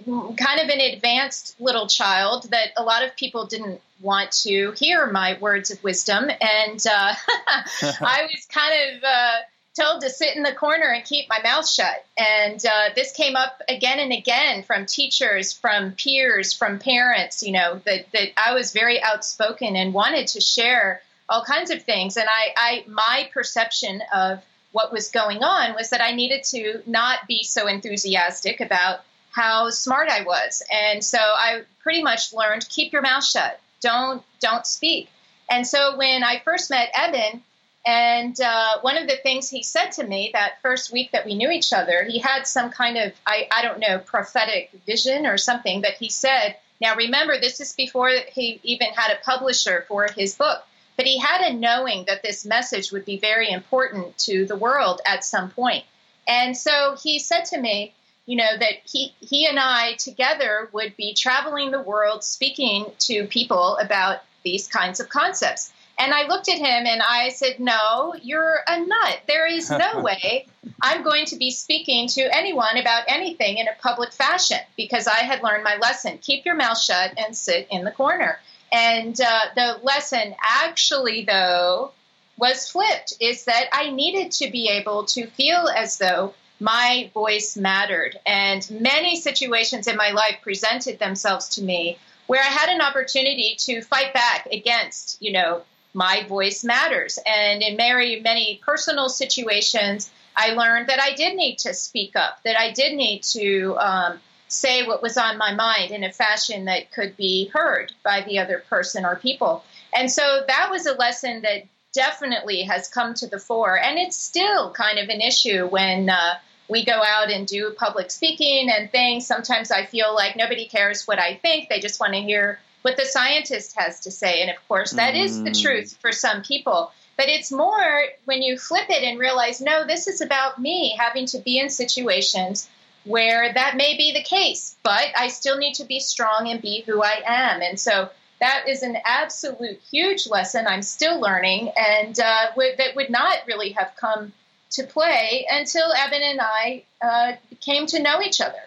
kind 0.04 0.60
of 0.60 0.68
an 0.68 0.80
advanced 0.80 1.60
little 1.60 1.86
child 1.86 2.50
that 2.50 2.68
a 2.76 2.82
lot 2.82 3.04
of 3.04 3.16
people 3.16 3.46
didn't 3.46 3.80
want 4.00 4.32
to 4.32 4.72
hear 4.72 5.06
my 5.06 5.36
words 5.40 5.70
of 5.70 5.82
wisdom, 5.82 6.30
and 6.30 6.84
uh, 6.86 7.14
I 7.82 8.28
was 8.30 8.46
kind 8.50 8.96
of 8.96 9.04
uh, 9.04 9.36
told 9.78 10.02
to 10.02 10.10
sit 10.10 10.36
in 10.36 10.42
the 10.42 10.52
corner 10.52 10.86
and 10.86 11.04
keep 11.04 11.28
my 11.28 11.40
mouth 11.42 11.68
shut. 11.68 12.04
And 12.18 12.64
uh, 12.64 12.94
this 12.94 13.12
came 13.12 13.36
up 13.36 13.62
again 13.68 13.98
and 13.98 14.12
again 14.12 14.62
from 14.62 14.86
teachers, 14.86 15.52
from 15.52 15.92
peers, 15.92 16.52
from 16.52 16.78
parents, 16.78 17.42
you 17.42 17.52
know, 17.52 17.80
that, 17.84 18.10
that 18.12 18.28
I 18.36 18.54
was 18.54 18.72
very 18.72 19.02
outspoken 19.02 19.76
and 19.76 19.94
wanted 19.94 20.28
to 20.28 20.40
share 20.40 21.00
all 21.28 21.44
kinds 21.44 21.70
of 21.70 21.82
things. 21.82 22.16
And 22.16 22.26
I, 22.28 22.54
I, 22.56 22.84
my 22.88 23.30
perception 23.32 24.02
of 24.14 24.42
what 24.72 24.92
was 24.92 25.10
going 25.10 25.42
on 25.42 25.74
was 25.74 25.90
that 25.90 26.00
I 26.00 26.12
needed 26.12 26.44
to 26.44 26.82
not 26.86 27.20
be 27.28 27.42
so 27.42 27.66
enthusiastic 27.66 28.60
about 28.60 29.00
how 29.38 29.70
smart 29.70 30.08
I 30.08 30.22
was. 30.22 30.62
And 30.72 31.04
so 31.04 31.18
I 31.18 31.62
pretty 31.80 32.02
much 32.02 32.32
learned 32.32 32.68
keep 32.68 32.92
your 32.92 33.02
mouth 33.02 33.24
shut. 33.24 33.60
Don't 33.80 34.22
don't 34.40 34.66
speak. 34.66 35.08
And 35.50 35.66
so 35.66 35.96
when 35.96 36.24
I 36.24 36.40
first 36.44 36.70
met 36.70 36.90
Eben, 36.94 37.42
and 37.86 38.38
uh, 38.40 38.80
one 38.82 38.98
of 38.98 39.08
the 39.08 39.16
things 39.16 39.48
he 39.48 39.62
said 39.62 39.92
to 39.92 40.04
me 40.04 40.30
that 40.34 40.60
first 40.60 40.92
week 40.92 41.12
that 41.12 41.24
we 41.24 41.36
knew 41.36 41.50
each 41.50 41.72
other, 41.72 42.04
he 42.04 42.18
had 42.18 42.46
some 42.46 42.70
kind 42.70 42.98
of, 42.98 43.12
I, 43.26 43.48
I 43.50 43.62
don't 43.62 43.78
know, 43.78 43.98
prophetic 43.98 44.70
vision 44.86 45.24
or 45.24 45.38
something 45.38 45.80
but 45.80 45.92
he 45.92 46.10
said. 46.10 46.56
Now, 46.80 46.96
remember, 46.96 47.40
this 47.40 47.60
is 47.60 47.72
before 47.72 48.10
he 48.32 48.60
even 48.62 48.88
had 48.94 49.12
a 49.12 49.24
publisher 49.24 49.84
for 49.88 50.08
his 50.08 50.36
book, 50.36 50.62
but 50.96 51.06
he 51.06 51.18
had 51.18 51.40
a 51.40 51.54
knowing 51.54 52.04
that 52.06 52.22
this 52.22 52.44
message 52.44 52.92
would 52.92 53.04
be 53.04 53.18
very 53.18 53.50
important 53.50 54.18
to 54.18 54.44
the 54.44 54.56
world 54.56 55.00
at 55.06 55.24
some 55.24 55.50
point. 55.50 55.84
And 56.28 56.56
so 56.56 56.96
he 57.02 57.18
said 57.18 57.46
to 57.46 57.58
me, 57.58 57.94
you 58.28 58.36
know, 58.36 58.58
that 58.60 58.74
he, 58.84 59.14
he 59.20 59.46
and 59.46 59.58
I 59.58 59.94
together 59.94 60.68
would 60.72 60.94
be 60.98 61.14
traveling 61.14 61.70
the 61.70 61.80
world 61.80 62.22
speaking 62.22 62.84
to 62.98 63.26
people 63.26 63.78
about 63.78 64.18
these 64.44 64.68
kinds 64.68 65.00
of 65.00 65.08
concepts. 65.08 65.72
And 65.98 66.12
I 66.12 66.26
looked 66.26 66.50
at 66.50 66.58
him 66.58 66.86
and 66.86 67.00
I 67.00 67.30
said, 67.30 67.58
No, 67.58 68.14
you're 68.22 68.58
a 68.66 68.80
nut. 68.80 69.20
There 69.26 69.46
is 69.46 69.70
no 69.70 70.00
way 70.02 70.46
I'm 70.82 71.02
going 71.02 71.24
to 71.24 71.36
be 71.36 71.50
speaking 71.50 72.06
to 72.08 72.36
anyone 72.36 72.76
about 72.76 73.04
anything 73.08 73.56
in 73.56 73.66
a 73.66 73.82
public 73.82 74.12
fashion 74.12 74.58
because 74.76 75.06
I 75.06 75.20
had 75.20 75.42
learned 75.42 75.64
my 75.64 75.78
lesson. 75.78 76.18
Keep 76.18 76.44
your 76.44 76.54
mouth 76.54 76.78
shut 76.78 77.14
and 77.16 77.34
sit 77.34 77.66
in 77.70 77.84
the 77.84 77.92
corner. 77.92 78.38
And 78.70 79.18
uh, 79.18 79.40
the 79.54 79.80
lesson 79.82 80.34
actually, 80.42 81.24
though, 81.24 81.92
was 82.36 82.70
flipped 82.70 83.14
is 83.20 83.46
that 83.46 83.70
I 83.72 83.88
needed 83.88 84.32
to 84.32 84.50
be 84.50 84.68
able 84.68 85.06
to 85.06 85.26
feel 85.28 85.66
as 85.74 85.96
though 85.96 86.34
my 86.60 87.10
voice 87.14 87.56
mattered. 87.56 88.18
And 88.26 88.68
many 88.70 89.20
situations 89.20 89.86
in 89.86 89.96
my 89.96 90.10
life 90.10 90.38
presented 90.42 90.98
themselves 90.98 91.48
to 91.56 91.62
me 91.62 91.98
where 92.26 92.42
I 92.42 92.48
had 92.48 92.68
an 92.68 92.82
opportunity 92.82 93.56
to 93.60 93.80
fight 93.80 94.12
back 94.12 94.46
against, 94.52 95.20
you 95.20 95.32
know, 95.32 95.62
my 95.94 96.24
voice 96.28 96.62
matters. 96.62 97.18
And 97.24 97.62
in 97.62 97.76
very 97.76 98.20
many 98.20 98.60
personal 98.64 99.08
situations, 99.08 100.10
I 100.36 100.50
learned 100.50 100.88
that 100.88 101.00
I 101.00 101.14
did 101.14 101.36
need 101.36 101.58
to 101.60 101.74
speak 101.74 102.14
up, 102.14 102.42
that 102.44 102.58
I 102.58 102.72
did 102.72 102.94
need 102.94 103.22
to 103.32 103.76
um, 103.78 104.20
say 104.48 104.86
what 104.86 105.02
was 105.02 105.16
on 105.16 105.38
my 105.38 105.54
mind 105.54 105.90
in 105.90 106.04
a 106.04 106.12
fashion 106.12 106.66
that 106.66 106.92
could 106.92 107.16
be 107.16 107.50
heard 107.52 107.92
by 108.04 108.22
the 108.22 108.38
other 108.38 108.62
person 108.68 109.04
or 109.04 109.16
people. 109.16 109.64
And 109.94 110.10
so 110.10 110.44
that 110.46 110.68
was 110.70 110.86
a 110.86 110.94
lesson 110.94 111.42
that 111.42 111.64
definitely 111.92 112.62
has 112.62 112.88
come 112.88 113.14
to 113.14 113.26
the 113.26 113.38
fore. 113.38 113.78
And 113.78 113.98
it's 113.98 114.16
still 114.16 114.72
kind 114.72 114.98
of 114.98 115.08
an 115.08 115.20
issue 115.20 115.66
when 115.66 116.10
uh, 116.10 116.34
we 116.68 116.84
go 116.84 117.02
out 117.02 117.30
and 117.30 117.46
do 117.46 117.70
public 117.70 118.10
speaking 118.10 118.70
and 118.70 118.90
things. 118.90 119.26
Sometimes 119.26 119.70
I 119.70 119.86
feel 119.86 120.14
like 120.14 120.36
nobody 120.36 120.66
cares 120.66 121.06
what 121.06 121.18
I 121.18 121.34
think, 121.34 121.68
they 121.68 121.80
just 121.80 122.00
want 122.00 122.14
to 122.14 122.20
hear 122.20 122.60
what 122.82 122.96
the 122.96 123.04
scientist 123.04 123.74
has 123.76 124.00
to 124.00 124.10
say. 124.10 124.42
And 124.42 124.50
of 124.50 124.56
course, 124.68 124.92
that 124.92 125.14
mm. 125.14 125.24
is 125.24 125.42
the 125.42 125.50
mm. 125.50 125.62
truth 125.62 125.98
for 126.00 126.12
some 126.12 126.42
people. 126.42 126.92
But 127.16 127.28
it's 127.28 127.50
more 127.50 128.04
when 128.26 128.42
you 128.42 128.56
flip 128.56 128.88
it 128.88 129.02
and 129.02 129.18
realize, 129.18 129.60
no, 129.60 129.86
this 129.86 130.06
is 130.06 130.20
about 130.20 130.60
me 130.60 130.94
having 130.96 131.26
to 131.26 131.38
be 131.38 131.58
in 131.58 131.68
situations 131.68 132.68
where 133.04 133.52
that 133.52 133.76
may 133.76 133.96
be 133.96 134.12
the 134.12 134.22
case, 134.22 134.76
but 134.82 135.06
I 135.16 135.28
still 135.28 135.56
need 135.58 135.74
to 135.74 135.84
be 135.84 135.98
strong 135.98 136.48
and 136.48 136.62
be 136.62 136.82
who 136.86 137.02
I 137.02 137.22
am. 137.26 137.62
And 137.62 137.80
so 137.80 138.10
that 138.40 138.68
is 138.68 138.82
an 138.82 138.98
absolute 139.04 139.80
huge 139.90 140.28
lesson 140.28 140.66
I'm 140.66 140.82
still 140.82 141.20
learning, 141.20 141.72
and 141.76 142.18
uh, 142.20 142.50
w- 142.50 142.76
that 142.76 142.94
would 142.94 143.10
not 143.10 143.38
really 143.46 143.70
have 143.70 143.92
come 143.96 144.32
to 144.70 144.84
play 144.84 145.46
until 145.50 145.92
Eben 145.92 146.22
and 146.22 146.40
I 146.40 146.84
uh, 147.02 147.32
came 147.60 147.86
to 147.86 148.02
know 148.02 148.20
each 148.22 148.40
other. 148.40 148.58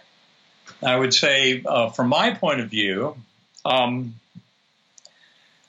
I 0.84 0.96
would 0.96 1.14
say, 1.14 1.62
uh, 1.66 1.90
from 1.90 2.08
my 2.08 2.32
point 2.34 2.60
of 2.60 2.70
view, 2.70 3.16
um, 3.66 4.16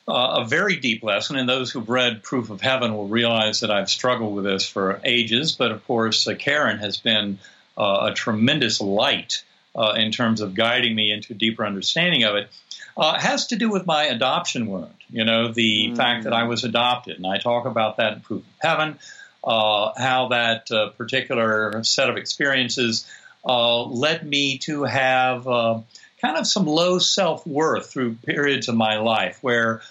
uh, 0.09 0.41
a 0.41 0.45
very 0.45 0.77
deep 0.77 1.03
lesson, 1.03 1.37
and 1.37 1.49
those 1.49 1.71
who've 1.71 1.89
read 1.89 2.23
Proof 2.23 2.51
of 2.51 2.61
Heaven 2.61 2.95
will 2.95 3.09
realize 3.09 3.61
that 3.61 3.71
I've 3.71 3.91
struggled 3.91 4.35
with 4.35 4.45
this 4.45 4.67
for 4.67 5.01
ages. 5.05 5.53
But 5.53 5.71
of 5.71 5.87
course, 5.87 6.27
uh, 6.27 6.35
Karen 6.35 6.79
has 6.79 6.97
been 6.97 7.39
uh, 7.77 8.09
a 8.11 8.15
tremendous 8.15 8.81
light 8.81 9.45
uh, 9.75 9.95
in 9.97 10.11
terms 10.11 10.41
of 10.41 10.55
guiding 10.55 10.95
me 10.95 11.13
into 11.13 11.35
a 11.35 11.37
deeper 11.37 11.65
understanding 11.65 12.25
of 12.25 12.37
it. 12.37 12.49
Uh, 12.95 13.19
has 13.19 13.47
to 13.47 13.57
do 13.57 13.71
with 13.71 13.87
my 13.87 14.05
adoption 14.05 14.67
wound. 14.67 14.95
You 15.09 15.25
know, 15.25 15.53
the 15.53 15.89
mm. 15.89 15.97
fact 15.97 16.25
that 16.25 16.35
I 16.35 16.45
was 16.45 16.65
adopted, 16.65 17.17
and 17.17 17.27
I 17.27 17.39
talk 17.39 17.65
about 17.65 17.97
that 17.97 18.15
in 18.15 18.21
Proof 18.21 18.43
of 18.43 18.53
Heaven. 18.61 18.99
Uh, 19.45 19.93
how 19.97 20.29
that 20.29 20.71
uh, 20.71 20.91
particular 20.91 21.83
set 21.83 22.09
of 22.09 22.17
experiences 22.17 23.07
uh, 23.45 23.83
led 23.83 24.25
me 24.25 24.59
to 24.59 24.85
have 24.85 25.49
uh, 25.49 25.81
kind 26.21 26.37
of 26.37 26.47
some 26.47 26.67
low 26.67 26.99
self 26.99 27.45
worth 27.47 27.91
through 27.91 28.15
periods 28.15 28.69
of 28.69 28.75
my 28.75 28.99
life 28.99 29.39
where. 29.43 29.83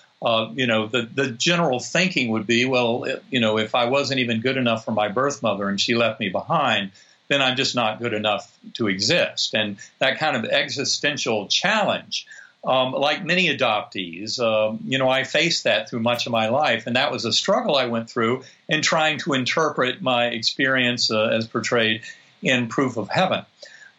you 0.54 0.68
know, 0.68 0.86
the, 0.86 1.02
the 1.02 1.32
general 1.32 1.80
thinking 1.80 2.30
would 2.30 2.45
be, 2.45 2.64
well, 2.64 3.08
you 3.32 3.39
know, 3.39 3.58
if 3.58 3.74
I 3.74 3.86
wasn't 3.86 4.20
even 4.20 4.39
good 4.39 4.56
enough 4.56 4.86
for 4.86 4.91
my 4.91 5.08
birth 5.08 5.41
mother 5.41 5.68
and 5.68 5.82
she 5.82 5.95
left 5.95 6.20
me 6.20 6.30
behind, 6.30 6.91
then 7.32 7.41
I'm 7.41 7.56
just 7.56 7.76
not 7.76 7.99
good 7.99 8.14
enough 8.14 8.56
to 8.74 8.88
exist. 8.88 9.56
And 9.56 9.78
that 9.99 10.20
kind 10.20 10.36
of 10.36 10.43
existential 10.45 11.47
challenge, 11.47 12.28
um, 12.64 12.91
like 12.93 13.26
many 13.26 13.55
adoptees, 13.55 14.39
um, 14.39 14.82
you 14.86 14.99
know, 14.99 15.09
I 15.09 15.24
faced 15.24 15.64
that 15.64 15.89
through 15.89 16.01
much 16.01 16.28
of 16.28 16.32
my 16.32 16.49
life, 16.49 16.86
and 16.86 16.95
that 16.95 17.12
was 17.12 17.26
a 17.26 17.34
struggle 17.34 17.76
I 17.76 17.88
went 17.88 18.09
through 18.09 18.43
in 18.70 18.82
trying 18.82 19.18
to 19.20 19.34
interpret 19.34 20.01
my 20.01 20.28
experience 20.28 21.09
uh, 21.09 21.30
as 21.30 21.47
portrayed 21.47 22.01
in 22.41 22.68
Proof 22.68 22.97
of 22.97 23.09
Heaven. 23.09 23.45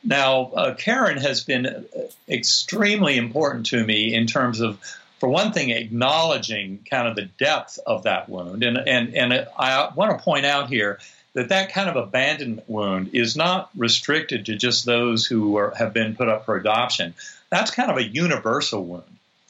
Now, 0.05 0.51
uh, 0.55 0.75
Karen 0.75 1.19
has 1.19 1.45
been 1.45 1.87
extremely 2.29 3.17
important 3.17 3.67
to 3.67 3.85
me 3.85 4.15
in 4.15 4.27
terms 4.27 4.61
of, 4.61 4.81
for 5.19 5.29
one 5.29 5.53
thing, 5.53 5.71
acknowledging 5.71 6.85
kind 6.89 7.07
of 7.07 7.15
the 7.15 7.29
depth 7.39 7.79
of 7.87 8.05
that 8.05 8.29
wound. 8.29 8.63
And, 8.65 8.77
and, 8.79 9.15
and 9.15 9.49
I 9.57 9.91
want 9.95 10.17
to 10.17 10.25
point 10.25 10.45
out 10.45 10.69
here 10.69 10.99
that 11.35 11.49
that 11.49 11.73
kind 11.73 11.89
of 11.89 11.97
abandonment 11.97 12.69
wound 12.69 13.11
is 13.15 13.37
not 13.37 13.71
restricted 13.77 14.47
to 14.47 14.57
just 14.57 14.85
those 14.85 15.27
who 15.27 15.57
are, 15.57 15.73
have 15.77 15.93
been 15.93 16.15
put 16.15 16.29
up 16.29 16.45
for 16.45 16.57
adoption. 16.57 17.15
That's 17.51 17.71
kind 17.71 17.91
of 17.91 17.97
a 17.97 18.05
universal 18.05 18.85
wound. 18.85 19.05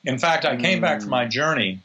In 0.05 0.19
fact, 0.19 0.45
I 0.45 0.57
came 0.57 0.79
mm. 0.79 0.83
back 0.83 1.01
from 1.01 1.11
my 1.11 1.27
journey 1.27 1.81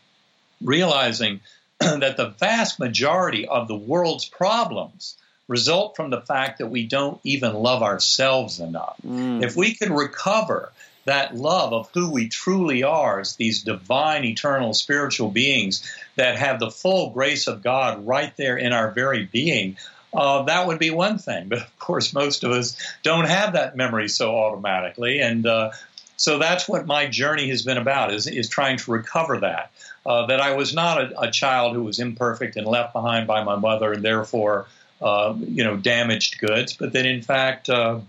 realizing 0.62 1.40
that 1.80 2.18
the 2.18 2.30
vast 2.40 2.80
majority 2.80 3.48
of 3.48 3.68
the 3.68 3.76
world's 3.76 4.26
problems 4.26 5.18
result 5.48 5.96
from 5.96 6.10
the 6.10 6.22
fact 6.22 6.58
that 6.58 6.68
we 6.68 6.86
don't 6.86 7.20
even 7.24 7.54
love 7.54 7.82
ourselves 7.82 8.60
enough. 8.60 8.98
Mm. 9.06 9.44
If 9.44 9.56
we 9.56 9.76
could 9.76 9.92
recover 9.92 10.72
that 11.08 11.34
love 11.36 11.72
of 11.74 11.90
who 11.94 12.12
we 12.12 12.28
truly 12.28 12.84
are 12.84 13.22
as 13.22 13.38
these 13.38 13.64
divine, 13.64 14.26
eternal, 14.26 14.74
spiritual 14.74 15.30
beings 15.30 15.90
that 16.16 16.38
have 16.38 16.60
the 16.60 16.70
full 16.70 17.12
grace 17.12 17.48
of 17.48 17.64
God 17.64 18.06
right 18.06 18.36
there 18.36 18.58
in 18.58 18.74
our 18.74 18.92
very 18.92 19.26
being, 19.26 19.78
uh, 20.14 20.44
that 20.44 20.68
would 20.68 20.80
be 20.80 20.90
one 20.90 21.18
thing. 21.18 21.48
But 21.48 21.60
of 21.60 21.80
course, 21.80 22.14
most 22.14 22.44
of 22.44 22.52
us 22.52 22.78
don't 23.04 23.26
have 23.26 23.54
that 23.54 23.78
memory 23.78 24.10
so 24.10 24.36
automatically. 24.36 25.20
And 25.20 25.46
uh, 25.46 25.72
so 26.18 26.40
that's 26.40 26.68
what 26.68 26.86
my 26.86 27.08
journey 27.08 27.50
has 27.50 27.64
been 27.64 27.78
about 27.78 28.14
is, 28.14 28.28
is 28.28 28.50
trying 28.50 28.78
to 28.78 28.92
recover 28.92 29.40
that. 29.40 29.72
Uh, 30.06 30.26
that 30.28 30.42
I 30.42 30.56
was 30.56 30.74
not 30.74 31.02
a, 31.02 31.22
a, 31.24 31.32
child 31.32 31.76
who 31.76 31.84
was 31.84 32.00
imperfect 32.00 32.56
and 32.56 32.66
left 32.66 32.94
behind 32.94 33.28
by 33.28 33.44
my 33.44 33.58
mother 33.58 33.92
and 33.92 34.04
therefore, 34.04 34.68
uh, 35.02 35.36
you 35.38 35.66
know, 35.66 35.76
damaged 35.76 36.40
goods, 36.40 36.74
but 36.74 36.94
that 36.94 37.06
in 37.06 37.22
fact, 37.22 37.70
uh, 37.70 38.00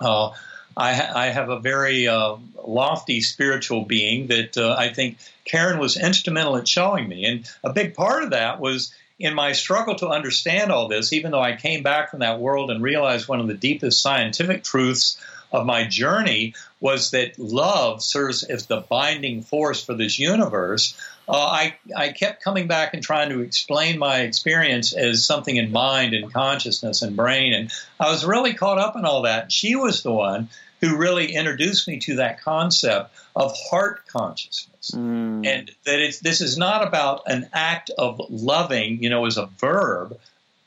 uh, 0.00 0.32
I, 0.76 1.26
I, 1.26 1.26
have 1.26 1.48
a 1.48 1.58
very 1.58 2.06
uh, 2.06 2.36
lofty 2.64 3.20
spiritual 3.20 3.84
being 3.84 4.28
that 4.28 4.56
uh, 4.56 4.76
I 4.78 4.92
think 4.92 5.18
Karen 5.44 5.78
was 5.78 5.96
instrumental 5.96 6.56
in 6.56 6.64
showing 6.64 7.08
me. 7.08 7.24
And 7.24 7.50
a 7.64 7.72
big 7.72 7.94
part 7.94 8.22
of 8.22 8.30
that 8.30 8.60
was 8.60 8.94
in 9.20 9.34
my 9.34 9.52
struggle 9.52 9.94
to 9.96 10.08
understand 10.08 10.72
all 10.72 10.88
this, 10.88 11.12
even 11.12 11.30
though 11.30 11.42
I 11.42 11.54
came 11.54 11.82
back 11.82 12.10
from 12.10 12.20
that 12.20 12.40
world 12.40 12.70
and 12.70 12.82
realized 12.82 13.28
one 13.28 13.38
of 13.38 13.46
the 13.46 13.54
deepest 13.54 14.00
scientific 14.00 14.64
truths 14.64 15.20
of 15.52 15.66
my 15.66 15.84
journey 15.84 16.54
was 16.80 17.10
that 17.10 17.38
love 17.38 18.02
serves 18.02 18.42
as 18.42 18.66
the 18.66 18.80
binding 18.80 19.42
force 19.42 19.84
for 19.84 19.94
this 19.94 20.18
universe. 20.18 20.98
Uh, 21.28 21.32
I, 21.32 21.76
I 21.94 22.12
kept 22.12 22.42
coming 22.42 22.66
back 22.66 22.94
and 22.94 23.02
trying 23.02 23.28
to 23.28 23.40
explain 23.40 23.98
my 23.98 24.20
experience 24.20 24.94
as 24.94 25.24
something 25.24 25.54
in 25.54 25.70
mind 25.70 26.14
and 26.14 26.32
consciousness 26.32 27.02
and 27.02 27.14
brain. 27.14 27.52
And 27.52 27.70
I 27.98 28.10
was 28.10 28.24
really 28.24 28.54
caught 28.54 28.78
up 28.78 28.96
in 28.96 29.04
all 29.04 29.22
that. 29.22 29.52
She 29.52 29.76
was 29.76 30.02
the 30.02 30.12
one 30.12 30.48
who 30.80 30.96
really 30.96 31.34
introduced 31.34 31.86
me 31.86 31.98
to 32.00 32.16
that 32.16 32.40
concept 32.40 33.14
of 33.36 33.54
heart 33.70 34.06
consciousness. 34.06 34.92
Mm. 34.92 35.46
And 35.46 35.70
that 35.84 36.00
it's, 36.00 36.20
this 36.20 36.40
is 36.40 36.56
not 36.56 36.86
about 36.86 37.22
an 37.26 37.48
act 37.52 37.90
of 37.96 38.20
loving, 38.30 39.02
you 39.02 39.10
know, 39.10 39.26
as 39.26 39.36
a 39.36 39.46
verb, 39.46 40.18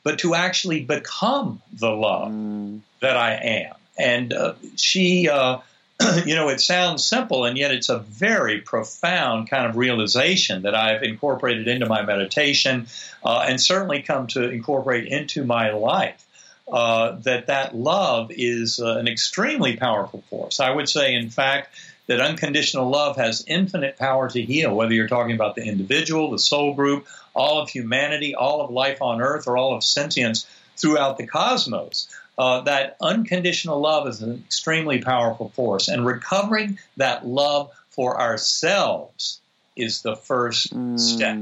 but 0.02 0.20
to 0.20 0.34
actually 0.34 0.84
become 0.84 1.60
the 1.72 1.90
love 1.90 2.32
mm. 2.32 2.80
that 3.00 3.16
I 3.16 3.34
am. 3.34 3.74
And 3.98 4.32
uh, 4.32 4.54
she, 4.76 5.28
uh, 5.28 5.58
you 6.26 6.34
know, 6.34 6.48
it 6.48 6.60
sounds 6.60 7.04
simple, 7.04 7.44
and 7.44 7.56
yet 7.56 7.72
it's 7.72 7.88
a 7.88 7.98
very 7.98 8.60
profound 8.60 9.48
kind 9.48 9.66
of 9.66 9.76
realization 9.76 10.62
that 10.62 10.74
I've 10.74 11.02
incorporated 11.02 11.68
into 11.68 11.86
my 11.86 12.02
meditation 12.02 12.86
uh, 13.24 13.44
and 13.48 13.60
certainly 13.60 14.02
come 14.02 14.26
to 14.28 14.48
incorporate 14.48 15.06
into 15.06 15.44
my 15.44 15.70
life. 15.70 16.20
Uh, 16.66 17.16
that 17.20 17.48
that 17.48 17.74
love 17.74 18.30
is 18.30 18.80
uh, 18.80 18.96
an 18.96 19.06
extremely 19.06 19.76
powerful 19.76 20.22
force. 20.30 20.60
I 20.60 20.70
would 20.70 20.88
say, 20.88 21.14
in 21.14 21.28
fact, 21.28 21.68
that 22.06 22.20
unconditional 22.20 22.88
love 22.88 23.16
has 23.16 23.44
infinite 23.46 23.98
power 23.98 24.30
to 24.30 24.40
heal, 24.40 24.74
whether 24.74 24.94
you're 24.94 25.08
talking 25.08 25.34
about 25.34 25.56
the 25.56 25.62
individual, 25.62 26.30
the 26.30 26.38
soul 26.38 26.74
group, 26.74 27.06
all 27.34 27.60
of 27.60 27.68
humanity, 27.68 28.34
all 28.34 28.62
of 28.62 28.70
life 28.70 29.02
on 29.02 29.20
earth, 29.20 29.46
or 29.46 29.58
all 29.58 29.76
of 29.76 29.84
sentience 29.84 30.46
throughout 30.76 31.18
the 31.18 31.26
cosmos. 31.26 32.08
Uh, 32.36 32.62
that 32.62 32.96
unconditional 33.00 33.80
love 33.80 34.08
is 34.08 34.22
an 34.22 34.42
extremely 34.46 35.00
powerful 35.00 35.50
force, 35.50 35.88
and 35.88 36.04
recovering 36.06 36.78
that 36.96 37.26
love 37.26 37.70
for 37.90 38.20
ourselves 38.20 39.40
is 39.76 40.02
the 40.02 40.16
first 40.16 40.74
mm. 40.74 40.98
step. 40.98 41.36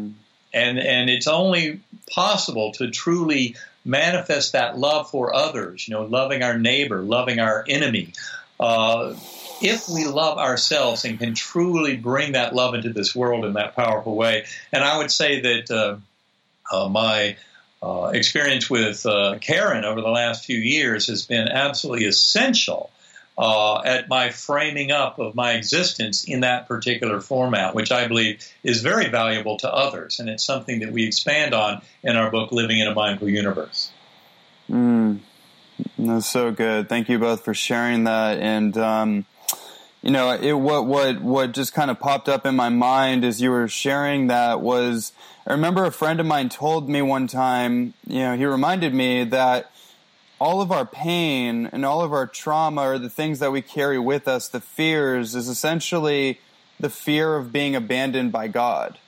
And 0.55 0.79
and 0.79 1.09
it's 1.09 1.29
only 1.29 1.81
possible 2.11 2.73
to 2.73 2.91
truly 2.91 3.57
manifest 3.85 4.53
that 4.53 4.79
love 4.79 5.11
for 5.11 5.35
others, 5.35 5.87
you 5.87 5.95
know, 5.95 6.03
loving 6.03 6.43
our 6.43 6.59
neighbor, 6.59 7.03
loving 7.03 7.41
our 7.41 7.65
enemy. 7.69 8.13
Uh, 8.59 9.15
if 9.61 9.89
we 9.89 10.07
love 10.07 10.39
ourselves 10.39 11.05
and 11.05 11.19
can 11.19 11.35
truly 11.35 11.97
bring 11.97 12.33
that 12.33 12.55
love 12.55 12.75
into 12.75 12.93
this 12.93 13.15
world 13.15 13.45
in 13.45 13.55
that 13.55 13.77
powerful 13.77 14.17
way. 14.17 14.45
And 14.73 14.83
I 14.83 14.99
would 14.99 15.11
say 15.11 15.41
that 15.41 15.71
uh, 15.71 15.97
uh, 16.75 16.89
my 16.89 17.37
uh, 17.83 18.11
experience 18.15 18.69
with 18.69 19.07
uh, 19.07 19.39
Karen 19.41 19.85
over 19.85 20.01
the 20.01 20.09
last 20.09 20.45
few 20.45 20.59
years 20.59 21.07
has 21.09 21.27
been 21.27 21.49
absolutely 21.49 22.07
essential 22.07 22.91
uh, 23.39 23.81
at 23.81 24.09
my 24.09 24.31
framing 24.31 24.91
up 24.91 25.19
of 25.19 25.35
my 25.35 25.53
existence 25.53 26.25
in 26.25 26.41
that 26.41 26.69
particular 26.69 27.21
format, 27.21 27.75
which 27.75 27.91
I 27.91 28.07
believe 28.07 28.47
is 28.63 28.83
very 28.83 29.09
valuable 29.09 29.57
to 29.59 29.73
others. 29.73 30.21
And 30.21 30.29
it's 30.29 30.45
something 30.45 30.81
that 30.81 30.93
we 30.93 31.07
expand 31.07 31.55
on 31.55 31.83
in 32.03 32.17
our 32.17 32.31
book, 32.31 32.53
Living 32.53 32.79
in 32.79 32.89
a 32.89 32.95
Mindful 32.95 33.29
Universe. 33.29 33.91
Mm, 34.71 35.21
that's 35.99 36.27
so 36.27 36.53
good. 36.53 36.89
Thank 36.89 37.09
you 37.09 37.19
both 37.19 37.45
for 37.45 37.55
sharing 37.55 38.05
that. 38.05 38.39
And, 38.39 38.77
um, 38.77 39.27
you 40.03 40.11
know, 40.11 40.33
it 40.33 40.53
what 40.53 40.87
what 40.87 41.23
what 41.23 41.53
just 41.53 41.73
kind 41.73 41.91
of 41.91 42.01
popped 42.01 42.29
up 42.29 42.45
in 42.45 42.57
my 42.57 42.69
mind 42.69 43.25
as 43.25 43.41
you 43.41 43.51
were 43.51 43.69
sharing 43.69 44.27
that 44.27 44.61
was 44.61 45.13
I 45.47 45.53
remember 45.53 45.85
a 45.85 45.93
friend 45.93 46.21
of 46.21 46.27
mine 46.27 46.49
told 46.49 46.89
me 46.89 47.03
one 47.03 47.29
time, 47.29 47.95
you 48.07 48.21
know, 48.21 48.37
he 48.37 48.45
reminded 48.45 48.95
me 48.95 49.25
that 49.25 49.72
all 50.43 50.61
of 50.61 50.73
our 50.73 50.85
pain 50.85 51.67
and 51.67 51.85
all 51.85 52.03
of 52.03 52.13
our 52.13 52.27
trauma 52.27 52.83
or 52.83 52.99
the 52.99 53.09
things 53.09 53.39
that 53.39 53.53
we 53.53 53.63
carry 53.63 53.99
with 53.99 54.27
us, 54.27 54.49
the 54.49 54.61
fears, 54.61 55.37
is 55.37 55.47
essentially 55.49 56.41
the 56.81 56.91
fear 56.91 57.37
of 57.37 57.53
being 57.53 57.77
abandoned 57.77 58.33
by 58.33 58.49
God. 58.49 58.99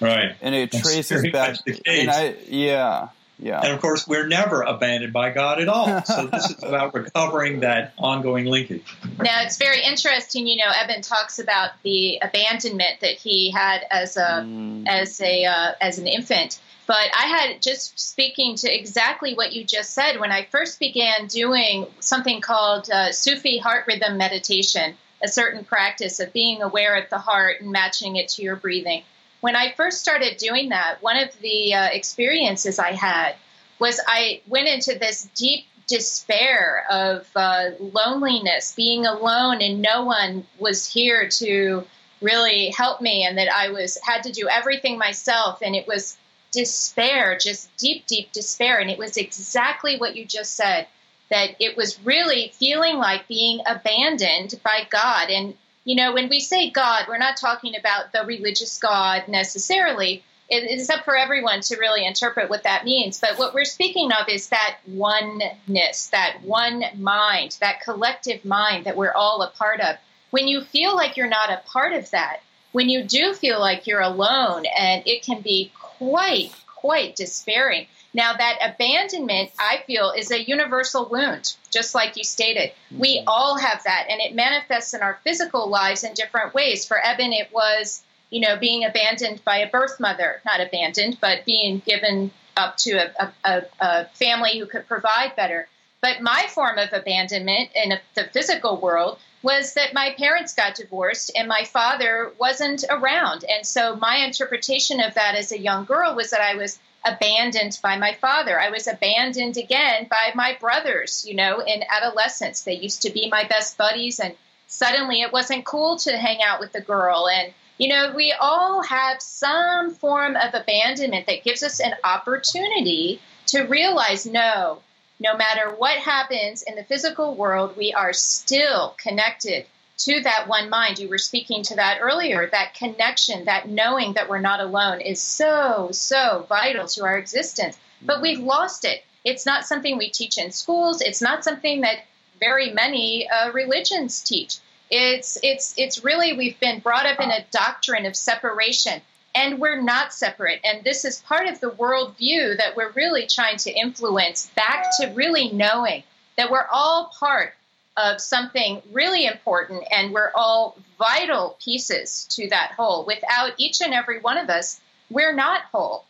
Right. 0.00 0.34
And 0.40 0.54
it 0.54 0.72
traces 0.72 1.30
back. 1.30 1.58
And 1.86 2.10
I, 2.10 2.34
yeah. 2.48 3.08
Yeah. 3.38 3.60
And 3.60 3.74
of 3.74 3.80
course, 3.82 4.08
we're 4.08 4.26
never 4.26 4.62
abandoned 4.62 5.12
by 5.12 5.30
God 5.30 5.60
at 5.60 5.68
all. 5.68 6.02
So 6.06 6.26
this 6.26 6.50
is 6.50 6.62
about 6.62 6.94
recovering 6.94 7.60
that 7.60 7.92
ongoing 7.98 8.46
linkage. 8.46 8.96
Now, 9.18 9.42
it's 9.42 9.58
very 9.58 9.84
interesting. 9.84 10.46
You 10.46 10.56
know, 10.56 10.72
Eben 10.74 11.02
talks 11.02 11.38
about 11.38 11.72
the 11.82 12.20
abandonment 12.22 13.00
that 13.02 13.16
he 13.18 13.50
had 13.50 13.82
as 13.90 14.16
a 14.16 14.42
mm. 14.44 14.88
as 14.88 15.20
a 15.20 15.44
uh, 15.44 15.72
as 15.80 15.98
an 15.98 16.06
infant. 16.06 16.58
But 16.88 17.10
I 17.14 17.26
had 17.26 17.60
just 17.60 18.00
speaking 18.00 18.56
to 18.56 18.74
exactly 18.74 19.34
what 19.34 19.52
you 19.52 19.62
just 19.62 19.90
said 19.90 20.18
when 20.18 20.32
I 20.32 20.46
first 20.50 20.80
began 20.80 21.26
doing 21.26 21.86
something 22.00 22.40
called 22.40 22.88
uh, 22.90 23.12
Sufi 23.12 23.58
heart 23.58 23.84
rhythm 23.86 24.16
meditation, 24.16 24.96
a 25.22 25.28
certain 25.28 25.66
practice 25.66 26.18
of 26.18 26.32
being 26.32 26.62
aware 26.62 26.96
of 26.96 27.10
the 27.10 27.18
heart 27.18 27.60
and 27.60 27.70
matching 27.70 28.16
it 28.16 28.28
to 28.30 28.42
your 28.42 28.56
breathing. 28.56 29.02
When 29.42 29.54
I 29.54 29.74
first 29.76 30.00
started 30.00 30.38
doing 30.38 30.70
that, 30.70 31.02
one 31.02 31.18
of 31.18 31.38
the 31.40 31.74
uh, 31.74 31.88
experiences 31.92 32.78
I 32.78 32.92
had 32.92 33.34
was 33.78 34.00
I 34.08 34.40
went 34.48 34.68
into 34.68 34.98
this 34.98 35.28
deep 35.34 35.66
despair 35.88 36.86
of 36.90 37.28
uh, 37.36 37.70
loneliness, 37.78 38.72
being 38.74 39.04
alone, 39.04 39.60
and 39.60 39.82
no 39.82 40.04
one 40.04 40.46
was 40.58 40.90
here 40.90 41.28
to 41.28 41.86
really 42.22 42.70
help 42.70 43.02
me, 43.02 43.26
and 43.26 43.36
that 43.36 43.52
I 43.52 43.68
was 43.68 43.98
had 44.02 44.22
to 44.22 44.32
do 44.32 44.48
everything 44.48 44.96
myself, 44.96 45.60
and 45.60 45.76
it 45.76 45.86
was 45.86 46.16
despair, 46.52 47.38
just 47.38 47.74
deep, 47.76 48.06
deep 48.06 48.32
despair, 48.32 48.78
and 48.78 48.90
it 48.90 48.98
was 48.98 49.16
exactly 49.16 49.98
what 49.98 50.16
you 50.16 50.24
just 50.24 50.54
said. 50.54 50.86
That 51.30 51.56
it 51.60 51.76
was 51.76 52.02
really 52.04 52.52
feeling 52.54 52.96
like 52.96 53.28
being 53.28 53.60
abandoned 53.66 54.58
by 54.64 54.86
God, 54.90 55.28
and 55.28 55.54
you 55.88 55.96
know, 55.96 56.12
when 56.12 56.28
we 56.28 56.40
say 56.40 56.68
God, 56.68 57.06
we're 57.08 57.16
not 57.16 57.38
talking 57.38 57.74
about 57.74 58.12
the 58.12 58.22
religious 58.26 58.78
God 58.78 59.26
necessarily. 59.26 60.22
It 60.50 60.70
is 60.70 60.90
up 60.90 61.04
for 61.04 61.16
everyone 61.16 61.62
to 61.62 61.78
really 61.78 62.06
interpret 62.06 62.50
what 62.50 62.64
that 62.64 62.84
means. 62.84 63.18
But 63.18 63.38
what 63.38 63.54
we're 63.54 63.64
speaking 63.64 64.10
of 64.12 64.28
is 64.28 64.50
that 64.50 64.76
oneness, 64.86 66.08
that 66.08 66.40
one 66.42 66.84
mind, 66.96 67.56
that 67.60 67.80
collective 67.80 68.44
mind 68.44 68.84
that 68.84 68.98
we're 68.98 69.14
all 69.14 69.40
a 69.40 69.50
part 69.50 69.80
of. 69.80 69.96
When 70.30 70.46
you 70.46 70.60
feel 70.60 70.94
like 70.94 71.16
you're 71.16 71.26
not 71.26 71.50
a 71.50 71.62
part 71.66 71.94
of 71.94 72.10
that, 72.10 72.40
when 72.72 72.90
you 72.90 73.02
do 73.02 73.32
feel 73.32 73.58
like 73.58 73.86
you're 73.86 74.02
alone, 74.02 74.64
and 74.78 75.02
it 75.06 75.22
can 75.22 75.40
be 75.40 75.72
quite, 75.98 76.52
quite 76.66 77.16
despairing. 77.16 77.86
Now, 78.14 78.32
that 78.32 78.58
abandonment, 78.74 79.50
I 79.58 79.82
feel, 79.86 80.12
is 80.16 80.30
a 80.30 80.42
universal 80.42 81.08
wound, 81.08 81.54
just 81.70 81.94
like 81.94 82.16
you 82.16 82.24
stated. 82.24 82.70
Mm-hmm. 82.70 82.98
We 82.98 83.22
all 83.26 83.58
have 83.58 83.84
that, 83.84 84.06
and 84.08 84.20
it 84.20 84.34
manifests 84.34 84.94
in 84.94 85.02
our 85.02 85.18
physical 85.24 85.68
lives 85.68 86.04
in 86.04 86.14
different 86.14 86.54
ways. 86.54 86.86
For 86.86 86.98
Eben, 87.04 87.32
it 87.32 87.52
was, 87.52 88.02
you 88.30 88.40
know, 88.40 88.56
being 88.56 88.84
abandoned 88.84 89.44
by 89.44 89.58
a 89.58 89.70
birth 89.70 90.00
mother, 90.00 90.40
not 90.46 90.60
abandoned, 90.60 91.18
but 91.20 91.44
being 91.44 91.82
given 91.84 92.30
up 92.56 92.76
to 92.78 92.92
a, 92.92 93.32
a, 93.44 93.62
a 93.80 94.04
family 94.14 94.58
who 94.58 94.66
could 94.66 94.88
provide 94.88 95.36
better. 95.36 95.68
But 96.00 96.22
my 96.22 96.46
form 96.48 96.78
of 96.78 96.92
abandonment 96.92 97.70
in 97.74 97.98
the 98.14 98.24
physical 98.24 98.80
world 98.80 99.18
was 99.42 99.74
that 99.74 99.94
my 99.94 100.14
parents 100.18 100.54
got 100.54 100.74
divorced 100.74 101.30
and 101.36 101.46
my 101.46 101.64
father 101.64 102.32
wasn't 102.38 102.84
around. 102.90 103.44
And 103.44 103.64
so 103.64 103.96
my 103.96 104.16
interpretation 104.16 105.00
of 105.00 105.14
that 105.14 105.36
as 105.36 105.52
a 105.52 105.58
young 105.58 105.84
girl 105.84 106.16
was 106.16 106.30
that 106.30 106.40
I 106.40 106.56
was 106.56 106.78
abandoned 107.04 107.78
by 107.82 107.96
my 107.96 108.14
father. 108.14 108.60
I 108.60 108.70
was 108.70 108.86
abandoned 108.86 109.56
again 109.56 110.06
by 110.10 110.32
my 110.34 110.56
brothers, 110.60 111.24
you 111.26 111.34
know, 111.34 111.60
in 111.60 111.84
adolescence. 111.88 112.62
They 112.62 112.74
used 112.74 113.02
to 113.02 113.10
be 113.10 113.28
my 113.30 113.44
best 113.44 113.78
buddies, 113.78 114.18
and 114.18 114.34
suddenly 114.66 115.22
it 115.22 115.32
wasn't 115.32 115.64
cool 115.64 115.96
to 115.98 116.16
hang 116.16 116.42
out 116.42 116.60
with 116.60 116.72
the 116.72 116.80
girl. 116.80 117.28
And, 117.28 117.52
you 117.78 117.88
know, 117.88 118.12
we 118.14 118.34
all 118.38 118.82
have 118.82 119.22
some 119.22 119.92
form 119.94 120.36
of 120.36 120.54
abandonment 120.54 121.26
that 121.26 121.44
gives 121.44 121.62
us 121.62 121.80
an 121.80 121.94
opportunity 122.02 123.20
to 123.46 123.62
realize 123.62 124.26
no, 124.26 124.82
no 125.20 125.36
matter 125.36 125.74
what 125.76 125.98
happens 125.98 126.62
in 126.62 126.74
the 126.76 126.84
physical 126.84 127.34
world, 127.34 127.76
we 127.76 127.92
are 127.92 128.12
still 128.12 128.94
connected 128.98 129.66
to 129.98 130.20
that 130.22 130.46
one 130.46 130.70
mind. 130.70 130.98
You 130.98 131.08
were 131.08 131.18
speaking 131.18 131.62
to 131.64 131.76
that 131.76 131.98
earlier. 132.00 132.46
That 132.46 132.74
connection, 132.74 133.46
that 133.46 133.68
knowing 133.68 134.12
that 134.14 134.28
we're 134.28 134.38
not 134.38 134.60
alone 134.60 135.00
is 135.00 135.20
so, 135.20 135.88
so 135.92 136.46
vital 136.48 136.86
to 136.88 137.04
our 137.04 137.18
existence. 137.18 137.76
But 138.00 138.22
we've 138.22 138.38
lost 138.38 138.84
it. 138.84 139.04
It's 139.24 139.44
not 139.44 139.66
something 139.66 139.98
we 139.98 140.10
teach 140.10 140.38
in 140.38 140.52
schools. 140.52 141.02
It's 141.02 141.20
not 141.20 141.42
something 141.42 141.80
that 141.80 142.04
very 142.38 142.70
many 142.70 143.28
uh, 143.28 143.50
religions 143.50 144.22
teach. 144.22 144.58
It's 144.90 145.36
it's 145.42 145.74
it's 145.76 146.02
really 146.02 146.32
we've 146.32 146.58
been 146.60 146.78
brought 146.78 147.04
up 147.04 147.20
in 147.20 147.30
a 147.30 147.44
doctrine 147.50 148.06
of 148.06 148.16
separation, 148.16 149.02
and 149.38 149.60
we're 149.60 149.80
not 149.80 150.12
separate. 150.12 150.60
And 150.64 150.82
this 150.82 151.04
is 151.04 151.20
part 151.20 151.46
of 151.46 151.60
the 151.60 151.70
worldview 151.70 152.56
that 152.56 152.74
we're 152.76 152.90
really 152.92 153.26
trying 153.28 153.56
to 153.58 153.70
influence 153.70 154.50
back 154.56 154.86
to 154.98 155.06
really 155.14 155.52
knowing 155.52 156.02
that 156.36 156.50
we're 156.50 156.66
all 156.72 157.12
part 157.18 157.54
of 157.96 158.20
something 158.20 158.82
really 158.92 159.26
important, 159.26 159.84
and 159.90 160.12
we're 160.12 160.30
all 160.34 160.76
vital 160.98 161.56
pieces 161.64 162.26
to 162.30 162.48
that 162.48 162.72
whole. 162.76 163.04
Without 163.06 163.52
each 163.58 163.80
and 163.80 163.94
every 163.94 164.20
one 164.20 164.38
of 164.38 164.48
us, 164.48 164.80
we're 165.10 165.34
not 165.34 165.62
whole. 165.72 166.04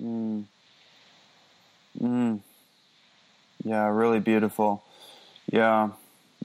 Mm. 0.00 0.44
Mm. 2.00 2.40
Yeah, 3.64 3.88
really 3.88 4.20
beautiful. 4.20 4.82
Yeah. 5.52 5.90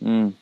Mm. 0.03 0.33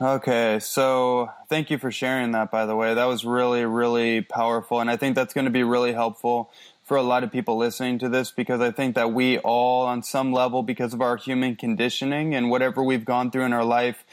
Okay, 0.00 0.58
so 0.58 1.30
thank 1.48 1.70
you 1.70 1.78
for 1.78 1.92
sharing 1.92 2.32
that, 2.32 2.50
by 2.50 2.66
the 2.66 2.74
way. 2.74 2.94
That 2.94 3.04
was 3.04 3.24
really, 3.24 3.64
really 3.64 4.22
powerful. 4.22 4.80
And 4.80 4.90
I 4.90 4.96
think 4.96 5.14
that's 5.14 5.32
going 5.32 5.44
to 5.44 5.52
be 5.52 5.62
really 5.62 5.92
helpful 5.92 6.50
for 6.82 6.96
a 6.96 7.02
lot 7.02 7.22
of 7.22 7.30
people 7.30 7.56
listening 7.56 8.00
to 8.00 8.08
this 8.08 8.32
because 8.32 8.60
I 8.60 8.72
think 8.72 8.96
that 8.96 9.12
we 9.12 9.38
all, 9.38 9.86
on 9.86 10.02
some 10.02 10.32
level, 10.32 10.64
because 10.64 10.94
of 10.94 11.00
our 11.00 11.16
human 11.16 11.54
conditioning 11.54 12.34
and 12.34 12.50
whatever 12.50 12.82
we've 12.82 13.04
gone 13.04 13.30
through 13.30 13.44
in 13.44 13.52
our 13.52 13.64
life, 13.64 14.04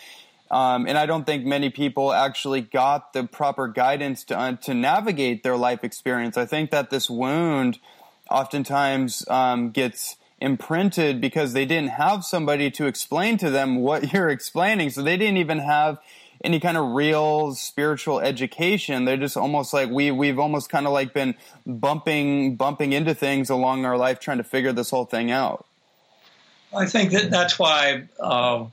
um, 0.52 0.86
and 0.86 1.00
I 1.00 1.08
don't 1.08 1.26
think 1.26 1.46
many 1.46 1.72
people 1.72 2.14
actually 2.14 2.62
got 2.62 3.14
the 3.14 3.24
proper 3.24 3.68
guidance 3.68 4.24
to 4.26 4.38
uh, 4.38 4.56
to 4.58 4.74
navigate 4.74 5.42
their 5.44 5.58
life 5.58 5.84
experience. 5.84 6.38
I 6.38 6.46
think 6.46 6.70
that 6.72 6.90
this 6.92 7.10
wound 7.10 7.80
oftentimes 8.30 9.28
um, 9.30 9.72
gets 9.72 10.18
imprinted 10.42 11.22
because 11.22 11.54
they 11.54 11.66
didn't 11.66 11.92
have 11.92 12.26
somebody 12.26 12.72
to 12.72 12.88
explain 12.88 13.38
to 13.38 13.50
them 13.50 13.78
what 13.78 14.12
you're 14.14 14.30
explaining, 14.30 14.90
so 14.90 15.02
they 15.02 15.18
didn't 15.18 15.38
even 15.38 15.60
have 15.60 16.00
any 16.44 16.60
kind 16.60 16.76
of 16.76 16.92
real 16.92 17.54
spiritual 17.54 18.20
education. 18.20 19.06
They're 19.06 19.18
just 19.18 19.38
almost 19.38 19.74
like 19.74 19.90
we 19.90 20.12
we've 20.12 20.40
almost 20.40 20.70
kind 20.70 20.88
of 20.88 20.94
like 20.94 21.14
been 21.14 21.36
bumping 21.66 22.56
bumping 22.56 22.94
into 22.94 23.14
things 23.14 23.50
along 23.50 23.86
our 23.86 23.98
life 23.98 24.20
trying 24.20 24.40
to 24.40 24.44
figure 24.44 24.74
this 24.74 24.90
whole 24.90 25.06
thing 25.06 25.32
out. 25.32 25.66
I 26.76 26.88
think 26.88 27.12
that 27.12 27.30
that's 27.30 27.58
why. 27.58 28.08
Uh, 28.20 28.66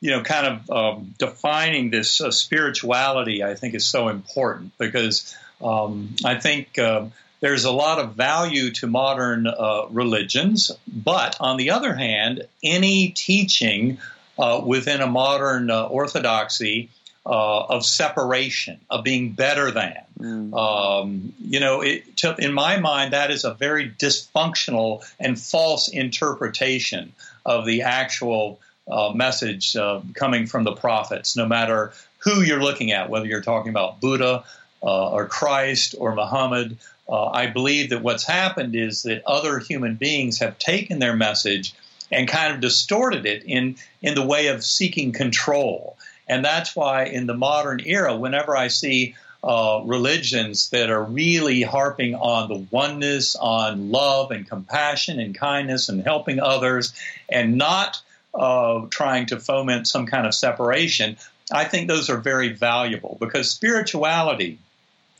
you 0.00 0.10
know, 0.10 0.22
kind 0.22 0.46
of 0.46 0.70
um, 0.70 1.14
defining 1.18 1.88
this 1.88 2.20
uh, 2.20 2.30
spirituality, 2.30 3.42
I 3.42 3.54
think, 3.54 3.72
is 3.72 3.86
so 3.86 4.08
important 4.08 4.76
because 4.76 5.34
um, 5.62 6.14
I 6.22 6.38
think 6.38 6.78
uh, 6.78 7.06
there's 7.44 7.64
a 7.66 7.70
lot 7.70 7.98
of 7.98 8.14
value 8.14 8.70
to 8.70 8.86
modern 8.86 9.46
uh, 9.46 9.84
religions, 9.90 10.70
but 10.88 11.36
on 11.40 11.58
the 11.58 11.72
other 11.72 11.94
hand, 11.94 12.48
any 12.62 13.10
teaching 13.10 13.98
uh, 14.38 14.62
within 14.64 15.02
a 15.02 15.06
modern 15.06 15.70
uh, 15.70 15.84
orthodoxy 15.84 16.88
uh, 17.26 17.64
of 17.66 17.84
separation, 17.84 18.80
of 18.88 19.04
being 19.04 19.32
better 19.32 19.70
than. 19.70 20.00
Mm. 20.18 20.54
Um, 20.54 21.34
you 21.38 21.60
know, 21.60 21.82
it, 21.82 22.16
to, 22.16 22.34
in 22.38 22.54
my 22.54 22.78
mind, 22.78 23.12
that 23.12 23.30
is 23.30 23.44
a 23.44 23.52
very 23.52 23.90
dysfunctional 23.90 25.04
and 25.20 25.38
false 25.38 25.88
interpretation 25.88 27.12
of 27.44 27.66
the 27.66 27.82
actual 27.82 28.58
uh, 28.90 29.12
message 29.14 29.76
uh, 29.76 30.00
coming 30.14 30.46
from 30.46 30.64
the 30.64 30.72
prophets, 30.72 31.36
no 31.36 31.44
matter 31.44 31.92
who 32.20 32.40
you're 32.40 32.62
looking 32.62 32.92
at, 32.92 33.10
whether 33.10 33.26
you're 33.26 33.42
talking 33.42 33.68
about 33.68 34.00
Buddha 34.00 34.44
uh, 34.82 35.10
or 35.10 35.26
Christ 35.26 35.94
or 35.98 36.14
Muhammad. 36.14 36.78
I 37.12 37.46
believe 37.48 37.90
that 37.90 38.02
what's 38.02 38.26
happened 38.26 38.74
is 38.74 39.02
that 39.02 39.22
other 39.26 39.58
human 39.58 39.96
beings 39.96 40.38
have 40.38 40.58
taken 40.58 40.98
their 40.98 41.14
message 41.14 41.74
and 42.10 42.28
kind 42.28 42.54
of 42.54 42.60
distorted 42.60 43.26
it 43.26 43.44
in, 43.44 43.76
in 44.00 44.14
the 44.14 44.26
way 44.26 44.48
of 44.48 44.64
seeking 44.64 45.12
control. 45.12 45.96
And 46.28 46.44
that's 46.44 46.74
why 46.74 47.04
in 47.04 47.26
the 47.26 47.34
modern 47.34 47.80
era, 47.84 48.16
whenever 48.16 48.56
I 48.56 48.68
see 48.68 49.14
uh, 49.42 49.82
religions 49.84 50.70
that 50.70 50.88
are 50.88 51.04
really 51.04 51.60
harping 51.60 52.14
on 52.14 52.48
the 52.48 52.66
oneness, 52.70 53.36
on 53.36 53.90
love 53.90 54.30
and 54.30 54.48
compassion 54.48 55.20
and 55.20 55.34
kindness 55.34 55.90
and 55.90 56.02
helping 56.02 56.40
others, 56.40 56.94
and 57.28 57.58
not 57.58 58.00
uh, 58.34 58.86
trying 58.88 59.26
to 59.26 59.38
foment 59.38 59.86
some 59.86 60.06
kind 60.06 60.26
of 60.26 60.34
separation. 60.34 61.18
I 61.52 61.64
think 61.64 61.88
those 61.88 62.08
are 62.08 62.16
very 62.16 62.54
valuable 62.54 63.18
because 63.20 63.50
spirituality, 63.50 64.58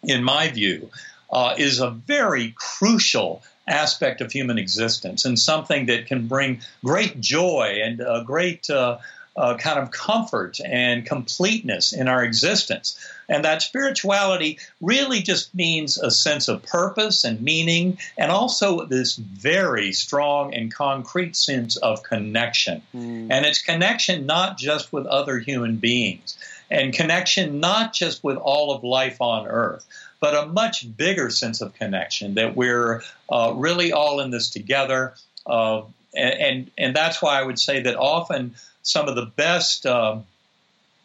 in 0.03 0.25
my 0.25 0.49
view, 0.49 0.89
uh, 1.35 1.55
is 1.59 1.81
a 1.81 1.91
very 1.91 2.55
crucial 2.57 3.43
aspect 3.67 4.21
of 4.21 4.31
human 4.31 4.57
existence 4.57 5.25
and 5.25 5.39
something 5.39 5.87
that 5.87 6.07
can 6.07 6.29
bring 6.29 6.61
great 6.85 7.21
joy 7.21 7.81
and 7.83 8.01
uh, 8.01 8.23
great 8.23 8.71
uh, 8.71 8.99
uh, 9.37 9.57
kind 9.57 9.81
of 9.81 9.91
comfort 9.91 10.61
and 10.65 11.05
completeness 11.05 11.93
in 11.93 12.07
our 12.07 12.23
existence. 12.23 12.97
And 13.29 13.45
that 13.45 13.63
spirituality 13.63 14.59
really 14.81 15.23
just 15.23 15.53
means 15.55 15.99
a 15.99 16.11
sense 16.11 16.47
of 16.47 16.63
purpose 16.63 17.25
and 17.25 17.41
meaning, 17.41 17.99
and 18.17 18.31
also 18.31 18.85
this 18.85 19.17
very 19.17 19.93
strong 19.93 20.55
and 20.55 20.73
concrete 20.73 21.35
sense 21.35 21.77
of 21.77 22.05
connection. 22.05 22.83
Mm. 22.95 23.29
And 23.31 23.45
it's 23.45 23.63
connection 23.63 24.27
not 24.27 24.57
just 24.57 24.93
with 24.93 25.07
other 25.07 25.39
human 25.41 25.77
beings, 25.77 26.39
and 26.71 26.93
connection 26.93 27.61
not 27.61 27.93
just 27.93 28.23
with 28.23 28.37
all 28.37 28.73
of 28.73 28.85
life 28.85 29.21
on 29.21 29.47
earth, 29.47 29.85
but 30.25 30.35
a 30.35 30.47
much 30.47 30.97
bigger 30.97 31.29
sense 31.29 31.61
of 31.61 31.75
connection 31.75 32.33
that 32.37 32.57
we're 32.57 33.03
uh, 33.31 33.53
really 33.55 33.93
all 33.93 34.21
in 34.21 34.31
this 34.31 34.49
together. 34.49 35.13
Uh, 35.45 35.83
and, 36.17 36.35
and, 36.41 36.71
and 36.79 36.97
that's 36.97 37.21
why 37.21 37.39
I 37.39 37.43
would 37.43 37.59
say 37.59 37.83
that 37.83 37.95
often 37.97 38.55
some 38.83 39.07
of 39.07 39.17
the 39.17 39.27
best 39.27 39.85
uh, 39.85 40.21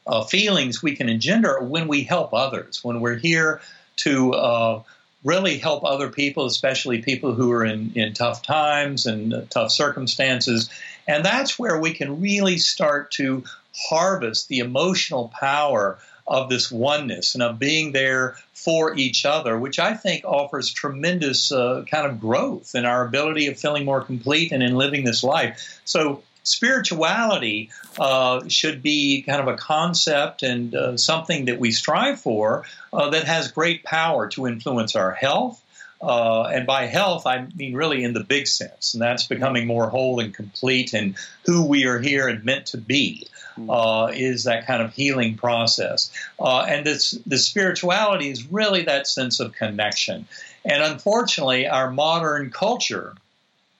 uh, 0.07 0.23
feelings 0.23 0.81
we 0.81 0.95
can 0.95 1.09
engender 1.09 1.59
when 1.61 1.89
we 1.89 2.03
help 2.03 2.33
others, 2.33 2.81
when 2.81 3.01
we're 3.01 3.17
here 3.17 3.59
to 3.97 4.31
uh, 4.35 4.83
really 5.25 5.57
help 5.57 5.83
other 5.83 6.07
people, 6.07 6.45
especially 6.45 7.01
people 7.01 7.33
who 7.33 7.51
are 7.51 7.65
in, 7.65 7.91
in 7.95 8.13
tough 8.13 8.41
times 8.41 9.05
and 9.05 9.45
tough 9.49 9.71
circumstances. 9.71 10.69
And 11.09 11.25
that's 11.25 11.59
where 11.59 11.77
we 11.77 11.93
can 11.93 12.21
really 12.21 12.57
start 12.57 13.11
to 13.19 13.43
harvest 13.75 14.47
the 14.47 14.59
emotional 14.59 15.29
power 15.37 15.99
of 16.29 16.47
this 16.47 16.71
oneness 16.71 17.33
and 17.33 17.43
of 17.43 17.57
being 17.57 17.91
there 17.91 18.37
for 18.53 18.95
each 18.95 19.25
other, 19.25 19.57
which 19.57 19.79
I 19.79 19.95
think 19.95 20.23
offers 20.23 20.71
tremendous 20.71 21.51
uh, 21.51 21.83
kind 21.89 22.05
of 22.05 22.21
growth 22.21 22.75
in 22.75 22.85
our 22.85 23.05
ability 23.05 23.47
of 23.47 23.59
feeling 23.59 23.83
more 23.83 24.01
complete 24.01 24.51
and 24.51 24.61
in 24.61 24.75
living 24.75 25.03
this 25.03 25.23
life. 25.23 25.81
So 25.85 26.21
spirituality 26.43 27.71
uh, 27.97 28.47
should 28.47 28.83
be 28.83 29.23
kind 29.23 29.41
of 29.41 29.47
a 29.47 29.57
concept 29.57 30.43
and 30.43 30.75
uh, 30.75 30.97
something 30.97 31.45
that 31.45 31.59
we 31.59 31.71
strive 31.71 32.19
for 32.19 32.65
uh, 32.93 33.09
that 33.09 33.23
has 33.25 33.51
great 33.51 33.83
power 33.83 34.27
to 34.29 34.47
influence 34.47 34.95
our 34.95 35.11
health. 35.11 35.61
Uh, 36.01 36.43
and 36.43 36.65
by 36.65 36.85
health, 36.85 37.27
I 37.27 37.45
mean 37.55 37.73
really 37.73 38.03
in 38.03 38.13
the 38.13 38.23
big 38.23 38.47
sense, 38.47 38.93
and 38.93 39.01
that's 39.01 39.27
becoming 39.27 39.67
more 39.67 39.89
whole 39.89 40.21
and 40.21 40.33
complete 40.33 40.93
and 40.93 41.15
who 41.45 41.65
we 41.65 41.85
are 41.87 41.99
here 41.99 42.29
and 42.29 42.45
meant 42.45 42.67
to 42.67 42.77
be. 42.77 43.27
Uh, 43.67 44.11
is 44.13 44.43
that 44.43 44.67
kind 44.67 44.81
of 44.81 44.93
healing 44.93 45.35
process, 45.35 46.11
uh, 46.39 46.65
and 46.69 46.85
this 46.85 47.11
the 47.25 47.37
spirituality 47.37 48.29
is 48.29 48.51
really 48.51 48.83
that 48.83 49.07
sense 49.07 49.39
of 49.39 49.53
connection. 49.53 50.27
And 50.63 50.83
unfortunately, 50.83 51.67
our 51.67 51.89
modern 51.89 52.51
culture, 52.51 53.15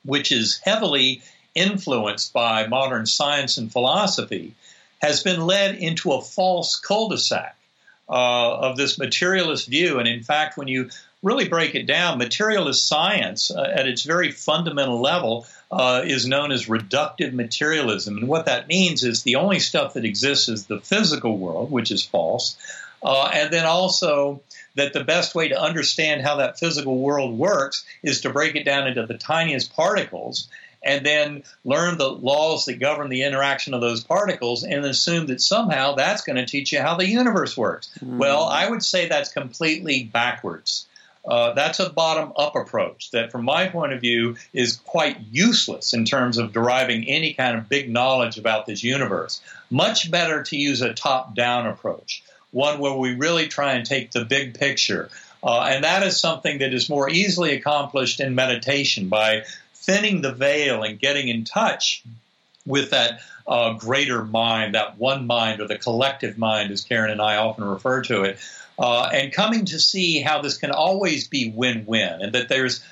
which 0.03 0.31
is 0.31 0.59
heavily 0.63 1.21
influenced 1.53 2.33
by 2.33 2.67
modern 2.67 3.05
science 3.05 3.57
and 3.57 3.71
philosophy, 3.71 4.53
has 5.01 5.23
been 5.23 5.45
led 5.45 5.75
into 5.75 6.11
a 6.13 6.21
false 6.21 6.75
cul-de-sac 6.75 7.55
uh, 8.09 8.57
of 8.57 8.77
this 8.77 8.97
materialist 8.97 9.67
view. 9.67 9.99
And 9.99 10.07
in 10.07 10.23
fact, 10.23 10.57
when 10.57 10.67
you 10.67 10.89
really 11.21 11.47
break 11.47 11.75
it 11.75 11.85
down, 11.85 12.17
materialist 12.17 12.87
science 12.87 13.51
uh, 13.51 13.61
at 13.61 13.87
its 13.87 14.03
very 14.03 14.31
fundamental 14.31 15.01
level 15.01 15.45
uh, 15.71 16.01
is 16.05 16.25
known 16.25 16.51
as 16.51 16.67
reductive 16.67 17.33
materialism. 17.33 18.17
And 18.17 18.27
what 18.27 18.45
that 18.45 18.67
means 18.67 19.03
is 19.03 19.23
the 19.23 19.35
only 19.35 19.59
stuff 19.59 19.93
that 19.93 20.05
exists 20.05 20.49
is 20.49 20.65
the 20.65 20.79
physical 20.79 21.37
world, 21.37 21.71
which 21.71 21.91
is 21.91 22.03
false. 22.03 22.57
Uh, 23.03 23.29
and 23.33 23.51
then 23.51 23.65
also 23.65 24.41
that 24.75 24.93
the 24.93 25.03
best 25.03 25.35
way 25.35 25.49
to 25.49 25.59
understand 25.59 26.21
how 26.21 26.37
that 26.37 26.59
physical 26.59 26.97
world 26.97 27.37
works 27.37 27.85
is 28.03 28.21
to 28.21 28.29
break 28.29 28.55
it 28.55 28.63
down 28.63 28.87
into 28.87 29.05
the 29.05 29.17
tiniest 29.17 29.73
particles 29.75 30.47
and 30.81 31.05
then 31.05 31.43
learn 31.65 31.97
the 31.97 32.09
laws 32.09 32.65
that 32.65 32.79
govern 32.79 33.09
the 33.09 33.23
interaction 33.23 33.73
of 33.73 33.81
those 33.81 34.03
particles 34.03 34.63
and 34.63 34.85
assume 34.85 35.27
that 35.27 35.41
somehow 35.41 35.95
that's 35.95 36.21
going 36.21 36.37
to 36.37 36.45
teach 36.45 36.71
you 36.71 36.79
how 36.79 36.95
the 36.95 37.07
universe 37.07 37.57
works. 37.57 37.89
Mm. 37.99 38.17
Well, 38.17 38.43
I 38.43 38.69
would 38.69 38.83
say 38.83 39.07
that's 39.07 39.31
completely 39.31 40.03
backwards. 40.03 40.87
Uh, 41.27 41.53
that's 41.53 41.79
a 41.79 41.89
bottom 41.89 42.31
up 42.37 42.55
approach 42.55 43.11
that, 43.11 43.31
from 43.31 43.43
my 43.43 43.67
point 43.67 43.93
of 43.93 44.01
view, 44.01 44.35
is 44.53 44.77
quite 44.77 45.17
useless 45.31 45.93
in 45.93 46.05
terms 46.05 46.37
of 46.37 46.53
deriving 46.53 47.07
any 47.07 47.33
kind 47.33 47.57
of 47.57 47.69
big 47.69 47.89
knowledge 47.89 48.37
about 48.37 48.65
this 48.65 48.83
universe. 48.83 49.41
Much 49.69 50.09
better 50.09 50.43
to 50.43 50.55
use 50.57 50.81
a 50.81 50.93
top 50.93 51.35
down 51.35 51.67
approach, 51.67 52.23
one 52.51 52.79
where 52.79 52.93
we 52.93 53.13
really 53.15 53.47
try 53.47 53.73
and 53.73 53.85
take 53.85 54.11
the 54.11 54.25
big 54.25 54.57
picture. 54.57 55.09
Uh, 55.43 55.61
and 55.61 55.83
that 55.83 56.03
is 56.03 56.19
something 56.19 56.59
that 56.59 56.73
is 56.73 56.89
more 56.89 57.09
easily 57.09 57.53
accomplished 57.53 58.19
in 58.19 58.33
meditation 58.33 59.09
by 59.09 59.43
thinning 59.73 60.21
the 60.21 60.33
veil 60.33 60.83
and 60.83 60.99
getting 60.99 61.27
in 61.27 61.43
touch 61.43 62.03
with 62.65 62.91
that 62.91 63.21
uh, 63.47 63.73
greater 63.73 64.23
mind, 64.23 64.75
that 64.75 64.97
one 64.97 65.25
mind 65.27 65.59
or 65.59 65.67
the 65.67 65.77
collective 65.77 66.37
mind, 66.37 66.71
as 66.71 66.83
Karen 66.83 67.09
and 67.11 67.21
I 67.21 67.37
often 67.37 67.63
refer 67.63 68.03
to 68.03 68.23
it, 68.23 68.37
uh, 68.79 69.09
and 69.13 69.33
coming 69.33 69.65
to 69.65 69.79
see 69.79 70.21
how 70.21 70.41
this 70.41 70.57
can 70.57 70.71
always 70.71 71.27
be 71.27 71.51
win 71.53 71.85
win 71.85 72.21
and 72.21 72.33
that 72.33 72.49
there's 72.49 72.83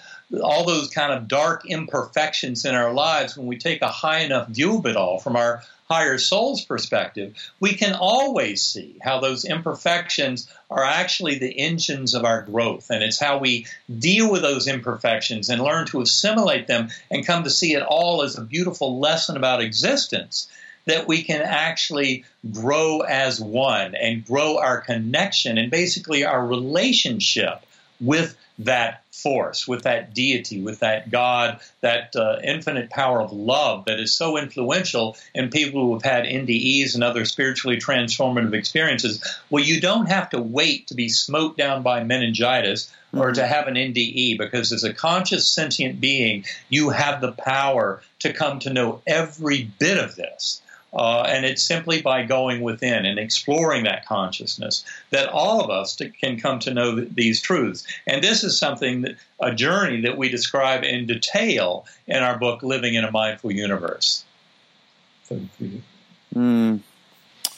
all 0.43 0.65
those 0.65 0.89
kind 0.89 1.13
of 1.13 1.27
dark 1.27 1.65
imperfections 1.65 2.65
in 2.65 2.75
our 2.75 2.93
lives 2.93 3.37
when 3.37 3.47
we 3.47 3.57
take 3.57 3.81
a 3.81 3.87
high 3.87 4.19
enough 4.19 4.49
view 4.49 4.77
of 4.77 4.85
it 4.85 4.97
all 4.97 5.19
from 5.19 5.37
our 5.37 5.63
higher 5.87 6.17
soul's 6.17 6.65
perspective, 6.65 7.33
we 7.61 7.73
can 7.73 7.95
always 7.95 8.61
see 8.61 8.97
how 9.01 9.21
those 9.21 9.45
imperfections 9.45 10.51
are 10.69 10.83
actually 10.83 11.39
the 11.39 11.57
engines 11.59 12.13
of 12.13 12.25
our 12.25 12.41
growth. 12.41 12.89
And 12.89 13.01
it's 13.01 13.19
how 13.19 13.37
we 13.37 13.67
deal 13.97 14.29
with 14.29 14.41
those 14.41 14.67
imperfections 14.67 15.49
and 15.49 15.61
learn 15.61 15.87
to 15.87 16.01
assimilate 16.01 16.67
them 16.67 16.89
and 17.09 17.25
come 17.25 17.45
to 17.45 17.49
see 17.49 17.73
it 17.73 17.83
all 17.83 18.21
as 18.23 18.37
a 18.37 18.41
beautiful 18.43 18.99
lesson 18.99 19.37
about 19.37 19.61
existence 19.61 20.49
that 20.87 21.07
we 21.07 21.23
can 21.23 21.41
actually 21.41 22.25
grow 22.51 23.01
as 23.01 23.39
one 23.39 23.95
and 23.95 24.25
grow 24.25 24.57
our 24.57 24.81
connection 24.81 25.57
and 25.57 25.69
basically 25.69 26.25
our 26.25 26.45
relationship 26.45 27.63
with 27.99 28.35
that 28.59 29.03
force, 29.11 29.67
with 29.67 29.83
that 29.83 30.13
deity, 30.13 30.61
with 30.61 30.79
that 30.79 31.09
God, 31.09 31.59
that 31.81 32.15
uh, 32.15 32.37
infinite 32.43 32.89
power 32.89 33.21
of 33.21 33.31
love 33.31 33.85
that 33.85 33.99
is 33.99 34.15
so 34.15 34.37
influential 34.37 35.17
in 35.33 35.49
people 35.49 35.81
who 35.81 35.93
have 35.93 36.03
had 36.03 36.25
NDEs 36.25 36.95
and 36.95 37.03
other 37.03 37.25
spiritually 37.25 37.77
transformative 37.77 38.53
experiences. 38.53 39.23
Well, 39.49 39.63
you 39.63 39.81
don't 39.81 40.07
have 40.07 40.29
to 40.31 40.41
wait 40.41 40.87
to 40.87 40.95
be 40.95 41.09
smote 41.09 41.57
down 41.57 41.83
by 41.83 42.03
meningitis 42.03 42.91
or 43.13 43.31
to 43.31 43.45
have 43.45 43.67
an 43.67 43.75
NDE 43.75 44.37
because 44.37 44.71
as 44.71 44.83
a 44.83 44.93
conscious 44.93 45.49
sentient 45.49 45.99
being, 45.99 46.45
you 46.69 46.89
have 46.89 47.21
the 47.21 47.31
power 47.31 48.01
to 48.19 48.33
come 48.33 48.59
to 48.59 48.73
know 48.73 49.01
every 49.07 49.69
bit 49.79 49.97
of 49.97 50.15
this. 50.15 50.61
Uh, 50.93 51.21
and 51.27 51.45
it's 51.45 51.63
simply 51.63 52.01
by 52.01 52.23
going 52.23 52.61
within 52.61 53.05
and 53.05 53.19
exploring 53.19 53.83
that 53.83 54.05
consciousness 54.05 54.85
that 55.09 55.27
all 55.27 55.61
of 55.61 55.69
us 55.69 55.97
to, 55.97 56.09
can 56.09 56.39
come 56.39 56.59
to 56.59 56.73
know 56.73 56.95
th- 56.95 57.09
these 57.13 57.41
truths. 57.41 57.85
And 58.07 58.23
this 58.23 58.43
is 58.43 58.57
something 58.57 59.01
that 59.01 59.17
a 59.39 59.53
journey 59.53 60.01
that 60.01 60.17
we 60.17 60.29
describe 60.29 60.83
in 60.83 61.05
detail 61.05 61.85
in 62.07 62.23
our 62.23 62.39
book, 62.39 62.63
Living 62.63 62.93
in 62.93 63.03
a 63.03 63.11
Mindful 63.11 63.51
Universe. 63.51 64.23
Mm. 66.33 66.79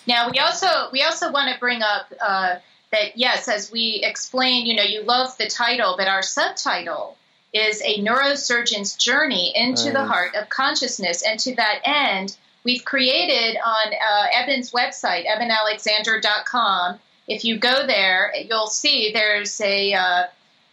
Now 0.07 0.31
we 0.31 0.39
also 0.39 0.67
we 0.91 1.03
also 1.03 1.31
want 1.31 1.53
to 1.53 1.59
bring 1.59 1.83
up 1.83 2.11
uh, 2.19 2.55
that 2.91 3.15
yes, 3.15 3.47
as 3.47 3.71
we 3.71 4.01
explain, 4.03 4.65
you 4.65 4.75
know, 4.75 4.83
you 4.83 5.03
love 5.03 5.37
the 5.37 5.47
title, 5.47 5.95
but 5.97 6.07
our 6.07 6.23
subtitle 6.23 7.15
is 7.53 7.81
a 7.83 7.99
neurosurgeon's 7.99 8.95
journey 8.95 9.53
into 9.55 9.91
the 9.91 10.03
heart 10.03 10.35
of 10.35 10.49
consciousness, 10.49 11.23
and 11.23 11.39
to 11.39 11.55
that 11.55 11.81
end 11.83 12.35
we've 12.63 12.83
created 12.85 13.57
on 13.63 13.93
uh, 13.93 14.25
Eben's 14.33 14.71
website, 14.71 15.25
ebenalexander.com. 15.25 16.99
If 17.27 17.45
you 17.45 17.57
go 17.57 17.85
there, 17.85 18.33
you'll 18.47 18.67
see 18.67 19.11
there's 19.13 19.59
a, 19.61 19.93
uh, 19.93 20.23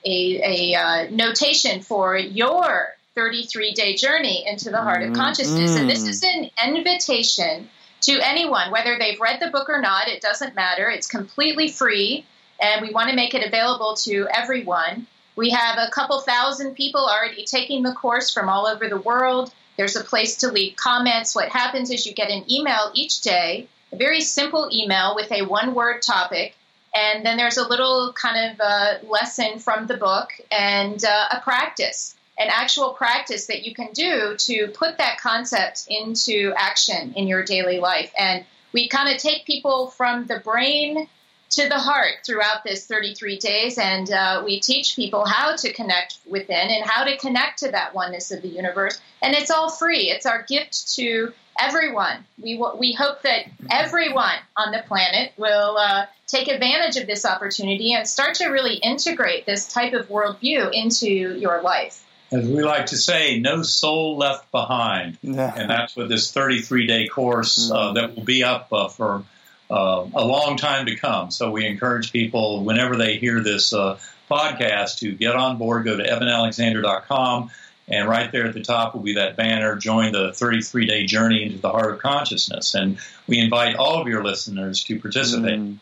a, 0.04 0.72
a 0.72 0.74
uh, 0.74 1.10
notation 1.10 1.82
for 1.82 2.16
your 2.16 2.96
33 3.14 3.72
day 3.72 3.94
journey 3.96 4.44
into 4.46 4.70
the 4.70 4.80
heart 4.80 5.02
of 5.02 5.08
mm-hmm. 5.08 5.20
consciousness. 5.20 5.72
Mm. 5.72 5.80
And 5.80 5.90
this 5.90 6.06
is 6.06 6.22
an 6.22 6.50
invitation 6.66 7.68
to 8.02 8.20
anyone, 8.22 8.70
whether 8.70 8.96
they've 8.98 9.18
read 9.20 9.40
the 9.40 9.50
book 9.50 9.68
or 9.68 9.80
not, 9.80 10.08
it 10.08 10.20
doesn't 10.20 10.54
matter. 10.54 10.88
It's 10.88 11.06
completely 11.06 11.68
free, 11.68 12.24
and 12.60 12.86
we 12.86 12.92
want 12.92 13.10
to 13.10 13.16
make 13.16 13.34
it 13.34 13.46
available 13.46 13.94
to 14.04 14.28
everyone. 14.32 15.06
We 15.34 15.50
have 15.50 15.78
a 15.78 15.90
couple 15.90 16.20
thousand 16.20 16.74
people 16.74 17.00
already 17.00 17.44
taking 17.44 17.82
the 17.82 17.92
course 17.92 18.32
from 18.32 18.48
all 18.48 18.66
over 18.66 18.88
the 18.88 18.98
world. 18.98 19.52
There's 19.76 19.96
a 19.96 20.04
place 20.04 20.38
to 20.38 20.48
leave 20.50 20.76
comments. 20.76 21.34
What 21.34 21.50
happens 21.50 21.90
is 21.90 22.06
you 22.06 22.14
get 22.14 22.30
an 22.30 22.50
email 22.50 22.90
each 22.94 23.20
day, 23.20 23.68
a 23.92 23.96
very 23.96 24.20
simple 24.20 24.68
email 24.72 25.14
with 25.14 25.30
a 25.30 25.42
one 25.42 25.74
word 25.74 26.02
topic. 26.02 26.54
And 26.94 27.26
then 27.26 27.36
there's 27.36 27.58
a 27.58 27.68
little 27.68 28.14
kind 28.14 28.52
of 28.52 28.60
uh, 28.60 28.94
lesson 29.06 29.58
from 29.58 29.86
the 29.86 29.98
book 29.98 30.30
and 30.50 31.04
uh, 31.04 31.28
a 31.32 31.40
practice. 31.40 32.16
an 32.38 32.48
actual 32.50 32.90
practice 32.90 33.46
that 33.46 33.64
you 33.64 33.74
can 33.74 33.92
do 33.92 34.36
to 34.36 34.68
put 34.68 34.98
that 34.98 35.18
concept 35.18 35.86
into 35.88 36.52
action 36.56 37.14
in 37.14 37.26
your 37.26 37.42
daily 37.42 37.80
life. 37.80 38.12
And 38.18 38.44
we 38.72 38.88
kind 38.88 39.14
of 39.14 39.20
take 39.20 39.46
people 39.46 39.88
from 39.88 40.26
the 40.26 40.40
brain 40.40 41.08
to 41.50 41.68
the 41.68 41.78
heart 41.78 42.14
throughout 42.24 42.64
this 42.64 42.86
33 42.86 43.38
days, 43.38 43.78
and 43.78 44.10
uh, 44.10 44.42
we 44.44 44.60
teach 44.60 44.96
people 44.96 45.24
how 45.24 45.54
to 45.56 45.72
connect 45.72 46.18
within 46.28 46.68
and 46.70 46.84
how 46.84 47.04
to 47.04 47.16
connect 47.16 47.60
to 47.60 47.70
that 47.70 47.94
oneness 47.94 48.30
of 48.32 48.42
the 48.42 48.48
universe. 48.48 49.00
And 49.22 49.34
it's 49.34 49.50
all 49.50 49.70
free. 49.70 50.10
It's 50.10 50.26
our 50.26 50.42
gift 50.42 50.94
to 50.96 51.32
everyone. 51.58 52.24
We 52.40 52.62
we 52.78 52.92
hope 52.92 53.22
that 53.22 53.46
everyone 53.70 54.36
on 54.56 54.72
the 54.72 54.82
planet 54.86 55.32
will 55.36 55.76
uh, 55.78 56.06
take 56.26 56.48
advantage 56.48 56.96
of 57.00 57.06
this 57.06 57.24
opportunity 57.24 57.92
and 57.94 58.06
start 58.06 58.34
to 58.36 58.48
really 58.48 58.76
integrate 58.76 59.46
this 59.46 59.72
type 59.72 59.92
of 59.92 60.08
worldview 60.08 60.70
into 60.72 61.08
your 61.08 61.62
life. 61.62 62.02
As 62.32 62.46
we 62.48 62.62
like 62.64 62.86
to 62.86 62.96
say, 62.96 63.38
no 63.38 63.62
soul 63.62 64.16
left 64.18 64.50
behind, 64.50 65.16
Yeah. 65.22 65.54
and 65.56 65.70
that's 65.70 65.94
what 65.96 66.08
this 66.08 66.32
33 66.32 66.86
day 66.86 67.06
course 67.06 67.70
uh, 67.72 67.92
that 67.92 68.16
will 68.16 68.24
be 68.24 68.42
up 68.42 68.72
uh, 68.72 68.88
for 68.88 69.22
uh, 69.70 70.06
a 70.14 70.24
long 70.24 70.56
time 70.56 70.86
to 70.86 70.96
come. 70.96 71.30
So 71.30 71.50
we 71.50 71.66
encourage 71.66 72.12
people 72.12 72.64
whenever 72.64 72.96
they 72.96 73.16
hear 73.16 73.40
this 73.40 73.72
uh, 73.72 73.98
podcast 74.30 74.98
to 74.98 75.12
get 75.12 75.34
on 75.34 75.58
board. 75.58 75.84
Go 75.84 75.96
to 75.96 76.02
ebenalexander.com. 76.02 77.50
And 77.88 78.08
right 78.08 78.30
there 78.32 78.46
at 78.46 78.54
the 78.54 78.62
top 78.62 78.94
will 78.94 79.02
be 79.02 79.14
that 79.14 79.36
banner, 79.36 79.76
join 79.76 80.12
the 80.12 80.32
33 80.32 80.86
day 80.86 81.06
journey 81.06 81.44
into 81.44 81.58
the 81.58 81.70
heart 81.70 81.92
of 81.92 82.00
consciousness. 82.00 82.74
And 82.74 82.98
we 83.28 83.38
invite 83.38 83.76
all 83.76 84.00
of 84.00 84.08
your 84.08 84.24
listeners 84.24 84.82
to 84.84 84.98
participate. 84.98 85.60
Mm. 85.60 85.78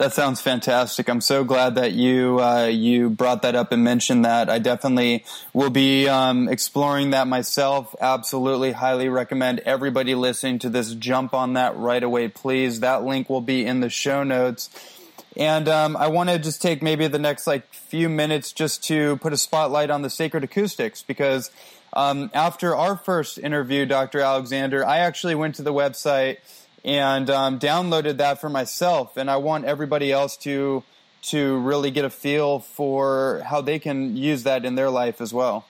That 0.00 0.14
sounds 0.14 0.40
fantastic. 0.40 1.10
I'm 1.10 1.20
so 1.20 1.44
glad 1.44 1.74
that 1.74 1.92
you 1.92 2.40
uh, 2.40 2.68
you 2.68 3.10
brought 3.10 3.42
that 3.42 3.54
up 3.54 3.70
and 3.70 3.84
mentioned 3.84 4.24
that. 4.24 4.48
I 4.48 4.58
definitely 4.58 5.26
will 5.52 5.68
be 5.68 6.08
um, 6.08 6.48
exploring 6.48 7.10
that 7.10 7.28
myself. 7.28 7.94
Absolutely, 8.00 8.72
highly 8.72 9.10
recommend 9.10 9.58
everybody 9.58 10.14
listening 10.14 10.58
to 10.60 10.70
this 10.70 10.94
jump 10.94 11.34
on 11.34 11.52
that 11.52 11.76
right 11.76 12.02
away, 12.02 12.28
please. 12.28 12.80
That 12.80 13.04
link 13.04 13.28
will 13.28 13.42
be 13.42 13.66
in 13.66 13.80
the 13.80 13.90
show 13.90 14.22
notes. 14.24 14.70
And 15.36 15.68
um, 15.68 15.98
I 15.98 16.08
want 16.08 16.30
to 16.30 16.38
just 16.38 16.62
take 16.62 16.80
maybe 16.80 17.06
the 17.06 17.18
next 17.18 17.46
like 17.46 17.70
few 17.70 18.08
minutes 18.08 18.52
just 18.52 18.82
to 18.84 19.18
put 19.18 19.34
a 19.34 19.36
spotlight 19.36 19.90
on 19.90 20.00
the 20.00 20.08
sacred 20.08 20.44
acoustics 20.44 21.02
because 21.02 21.50
um, 21.92 22.30
after 22.32 22.74
our 22.74 22.96
first 22.96 23.36
interview, 23.36 23.84
Dr. 23.84 24.20
Alexander, 24.20 24.82
I 24.82 25.00
actually 25.00 25.34
went 25.34 25.56
to 25.56 25.62
the 25.62 25.74
website 25.74 26.38
and 26.84 27.28
um, 27.30 27.58
downloaded 27.58 28.18
that 28.18 28.40
for 28.40 28.48
myself, 28.48 29.16
and 29.16 29.30
I 29.30 29.36
want 29.36 29.64
everybody 29.64 30.12
else 30.12 30.36
to 30.38 30.82
to 31.22 31.58
really 31.58 31.90
get 31.90 32.04
a 32.04 32.10
feel 32.10 32.60
for 32.60 33.42
how 33.44 33.60
they 33.60 33.78
can 33.78 34.16
use 34.16 34.44
that 34.44 34.64
in 34.64 34.74
their 34.74 34.90
life 34.90 35.20
as 35.20 35.34
well. 35.34 35.66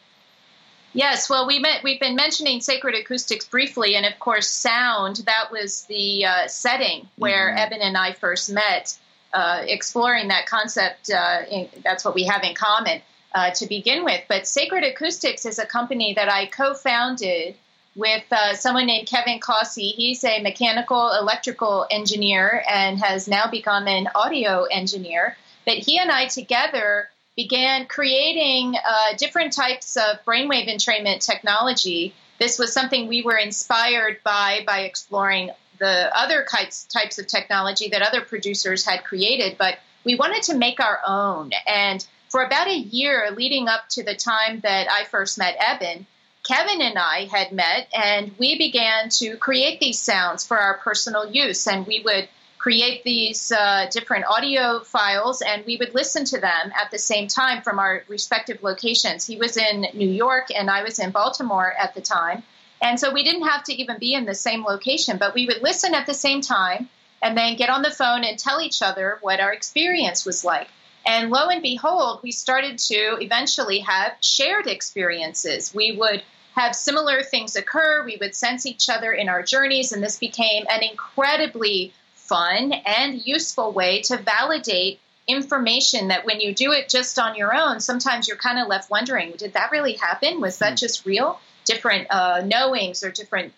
Yes, 0.92 1.30
well, 1.30 1.46
we 1.46 1.60
met, 1.60 1.84
we've 1.84 2.00
been 2.00 2.16
mentioning 2.16 2.60
sacred 2.60 2.96
acoustics 2.96 3.46
briefly, 3.46 3.94
and 3.94 4.04
of 4.04 4.18
course, 4.18 4.48
sound. 4.48 5.16
That 5.26 5.52
was 5.52 5.84
the 5.84 6.24
uh, 6.24 6.48
setting 6.48 7.08
where 7.16 7.56
Eben 7.56 7.80
and 7.80 7.96
I 7.96 8.12
first 8.12 8.50
met, 8.50 8.98
uh, 9.32 9.62
exploring 9.66 10.28
that 10.28 10.46
concept. 10.46 11.10
Uh, 11.10 11.42
in, 11.48 11.68
that's 11.84 12.04
what 12.04 12.14
we 12.14 12.24
have 12.24 12.42
in 12.42 12.54
common 12.54 13.02
uh, 13.32 13.50
to 13.52 13.66
begin 13.66 14.04
with. 14.04 14.22
But 14.28 14.48
Sacred 14.48 14.82
Acoustics 14.82 15.46
is 15.46 15.60
a 15.60 15.66
company 15.66 16.14
that 16.14 16.28
I 16.28 16.46
co-founded 16.46 17.54
with 17.96 18.24
uh, 18.30 18.54
someone 18.54 18.86
named 18.86 19.08
Kevin 19.08 19.40
Kossi. 19.40 19.92
He's 19.92 20.22
a 20.24 20.42
mechanical 20.42 21.12
electrical 21.12 21.86
engineer 21.90 22.62
and 22.70 22.98
has 22.98 23.28
now 23.28 23.50
become 23.50 23.86
an 23.86 24.08
audio 24.14 24.64
engineer. 24.64 25.36
But 25.66 25.78
he 25.78 25.98
and 25.98 26.10
I 26.10 26.26
together 26.26 27.08
began 27.36 27.86
creating 27.86 28.74
uh, 28.76 29.16
different 29.16 29.52
types 29.52 29.96
of 29.96 30.24
brainwave 30.26 30.68
entrainment 30.68 31.24
technology. 31.24 32.14
This 32.38 32.58
was 32.58 32.72
something 32.72 33.08
we 33.08 33.22
were 33.22 33.36
inspired 33.36 34.18
by 34.24 34.62
by 34.66 34.80
exploring 34.80 35.50
the 35.78 36.10
other 36.14 36.44
types 36.44 37.18
of 37.18 37.26
technology 37.26 37.88
that 37.88 38.02
other 38.02 38.20
producers 38.20 38.84
had 38.84 39.02
created, 39.02 39.56
but 39.58 39.78
we 40.04 40.14
wanted 40.14 40.42
to 40.44 40.56
make 40.56 40.78
our 40.78 41.00
own. 41.06 41.50
And 41.66 42.06
for 42.28 42.44
about 42.44 42.68
a 42.68 42.76
year 42.76 43.30
leading 43.34 43.66
up 43.66 43.88
to 43.90 44.02
the 44.02 44.14
time 44.14 44.60
that 44.60 44.88
I 44.90 45.04
first 45.04 45.38
met 45.38 45.56
Eben, 45.58 46.06
Kevin 46.42 46.80
and 46.80 46.98
I 46.98 47.26
had 47.30 47.52
met 47.52 47.88
and 47.94 48.32
we 48.38 48.56
began 48.56 49.08
to 49.10 49.36
create 49.36 49.78
these 49.78 50.00
sounds 50.00 50.46
for 50.46 50.58
our 50.58 50.78
personal 50.78 51.30
use. 51.30 51.66
And 51.66 51.86
we 51.86 52.00
would 52.04 52.28
create 52.58 53.04
these 53.04 53.52
uh, 53.52 53.86
different 53.90 54.26
audio 54.26 54.80
files 54.80 55.42
and 55.42 55.64
we 55.64 55.76
would 55.78 55.94
listen 55.94 56.24
to 56.26 56.40
them 56.40 56.72
at 56.78 56.90
the 56.90 56.98
same 56.98 57.26
time 57.26 57.62
from 57.62 57.78
our 57.78 58.04
respective 58.08 58.62
locations. 58.62 59.26
He 59.26 59.36
was 59.36 59.56
in 59.56 59.86
New 59.94 60.08
York 60.08 60.48
and 60.54 60.70
I 60.70 60.82
was 60.82 60.98
in 60.98 61.10
Baltimore 61.10 61.72
at 61.72 61.94
the 61.94 62.02
time. 62.02 62.42
And 62.82 62.98
so 62.98 63.12
we 63.12 63.22
didn't 63.22 63.48
have 63.48 63.64
to 63.64 63.74
even 63.74 63.98
be 63.98 64.14
in 64.14 64.24
the 64.24 64.34
same 64.34 64.64
location, 64.64 65.18
but 65.18 65.34
we 65.34 65.46
would 65.46 65.62
listen 65.62 65.94
at 65.94 66.06
the 66.06 66.14
same 66.14 66.40
time 66.40 66.88
and 67.22 67.36
then 67.36 67.56
get 67.56 67.70
on 67.70 67.82
the 67.82 67.90
phone 67.90 68.24
and 68.24 68.38
tell 68.38 68.60
each 68.60 68.82
other 68.82 69.18
what 69.20 69.40
our 69.40 69.52
experience 69.52 70.24
was 70.24 70.44
like. 70.44 70.68
And 71.10 71.28
lo 71.28 71.48
and 71.48 71.60
behold, 71.60 72.20
we 72.22 72.30
started 72.30 72.78
to 72.78 73.18
eventually 73.20 73.80
have 73.80 74.12
shared 74.20 74.68
experiences. 74.68 75.74
We 75.74 75.96
would 75.96 76.22
have 76.54 76.76
similar 76.76 77.24
things 77.24 77.56
occur, 77.56 78.04
we 78.04 78.16
would 78.20 78.36
sense 78.36 78.64
each 78.64 78.88
other 78.88 79.12
in 79.12 79.28
our 79.28 79.42
journeys, 79.42 79.90
and 79.90 80.00
this 80.00 80.20
became 80.20 80.66
an 80.70 80.84
incredibly 80.84 81.92
fun 82.14 82.72
and 82.72 83.26
useful 83.26 83.72
way 83.72 84.02
to 84.02 84.18
validate 84.18 85.00
information 85.26 86.08
that 86.08 86.24
when 86.24 86.40
you 86.40 86.54
do 86.54 86.70
it 86.70 86.88
just 86.88 87.18
on 87.18 87.34
your 87.34 87.52
own, 87.56 87.80
sometimes 87.80 88.28
you're 88.28 88.36
kind 88.36 88.60
of 88.60 88.68
left 88.68 88.88
wondering, 88.88 89.32
did 89.32 89.54
that 89.54 89.72
really 89.72 89.94
happen? 89.94 90.40
Was 90.40 90.58
that 90.58 90.76
just 90.76 91.04
real? 91.04 91.40
Different 91.64 92.06
uh, 92.08 92.42
knowings 92.44 93.02
or 93.02 93.10
different 93.10 93.52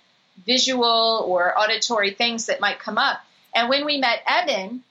visual 0.47 1.23
or 1.29 1.59
auditory 1.59 2.13
things 2.13 2.47
that 2.47 2.63
might 2.63 2.79
come 2.79 2.97
up. 2.97 3.21
And 3.55 3.69
when 3.69 3.85
we 3.85 3.99
met 3.99 4.23
Eben, 4.27 4.83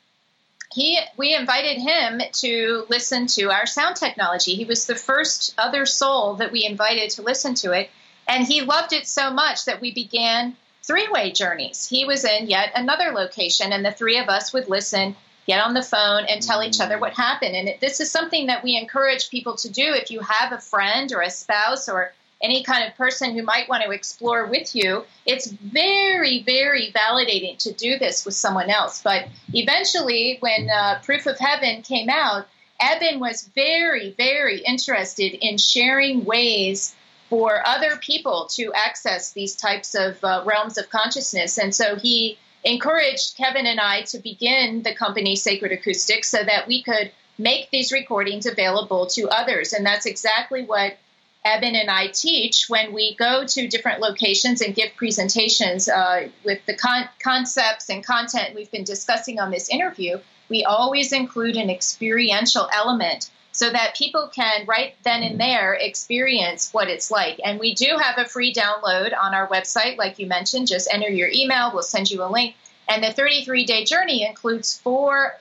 he 0.74 1.00
we 1.18 1.36
invited 1.36 1.78
him 1.82 2.22
to 2.34 2.86
listen 2.90 3.28
to 3.28 3.52
our 3.52 3.66
sound 3.66 3.96
technology. 3.96 4.56
He 4.56 4.66
was 4.66 4.86
the 4.86 4.96
first 4.96 5.54
other 5.58 5.86
soul 5.86 6.36
that 6.36 6.52
we 6.52 6.66
invited 6.66 7.12
to 7.12 7.22
listen 7.22 7.56
to 7.56 7.72
it, 7.74 7.90
and 8.28 8.46
he 8.46 8.62
loved 8.62 8.94
it 8.94 9.08
so 9.08 9.32
much 9.32 9.66
that 9.66 9.82
we 9.82 9.94
began 9.94 10.56
three-way 10.84 11.32
journeys. 11.32 11.88
He 11.88 12.06
was 12.06 12.26
in 12.26 12.48
yet 12.48 12.72
another 12.76 13.12
location, 13.12 13.72
and 13.72 13.86
the 13.86 13.92
three 13.92 14.18
of 14.18 14.30
us 14.30 14.54
would 14.54 14.70
listen, 14.70 15.16
get 15.46 15.64
on 15.64 15.74
the 15.74 15.84
phone, 15.84 16.26
and 16.26 16.42
tell 16.42 16.64
each 16.64 16.80
other 16.80 16.98
what 16.98 17.14
happened. 17.14 17.56
And 17.56 17.68
it, 17.68 17.80
this 17.82 18.00
is 18.00 18.10
something 18.10 18.48
that 18.48 18.64
we 18.64 18.76
encourage 18.76 19.30
people 19.30 19.56
to 19.58 19.70
do. 19.70 19.94
If 19.94 20.10
you 20.10 20.22
have 20.22 20.52
a 20.52 20.58
friend 20.58 21.12
or 21.14 21.22
a 21.22 21.30
spouse 21.30 21.88
or 21.88 22.14
any 22.42 22.64
kind 22.64 22.88
of 22.88 22.96
person 22.96 23.34
who 23.34 23.44
might 23.44 23.70
want 23.70 23.84
to 23.84 23.92
explore 23.92 24.46
with 24.46 24.76
you, 24.76 25.04
it's 25.26 25.48
very, 25.50 26.44
very 26.44 26.92
validating 26.92 27.58
to 27.60 27.72
do 27.74 27.98
this 27.98 28.26
with 28.26 28.36
someone 28.36 28.70
else. 28.70 29.02
But 29.02 29.28
eventually, 29.54 30.38
when 30.40 30.70
uh, 30.70 31.00
Proof 31.04 31.26
of 31.26 31.38
Heaven 31.40 31.82
came 31.82 32.10
out, 32.10 32.48
Eben 32.80 33.20
was 33.20 33.50
very, 33.54 34.12
very 34.18 34.60
interested 34.60 35.34
in 35.46 35.58
sharing 35.58 36.26
ways 36.26 36.96
for 37.30 37.66
other 37.66 37.96
people 37.96 38.48
to 38.52 38.74
access 38.74 39.32
these 39.32 39.56
types 39.56 39.96
of 39.96 40.22
uh, 40.24 40.44
realms 40.46 40.78
of 40.78 40.90
consciousness. 40.90 41.58
And 41.58 41.74
so 41.74 41.96
he 41.96 42.38
encouraged 42.64 43.38
Kevin 43.38 43.66
and 43.66 43.80
I 43.80 44.02
to 44.04 44.20
begin 44.20 44.84
the 44.84 44.94
company 44.94 45.36
Sacred 45.36 45.72
Acoustics 45.72 46.30
so 46.30 46.44
that 46.44 46.68
we 46.68 46.84
could 46.84 47.12
make 47.38 47.70
these 47.72 47.92
recordings 47.92 48.46
available 48.46 49.08
to 49.08 49.30
others. 49.30 49.74
And 49.74 49.86
that's 49.86 50.06
exactly 50.06 50.64
what 50.64 50.98
Eben 51.44 51.76
and 51.76 51.90
I 51.90 52.08
teach 52.08 52.66
when 52.68 52.94
we 52.94 53.16
go 53.16 53.46
to 53.46 53.68
different 53.68 54.00
locations 54.00 54.62
and 54.62 54.76
give 54.76 54.96
presentations 54.96 55.90
uh, 55.90 56.30
with 56.46 56.64
the 56.68 56.76
con- 56.76 57.10
concepts 57.20 57.90
and 57.90 58.06
content 58.06 58.56
we've 58.56 58.70
been 58.70 58.84
discussing 58.84 59.40
on 59.40 59.50
this 59.50 59.70
interview. 59.70 60.20
We 60.50 60.66
always 60.66 61.14
include 61.14 61.56
an 61.56 61.70
experiential 61.70 62.70
element 62.72 63.32
so 63.54 63.70
that 63.70 63.96
people 63.96 64.30
can 64.34 64.66
right 64.66 64.94
then 65.04 65.24
and 65.24 65.40
there 65.40 65.74
experience 65.74 66.74
what 66.74 66.88
it's 66.88 67.12
like. 67.12 67.40
And 67.44 67.60
we 67.60 67.74
do 67.74 67.98
have 68.00 68.18
a 68.18 68.30
free 68.30 68.54
download 68.54 69.12
on 69.20 69.34
our 69.34 69.48
website, 69.48 69.98
like 69.98 70.20
you 70.20 70.28
mentioned. 70.28 70.68
Just 70.68 70.94
enter 70.94 71.10
your 71.10 71.30
email, 71.34 71.72
we'll 71.74 71.84
send 71.84 72.10
you 72.10 72.24
a 72.24 72.30
link. 72.30 72.56
And 72.88 73.04
the 73.04 73.12
33 73.12 73.66
day 73.66 73.86
journey 73.86 74.26
includes 74.26 74.78
four 74.78 75.38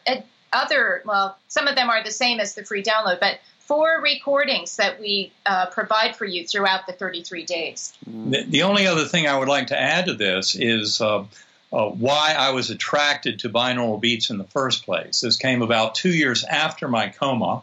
other, 0.53 1.03
well, 1.05 1.37
some 1.49 1.69
of 1.69 1.77
them 1.77 1.91
are 1.91 2.03
the 2.03 2.11
same 2.11 2.41
as 2.41 2.55
the 2.55 2.65
free 2.65 2.83
download, 2.83 3.21
but 3.21 3.39
four 3.71 4.01
recordings 4.03 4.75
that 4.79 4.99
we 4.99 5.31
uh, 5.47 5.67
provide 5.67 6.17
for 6.17 6.25
you 6.25 6.45
throughout 6.45 6.89
the 6.89 6.93
33 6.93 7.45
days. 7.45 7.93
The, 8.05 8.43
the, 8.43 8.63
only 8.65 8.89
other 8.89 9.05
thing 9.05 9.29
I 9.29 9.39
would 9.39 9.47
like 9.47 9.69
to 9.69 9.81
add 9.81 10.07
to 10.07 10.15
this 10.15 10.57
is 10.57 11.01
uh, 11.01 11.21
uh, 11.73 11.87
why 11.87 12.35
I 12.37 12.51
was 12.51 12.71
attracted 12.71 13.39
to 13.41 13.49
binaural 13.49 14.01
beats 14.01 14.29
in 14.29 14.39
the 14.39 14.45
first 14.45 14.85
place. 14.85 15.21
This 15.21 15.37
came 15.37 15.63
about 15.63 15.95
two 15.95 16.13
years 16.13 16.43
after 16.43 16.89
my 16.89 17.11
coma. 17.11 17.63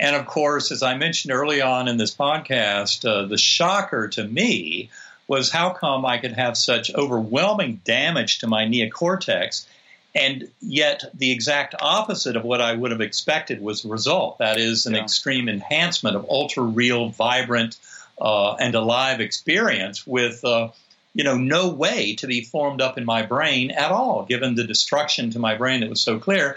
And 0.00 0.16
of 0.16 0.24
course, 0.24 0.72
as 0.72 0.82
I 0.82 0.96
mentioned 0.96 1.34
early 1.34 1.60
on 1.60 1.88
in 1.88 1.98
this 1.98 2.14
podcast, 2.14 3.06
uh, 3.06 3.26
the 3.26 3.36
shocker 3.36 4.08
to 4.08 4.24
me 4.24 4.88
was 5.26 5.50
how 5.50 5.74
come 5.74 6.06
I 6.06 6.16
could 6.16 6.32
have 6.32 6.56
such 6.56 6.94
overwhelming 6.94 7.82
damage 7.84 8.38
to 8.38 8.46
my 8.46 8.64
neocortex 8.64 9.66
And 10.14 10.48
yet, 10.60 11.04
the 11.14 11.30
exact 11.30 11.74
opposite 11.78 12.34
of 12.36 12.44
what 12.44 12.60
I 12.60 12.72
would 12.74 12.90
have 12.90 13.00
expected 13.00 13.60
was 13.60 13.82
the 13.82 13.88
result. 13.88 14.38
That 14.38 14.56
is, 14.58 14.86
an 14.86 14.94
Yeah. 14.94 15.02
extreme 15.02 15.48
enhancement 15.48 16.16
of 16.16 16.26
ultra 16.28 16.62
real, 16.62 17.10
vibrant, 17.10 17.76
uh, 18.20 18.54
and 18.54 18.74
alive 18.74 19.20
experience 19.20 20.06
with, 20.06 20.44
uh, 20.44 20.68
you 21.14 21.24
know, 21.24 21.36
no 21.36 21.68
way 21.68 22.14
to 22.16 22.26
be 22.26 22.42
formed 22.42 22.80
up 22.80 22.98
in 22.98 23.04
my 23.04 23.22
brain 23.22 23.70
at 23.70 23.92
all, 23.92 24.24
given 24.28 24.54
the 24.54 24.64
destruction 24.64 25.30
to 25.30 25.38
my 25.38 25.54
brain 25.54 25.80
that 25.80 25.90
was 25.90 26.00
so 26.00 26.18
clear. 26.18 26.56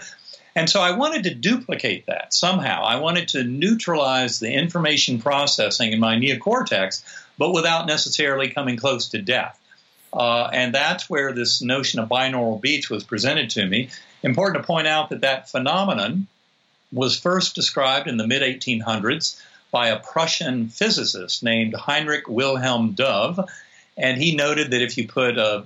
And 0.54 0.68
so 0.68 0.80
I 0.80 0.92
wanted 0.92 1.24
to 1.24 1.34
duplicate 1.34 2.06
that 2.06 2.34
somehow. 2.34 2.84
I 2.84 2.96
wanted 2.96 3.28
to 3.28 3.44
neutralize 3.44 4.38
the 4.40 4.52
information 4.52 5.18
processing 5.20 5.92
in 5.92 6.00
my 6.00 6.16
neocortex, 6.16 7.02
but 7.38 7.52
without 7.52 7.86
necessarily 7.86 8.48
coming 8.50 8.76
close 8.76 9.08
to 9.10 9.22
death. 9.22 9.58
Uh, 10.12 10.48
and 10.52 10.74
that's 10.74 11.08
where 11.08 11.32
this 11.32 11.62
notion 11.62 12.00
of 12.00 12.08
binaural 12.08 12.60
beats 12.60 12.90
was 12.90 13.04
presented 13.04 13.50
to 13.50 13.66
me. 13.66 13.88
Important 14.22 14.62
to 14.62 14.66
point 14.66 14.86
out 14.86 15.10
that 15.10 15.22
that 15.22 15.48
phenomenon 15.48 16.26
was 16.92 17.18
first 17.18 17.54
described 17.54 18.08
in 18.08 18.18
the 18.18 18.26
mid 18.26 18.42
1800s 18.42 19.40
by 19.70 19.88
a 19.88 19.98
Prussian 19.98 20.68
physicist 20.68 21.42
named 21.42 21.74
Heinrich 21.74 22.28
Wilhelm 22.28 22.92
Dove. 22.92 23.40
And 23.96 24.20
he 24.20 24.36
noted 24.36 24.70
that 24.70 24.82
if 24.82 24.98
you 24.98 25.08
put 25.08 25.38
a 25.38 25.64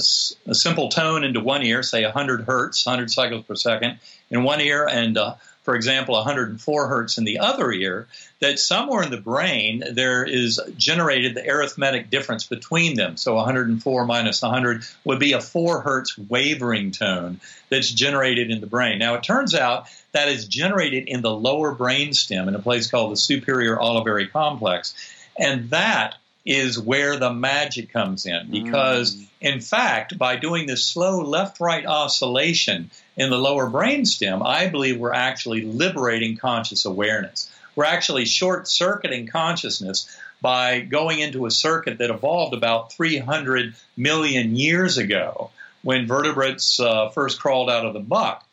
simple 0.00 0.88
tone 0.88 1.22
into 1.22 1.40
one 1.40 1.62
ear, 1.62 1.82
say 1.82 2.02
100 2.02 2.44
hertz, 2.44 2.84
100 2.86 3.10
cycles 3.10 3.44
per 3.44 3.54
second, 3.54 3.98
in 4.30 4.42
one 4.42 4.60
ear, 4.60 4.88
and 4.90 5.16
uh, 5.18 5.34
for 5.66 5.74
example, 5.74 6.14
104 6.14 6.86
hertz 6.86 7.18
in 7.18 7.24
the 7.24 7.40
other 7.40 7.72
ear, 7.72 8.06
that 8.38 8.60
somewhere 8.60 9.02
in 9.02 9.10
the 9.10 9.16
brain 9.16 9.82
there 9.90 10.24
is 10.24 10.60
generated 10.76 11.34
the 11.34 11.50
arithmetic 11.50 12.08
difference 12.08 12.46
between 12.46 12.94
them. 12.94 13.16
So 13.16 13.34
104 13.34 14.06
minus 14.06 14.40
100 14.40 14.84
would 15.04 15.18
be 15.18 15.32
a 15.32 15.40
4 15.40 15.80
hertz 15.80 16.16
wavering 16.16 16.92
tone 16.92 17.40
that's 17.68 17.90
generated 17.90 18.52
in 18.52 18.60
the 18.60 18.68
brain. 18.68 19.00
Now, 19.00 19.16
it 19.16 19.24
turns 19.24 19.56
out 19.56 19.88
that 20.12 20.28
is 20.28 20.46
generated 20.46 21.08
in 21.08 21.20
the 21.20 21.32
lower 21.32 21.74
brainstem 21.74 22.46
in 22.46 22.54
a 22.54 22.60
place 22.60 22.88
called 22.88 23.10
the 23.10 23.16
superior 23.16 23.76
olivary 23.76 24.30
complex. 24.30 24.94
And 25.36 25.70
that 25.70 26.14
is 26.44 26.78
where 26.78 27.16
the 27.16 27.32
magic 27.32 27.92
comes 27.92 28.24
in 28.24 28.52
because, 28.52 29.16
mm. 29.16 29.26
in 29.40 29.60
fact, 29.60 30.16
by 30.16 30.36
doing 30.36 30.68
this 30.68 30.84
slow 30.84 31.22
left 31.22 31.58
right 31.58 31.84
oscillation 31.84 32.92
in 33.16 33.30
the 33.30 33.38
lower 33.38 33.70
brainstem, 33.70 34.44
I 34.44 34.68
believe 34.68 34.98
we're 34.98 35.12
actually 35.12 35.62
liberating 35.62 36.36
conscious 36.36 36.84
awareness. 36.84 37.50
We're 37.74 37.84
actually 37.84 38.24
short 38.24 38.68
circuiting 38.68 39.26
consciousness 39.26 40.08
by 40.40 40.80
going 40.80 41.20
into 41.20 41.46
a 41.46 41.50
circuit 41.50 41.98
that 41.98 42.10
evolved 42.10 42.54
about 42.54 42.92
300 42.92 43.74
million 43.96 44.56
years 44.56 44.98
ago 44.98 45.50
when 45.82 46.06
vertebrates 46.06 46.78
uh, 46.80 47.08
first 47.10 47.40
crawled 47.40 47.70
out 47.70 47.86
of 47.86 47.94
the 47.94 48.00
muck. 48.00 48.44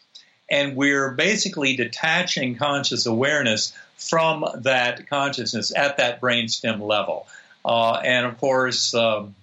And 0.50 0.76
we're 0.76 1.12
basically 1.12 1.76
detaching 1.76 2.56
conscious 2.56 3.06
awareness 3.06 3.74
from 3.98 4.46
that 4.62 5.10
consciousness 5.10 5.74
at 5.76 5.98
that 5.98 6.22
brainstem 6.22 6.82
level. 6.82 7.28
Uh, 7.66 7.94
and 7.94 8.26
of 8.26 8.38
course, 8.38 8.94
um, 8.94 9.36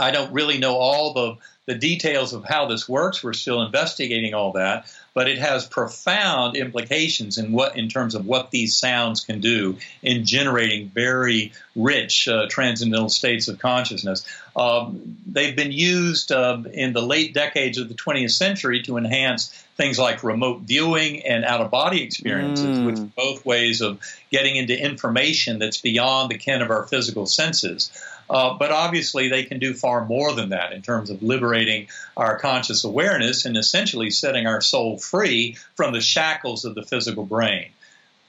I 0.00 0.10
don't 0.10 0.32
really 0.32 0.58
know 0.58 0.76
all 0.76 1.12
the, 1.12 1.36
the 1.66 1.74
details 1.74 2.32
of 2.32 2.44
how 2.44 2.66
this 2.66 2.88
works. 2.88 3.22
We're 3.24 3.32
still 3.32 3.62
investigating 3.62 4.34
all 4.34 4.52
that, 4.52 4.92
but 5.14 5.28
it 5.28 5.38
has 5.38 5.66
profound 5.66 6.56
implications 6.56 7.38
in 7.38 7.52
what 7.52 7.76
in 7.76 7.88
terms 7.88 8.14
of 8.14 8.26
what 8.26 8.50
these 8.50 8.76
sounds 8.76 9.20
can 9.24 9.40
do 9.40 9.76
in 10.02 10.24
generating 10.24 10.88
very 10.90 11.52
rich 11.74 12.28
uh, 12.28 12.46
transcendental 12.48 13.08
states 13.08 13.48
of 13.48 13.58
consciousness. 13.58 14.24
Um, 14.54 15.16
they've 15.26 15.56
been 15.56 15.72
used 15.72 16.32
uh, 16.32 16.62
in 16.72 16.92
the 16.92 17.02
late 17.02 17.34
decades 17.34 17.78
of 17.78 17.88
the 17.88 17.94
20th 17.94 18.30
century 18.30 18.82
to 18.84 18.96
enhance 18.96 19.48
things 19.76 19.98
like 19.98 20.24
remote 20.24 20.62
viewing 20.62 21.26
and 21.26 21.44
out 21.44 21.60
of 21.60 21.70
body 21.70 22.02
experiences, 22.02 22.78
Mm. 22.78 22.86
which 22.86 22.98
are 22.98 23.10
both 23.16 23.44
ways 23.44 23.82
of 23.82 24.00
getting 24.30 24.56
into 24.56 24.78
information 24.78 25.58
that's 25.58 25.80
beyond 25.80 26.30
the 26.30 26.38
ken 26.38 26.62
of 26.62 26.70
our 26.70 26.86
physical 26.86 27.26
senses. 27.26 27.90
Uh, 28.28 28.54
but 28.58 28.70
obviously, 28.70 29.28
they 29.28 29.44
can 29.44 29.58
do 29.58 29.74
far 29.74 30.04
more 30.04 30.32
than 30.32 30.50
that 30.50 30.72
in 30.72 30.82
terms 30.82 31.10
of 31.10 31.22
liberating 31.22 31.88
our 32.16 32.38
conscious 32.38 32.84
awareness 32.84 33.44
and 33.44 33.56
essentially 33.56 34.10
setting 34.10 34.46
our 34.46 34.60
soul 34.60 34.98
free 34.98 35.56
from 35.74 35.92
the 35.92 36.00
shackles 36.00 36.64
of 36.64 36.74
the 36.74 36.82
physical 36.82 37.24
brain. 37.24 37.68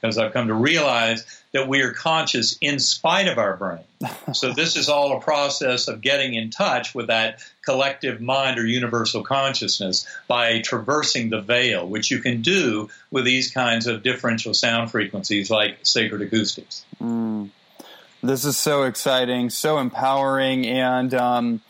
Because 0.00 0.16
I've 0.16 0.32
come 0.32 0.46
to 0.46 0.54
realize 0.54 1.26
that 1.52 1.66
we 1.66 1.80
are 1.80 1.92
conscious 1.92 2.56
in 2.60 2.78
spite 2.78 3.26
of 3.26 3.38
our 3.38 3.56
brain. 3.56 3.80
So, 4.32 4.52
this 4.52 4.76
is 4.76 4.88
all 4.88 5.16
a 5.16 5.20
process 5.20 5.88
of 5.88 6.02
getting 6.02 6.34
in 6.34 6.50
touch 6.50 6.94
with 6.94 7.08
that 7.08 7.40
collective 7.64 8.20
mind 8.20 8.58
or 8.58 8.66
universal 8.66 9.24
consciousness 9.24 10.06
by 10.28 10.60
traversing 10.60 11.30
the 11.30 11.40
veil, 11.40 11.88
which 11.88 12.10
you 12.10 12.20
can 12.20 12.42
do 12.42 12.90
with 13.10 13.24
these 13.24 13.50
kinds 13.50 13.86
of 13.86 14.02
differential 14.02 14.52
sound 14.52 14.90
frequencies 14.90 15.50
like 15.50 15.78
sacred 15.82 16.22
acoustics. 16.22 16.84
Mm. 17.02 17.48
This 18.20 18.44
is 18.44 18.56
so 18.56 18.82
exciting, 18.82 19.48
so 19.48 19.78
empowering, 19.78 20.66
and 20.66 21.14
um, 21.14 21.60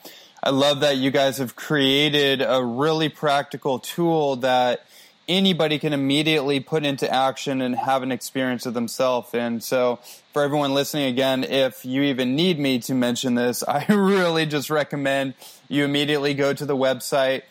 I 0.42 0.48
love 0.48 0.80
that 0.80 0.96
you 0.96 1.10
guys 1.10 1.36
have 1.36 1.54
created 1.56 2.40
a 2.40 2.64
really 2.64 3.10
practical 3.10 3.78
tool 3.78 4.36
that 4.36 4.86
anybody 5.28 5.78
can 5.78 5.92
immediately 5.92 6.58
put 6.58 6.86
into 6.86 7.12
action 7.12 7.60
and 7.60 7.76
have 7.76 8.02
an 8.02 8.10
experience 8.10 8.64
of 8.64 8.72
themselves. 8.72 9.34
And 9.34 9.62
so, 9.62 9.98
for 10.32 10.42
everyone 10.42 10.72
listening 10.72 11.04
again, 11.04 11.44
if 11.44 11.84
you 11.84 12.00
even 12.04 12.34
need 12.34 12.58
me 12.58 12.78
to 12.78 12.94
mention 12.94 13.34
this, 13.34 13.62
I 13.68 13.84
really 13.92 14.46
just 14.46 14.70
recommend 14.70 15.34
you 15.68 15.84
immediately 15.84 16.32
go 16.32 16.54
to 16.54 16.64
the 16.64 16.76
website 16.76 17.42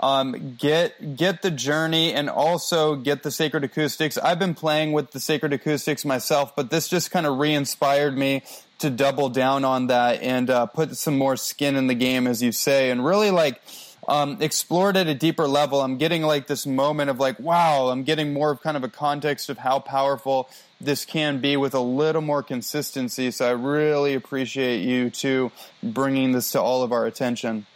um, 0.00 0.56
get 0.56 1.16
get 1.16 1.42
the 1.42 1.50
journey 1.50 2.12
and 2.12 2.28
also 2.28 2.96
get 2.96 3.22
the 3.22 3.30
sacred 3.30 3.64
acoustics. 3.64 4.18
I've 4.18 4.38
been 4.38 4.54
playing 4.54 4.92
with 4.92 5.12
the 5.12 5.20
sacred 5.20 5.52
acoustics 5.52 6.04
myself, 6.04 6.54
but 6.54 6.70
this 6.70 6.88
just 6.88 7.10
kind 7.10 7.26
of 7.26 7.38
re-inspired 7.38 8.16
me 8.16 8.42
to 8.78 8.90
double 8.90 9.28
down 9.28 9.64
on 9.64 9.86
that 9.86 10.22
and 10.22 10.50
uh, 10.50 10.66
put 10.66 10.96
some 10.96 11.16
more 11.16 11.36
skin 11.36 11.76
in 11.76 11.86
the 11.86 11.94
game, 11.94 12.26
as 12.26 12.42
you 12.42 12.52
say, 12.52 12.90
and 12.90 13.04
really 13.04 13.30
like 13.30 13.62
um, 14.08 14.36
explore 14.40 14.90
it 14.90 14.96
at 14.96 15.06
a 15.06 15.14
deeper 15.14 15.48
level. 15.48 15.80
I'm 15.80 15.96
getting 15.96 16.22
like 16.22 16.46
this 16.46 16.66
moment 16.66 17.10
of 17.10 17.18
like, 17.18 17.40
wow, 17.40 17.88
I'm 17.88 18.04
getting 18.04 18.32
more 18.32 18.50
of 18.50 18.60
kind 18.60 18.76
of 18.76 18.84
a 18.84 18.88
context 18.88 19.48
of 19.48 19.58
how 19.58 19.78
powerful 19.78 20.48
this 20.80 21.04
can 21.04 21.40
be 21.40 21.56
with 21.56 21.74
a 21.74 21.80
little 21.80 22.20
more 22.20 22.42
consistency. 22.42 23.30
So 23.30 23.48
I 23.48 23.52
really 23.52 24.14
appreciate 24.14 24.82
you 24.82 25.10
too 25.10 25.50
bringing 25.82 26.32
this 26.32 26.52
to 26.52 26.60
all 26.60 26.82
of 26.82 26.92
our 26.92 27.06
attention. 27.06 27.66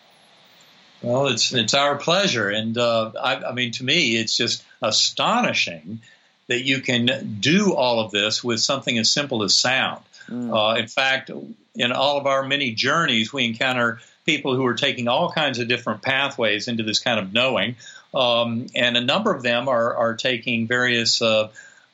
Well, 1.02 1.28
it's 1.28 1.52
it's 1.52 1.74
our 1.74 1.96
pleasure, 1.96 2.50
and 2.50 2.76
uh, 2.76 3.12
I, 3.20 3.36
I 3.36 3.52
mean, 3.52 3.72
to 3.72 3.84
me, 3.84 4.16
it's 4.16 4.36
just 4.36 4.62
astonishing 4.82 6.00
that 6.48 6.64
you 6.64 6.80
can 6.80 7.38
do 7.40 7.74
all 7.74 8.00
of 8.00 8.10
this 8.10 8.44
with 8.44 8.60
something 8.60 8.98
as 8.98 9.10
simple 9.10 9.42
as 9.42 9.56
sound. 9.56 10.02
Uh, 10.30 10.76
in 10.78 10.86
fact, 10.86 11.30
in 11.74 11.92
all 11.92 12.18
of 12.18 12.26
our 12.26 12.46
many 12.46 12.72
journeys, 12.72 13.32
we 13.32 13.44
encounter 13.46 14.00
people 14.26 14.54
who 14.54 14.64
are 14.66 14.74
taking 14.74 15.08
all 15.08 15.32
kinds 15.32 15.58
of 15.58 15.66
different 15.68 16.02
pathways 16.02 16.68
into 16.68 16.82
this 16.82 16.98
kind 17.00 17.18
of 17.18 17.32
knowing, 17.32 17.76
um, 18.14 18.66
and 18.76 18.96
a 18.96 19.00
number 19.00 19.34
of 19.34 19.42
them 19.42 19.68
are 19.68 19.94
are 19.94 20.14
taking 20.14 20.66
various. 20.66 21.22
Uh, 21.22 21.48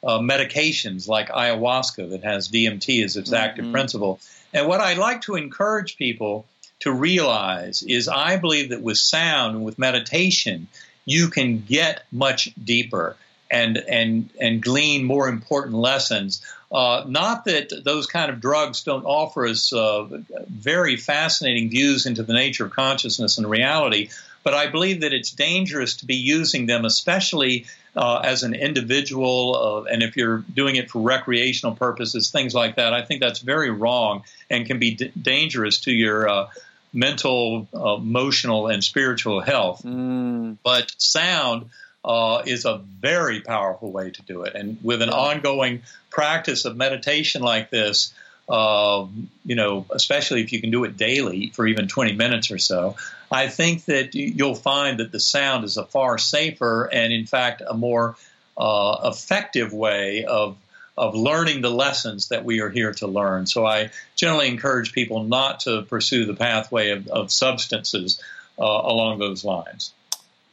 uh, 0.04 0.18
medications 0.18 1.08
like 1.08 1.30
ayahuasca 1.30 2.10
that 2.10 2.22
has 2.22 2.48
DMT 2.48 3.02
as 3.04 3.16
its 3.16 3.32
active 3.32 3.72
principle. 3.72 4.20
And 4.52 4.68
what 4.68 4.80
I 4.80 4.94
like 4.94 5.22
to 5.22 5.34
encourage 5.34 5.96
people 5.96 6.46
to 6.80 6.92
realize 6.92 7.82
is 7.82 8.08
I 8.08 8.36
believe 8.36 8.70
that 8.70 8.82
with 8.82 8.98
sound 8.98 9.56
and 9.56 9.64
with 9.64 9.78
meditation, 9.78 10.68
you 11.04 11.28
can 11.28 11.60
get 11.60 12.04
much 12.12 12.50
deeper 12.62 13.16
and 13.50 13.76
and 13.76 14.30
and 14.40 14.62
glean 14.62 15.04
more 15.04 15.28
important 15.28 15.76
lessons. 15.76 16.44
Uh, 16.70 17.04
not 17.06 17.44
that 17.44 17.72
those 17.84 18.06
kind 18.06 18.30
of 18.30 18.40
drugs 18.40 18.82
don't 18.82 19.04
offer 19.04 19.46
us 19.46 19.72
uh, 19.72 20.04
very 20.48 20.96
fascinating 20.96 21.70
views 21.70 22.06
into 22.06 22.24
the 22.24 22.32
nature 22.32 22.66
of 22.66 22.72
consciousness 22.72 23.38
and 23.38 23.48
reality, 23.48 24.08
but 24.42 24.52
I 24.52 24.66
believe 24.66 25.02
that 25.02 25.12
it's 25.12 25.30
dangerous 25.30 25.96
to 25.98 26.06
be 26.06 26.16
using 26.16 26.66
them, 26.66 26.84
especially 26.84 27.66
uh, 27.96 28.20
as 28.24 28.42
an 28.42 28.54
individual, 28.54 29.86
uh, 29.88 29.92
and 29.92 30.02
if 30.02 30.16
you're 30.16 30.44
doing 30.52 30.76
it 30.76 30.90
for 30.90 31.00
recreational 31.00 31.74
purposes, 31.74 32.30
things 32.30 32.54
like 32.54 32.76
that. 32.76 32.92
I 32.92 33.02
think 33.02 33.20
that's 33.20 33.38
very 33.38 33.70
wrong 33.70 34.24
and 34.50 34.66
can 34.66 34.78
be 34.78 34.94
d- 34.94 35.12
dangerous 35.20 35.80
to 35.80 35.92
your 35.92 36.28
uh, 36.28 36.48
mental, 36.96 37.68
uh, 37.74 37.96
emotional, 37.96 38.68
and 38.68 38.82
spiritual 38.82 39.40
health. 39.40 39.82
Mm. 39.84 40.56
But 40.64 40.92
sound 40.98 41.70
uh, 42.04 42.42
is 42.46 42.64
a 42.64 42.78
very 42.78 43.40
powerful 43.40 43.92
way 43.92 44.10
to 44.10 44.22
do 44.22 44.42
it. 44.42 44.54
And 44.54 44.78
with 44.82 45.02
an 45.02 45.10
ongoing 45.10 45.82
practice 46.10 46.64
of 46.64 46.76
meditation 46.76 47.42
like 47.42 47.70
this, 47.70 48.14
uh, 48.48 49.06
you 49.44 49.56
know, 49.56 49.84
especially 49.90 50.40
if 50.40 50.52
you 50.52 50.60
can 50.60 50.70
do 50.70 50.84
it 50.84 50.96
daily 50.96 51.50
for 51.50 51.66
even 51.66 51.88
20 51.88 52.14
minutes 52.14 52.50
or 52.50 52.58
so, 52.58 52.96
I 53.30 53.48
think 53.48 53.84
that 53.86 54.14
you'll 54.14 54.54
find 54.54 55.00
that 55.00 55.12
the 55.12 55.20
sound 55.20 55.64
is 55.64 55.76
a 55.76 55.84
far 55.84 56.16
safer 56.16 56.84
and, 56.84 57.12
in 57.12 57.26
fact, 57.26 57.60
a 57.66 57.74
more 57.74 58.16
uh, 58.56 59.10
effective 59.12 59.72
way 59.72 60.24
of 60.24 60.56
of 60.96 61.14
learning 61.14 61.60
the 61.60 61.70
lessons 61.70 62.28
that 62.28 62.44
we 62.44 62.60
are 62.60 62.70
here 62.70 62.92
to 62.92 63.06
learn. 63.06 63.46
So 63.46 63.66
I 63.66 63.90
generally 64.14 64.48
encourage 64.48 64.92
people 64.92 65.24
not 65.24 65.60
to 65.60 65.82
pursue 65.82 66.24
the 66.24 66.34
pathway 66.34 66.90
of, 66.90 67.06
of 67.08 67.30
substances 67.30 68.22
uh, 68.58 68.64
along 68.64 69.18
those 69.18 69.44
lines. 69.44 69.92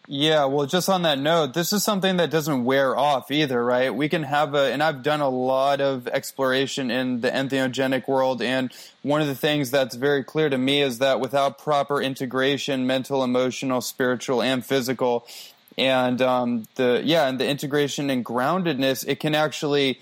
Yeah, 0.06 0.45
well, 0.45 0.65
just 0.65 0.90
on 0.90 1.03
that 1.03 1.18
note, 1.18 1.53
this 1.53 1.72
is 1.72 1.82
something 1.82 2.18
that 2.18 2.30
doesn't 2.30 2.65
wear 2.65 2.98
off 2.98 3.32
either, 3.32 3.64
right? 3.64 3.95
We 3.95 4.10
can 4.10 4.24
have 4.24 4.53
a, 4.53 4.74
and 4.74 4.84
I've 4.84 5.02
done 5.02 5.22
a 5.22 5.30
lot 5.30 5.80
of 5.80 6.10
exploration 6.10 6.91
in 6.91 7.22
the 7.22 7.32
entheogenic 7.32 8.06
world, 8.06 8.41
and 8.41 8.74
one 9.02 9.22
of 9.22 9.28
the 9.28 9.36
things 9.36 9.72
that's 9.72 9.95
very 9.95 10.22
clear 10.22 10.49
to 10.49 10.57
me 10.57 10.82
is 10.82 10.99
that 10.99 11.22
without 11.22 11.57
proper 11.57 12.02
integration, 12.02 12.86
mental, 12.86 13.24
emotional, 13.24 13.80
spiritual, 13.80 14.41
and 14.41 14.65
physical, 14.65 15.26
and 15.78 16.22
um, 16.22 16.65
the 16.76 17.02
yeah, 17.06 17.30
and 17.30 17.40
the 17.40 17.48
integration 17.48 18.10
and 18.10 18.26
groundedness, 18.26 19.07
it 19.07 19.22
can 19.22 19.34
actually 19.34 20.02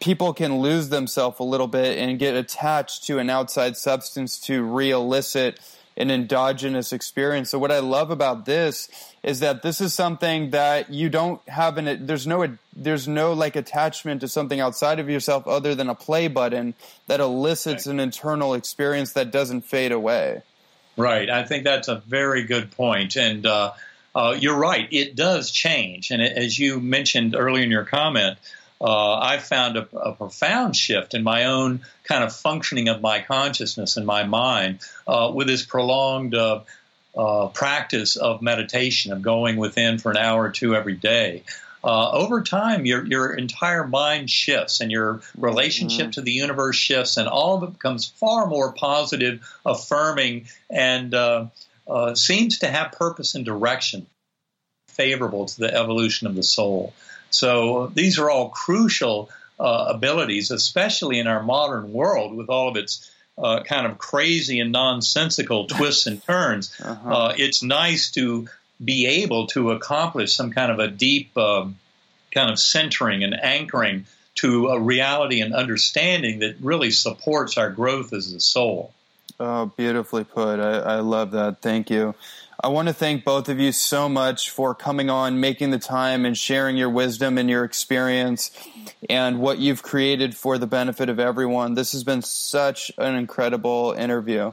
people 0.00 0.32
can 0.32 0.58
lose 0.58 0.88
themselves 0.88 1.38
a 1.38 1.44
little 1.44 1.66
bit 1.66 1.98
and 1.98 2.18
get 2.18 2.34
attached 2.34 3.04
to 3.04 3.18
an 3.18 3.30
outside 3.30 3.76
substance 3.76 4.38
to 4.40 4.62
re-elicit 4.62 5.60
an 5.96 6.10
endogenous 6.10 6.92
experience. 6.92 7.50
So 7.50 7.58
what 7.58 7.70
I 7.70 7.80
love 7.80 8.10
about 8.10 8.46
this 8.46 8.88
is 9.22 9.40
that 9.40 9.62
this 9.62 9.80
is 9.80 9.92
something 9.92 10.50
that 10.50 10.90
you 10.90 11.08
don't 11.08 11.46
have 11.48 11.76
an 11.76 12.06
there's 12.06 12.26
no 12.26 12.56
there's 12.74 13.06
no 13.06 13.34
like 13.34 13.56
attachment 13.56 14.22
to 14.22 14.28
something 14.28 14.58
outside 14.58 14.98
of 15.00 15.10
yourself 15.10 15.46
other 15.46 15.74
than 15.74 15.90
a 15.90 15.94
play 15.94 16.28
button 16.28 16.74
that 17.08 17.20
elicits 17.20 17.86
an 17.86 18.00
internal 18.00 18.54
experience 18.54 19.12
that 19.12 19.30
doesn't 19.30 19.62
fade 19.62 19.92
away. 19.92 20.42
Right. 20.96 21.28
I 21.28 21.44
think 21.44 21.64
that's 21.64 21.88
a 21.88 21.96
very 21.96 22.44
good 22.44 22.70
point 22.70 23.16
and 23.16 23.44
uh, 23.44 23.72
uh, 24.14 24.36
you're 24.38 24.58
right. 24.58 24.88
It 24.90 25.16
does 25.16 25.50
change, 25.50 26.10
and 26.10 26.20
as 26.20 26.58
you 26.58 26.80
mentioned 26.80 27.34
earlier 27.34 27.64
in 27.64 27.70
your 27.70 27.84
comment, 27.84 28.36
uh, 28.82 29.18
I 29.20 29.38
found 29.38 29.76
a, 29.76 29.86
a, 29.96 30.12
profound 30.12 30.74
shift 30.74 31.14
in 31.14 31.22
my 31.22 31.44
own 31.44 31.82
kind 32.02 32.24
of 32.24 32.34
functioning 32.34 32.88
of 32.88 33.00
my 33.00 33.20
consciousness 33.20 33.96
and 33.96 34.04
my 34.04 34.24
mind 34.24 34.80
uh, 35.06 35.30
with 35.32 35.46
this 35.46 35.64
prolonged 35.64 36.34
uh, 36.34 36.62
uh, 37.16 37.46
practice 37.48 38.16
of 38.16 38.42
meditation, 38.42 39.12
of 39.12 39.22
going 39.22 39.56
within 39.56 39.98
for 39.98 40.10
an 40.10 40.16
hour 40.16 40.42
or 40.42 40.50
two 40.50 40.74
every 40.74 40.96
day. 40.96 41.44
Uh, 41.84 42.10
over 42.10 42.42
time, 42.42 42.84
your 42.84 43.04
your 43.06 43.34
entire 43.34 43.86
mind 43.86 44.28
shifts, 44.28 44.80
and 44.80 44.90
your 44.90 45.20
relationship 45.36 46.06
mm-hmm. 46.06 46.10
to 46.12 46.20
the 46.20 46.32
universe 46.32 46.76
shifts, 46.76 47.16
and 47.16 47.28
all 47.28 47.56
of 47.56 47.62
it 47.62 47.72
becomes 47.74 48.08
far 48.08 48.46
more 48.46 48.72
positive, 48.72 49.48
affirming, 49.64 50.46
and 50.70 51.14
uh, 51.14 51.46
seems 52.14 52.60
to 52.60 52.68
have 52.68 52.92
purpose 52.92 53.34
and 53.34 53.44
direction, 53.44 54.06
favorable 54.88 55.46
to 55.46 55.58
the 55.60 55.74
evolution 55.74 56.26
of 56.26 56.34
the 56.34 56.42
soul. 56.42 56.94
So 57.34 57.88
these 57.88 58.18
are 58.18 58.30
all 58.30 58.50
crucial 58.50 59.30
uh, 59.58 59.86
abilities, 59.90 60.50
especially 60.50 61.18
in 61.18 61.26
our 61.26 61.42
modern 61.42 61.92
world 61.92 62.34
with 62.34 62.48
all 62.48 62.68
of 62.68 62.76
its 62.76 63.10
uh, 63.38 63.62
kind 63.62 63.86
of 63.86 63.98
crazy 63.98 64.60
and 64.60 64.72
nonsensical 64.72 65.66
twists 65.68 66.06
and 66.06 66.22
turns. 66.22 66.78
Uh-huh. 66.80 67.10
Uh, 67.10 67.34
it's 67.36 67.62
nice 67.62 68.10
to 68.12 68.48
be 68.82 69.06
able 69.06 69.46
to 69.48 69.70
accomplish 69.70 70.34
some 70.34 70.50
kind 70.50 70.72
of 70.72 70.78
a 70.78 70.88
deep 70.88 71.36
um, 71.36 71.76
kind 72.32 72.50
of 72.50 72.58
centering 72.58 73.22
and 73.22 73.34
anchoring 73.40 74.06
to 74.34 74.68
a 74.68 74.80
reality 74.80 75.40
and 75.40 75.54
understanding 75.54 76.40
that 76.40 76.56
really 76.60 76.90
supports 76.90 77.58
our 77.58 77.70
growth 77.70 78.12
as 78.12 78.32
a 78.32 78.40
soul. 78.40 78.92
Oh, 79.38 79.66
beautifully 79.66 80.24
put. 80.24 80.58
I, 80.58 80.78
I 80.78 81.00
love 81.00 81.32
that. 81.32 81.60
Thank 81.60 81.90
you. 81.90 82.14
I 82.64 82.68
want 82.68 82.86
to 82.86 82.94
thank 82.94 83.24
both 83.24 83.48
of 83.48 83.58
you 83.58 83.72
so 83.72 84.08
much 84.08 84.48
for 84.48 84.72
coming 84.72 85.10
on, 85.10 85.40
making 85.40 85.70
the 85.70 85.80
time, 85.80 86.24
and 86.24 86.38
sharing 86.38 86.76
your 86.76 86.90
wisdom 86.90 87.36
and 87.36 87.50
your 87.50 87.64
experience 87.64 88.52
and 89.10 89.40
what 89.40 89.58
you've 89.58 89.82
created 89.82 90.36
for 90.36 90.58
the 90.58 90.66
benefit 90.68 91.08
of 91.08 91.18
everyone. 91.18 91.74
This 91.74 91.90
has 91.90 92.04
been 92.04 92.22
such 92.22 92.92
an 92.98 93.16
incredible 93.16 93.96
interview. 93.98 94.52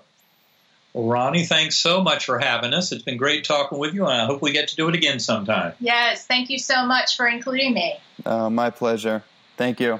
Well, 0.94 1.08
Ronnie, 1.08 1.46
thanks 1.46 1.78
so 1.78 2.02
much 2.02 2.26
for 2.26 2.40
having 2.40 2.74
us. 2.74 2.92
It's 2.92 3.04
been 3.04 3.18
great 3.18 3.44
talking 3.44 3.78
with 3.78 3.94
you, 3.94 4.08
and 4.08 4.20
I 4.20 4.26
hope 4.26 4.42
we 4.42 4.54
get 4.54 4.70
to 4.70 4.76
do 4.76 4.90
it 4.90 4.96
again 4.96 5.20
sometime. 5.20 5.74
Yes, 5.80 6.26
thank 6.26 6.50
you 6.50 6.58
so 6.58 6.88
much 6.88 7.16
for 7.16 7.28
including 7.28 7.76
me. 7.76 8.00
Uh, 8.26 8.50
my 8.50 8.72
pleasure. 8.72 9.24
Thank 9.56 9.80
you. 9.80 10.00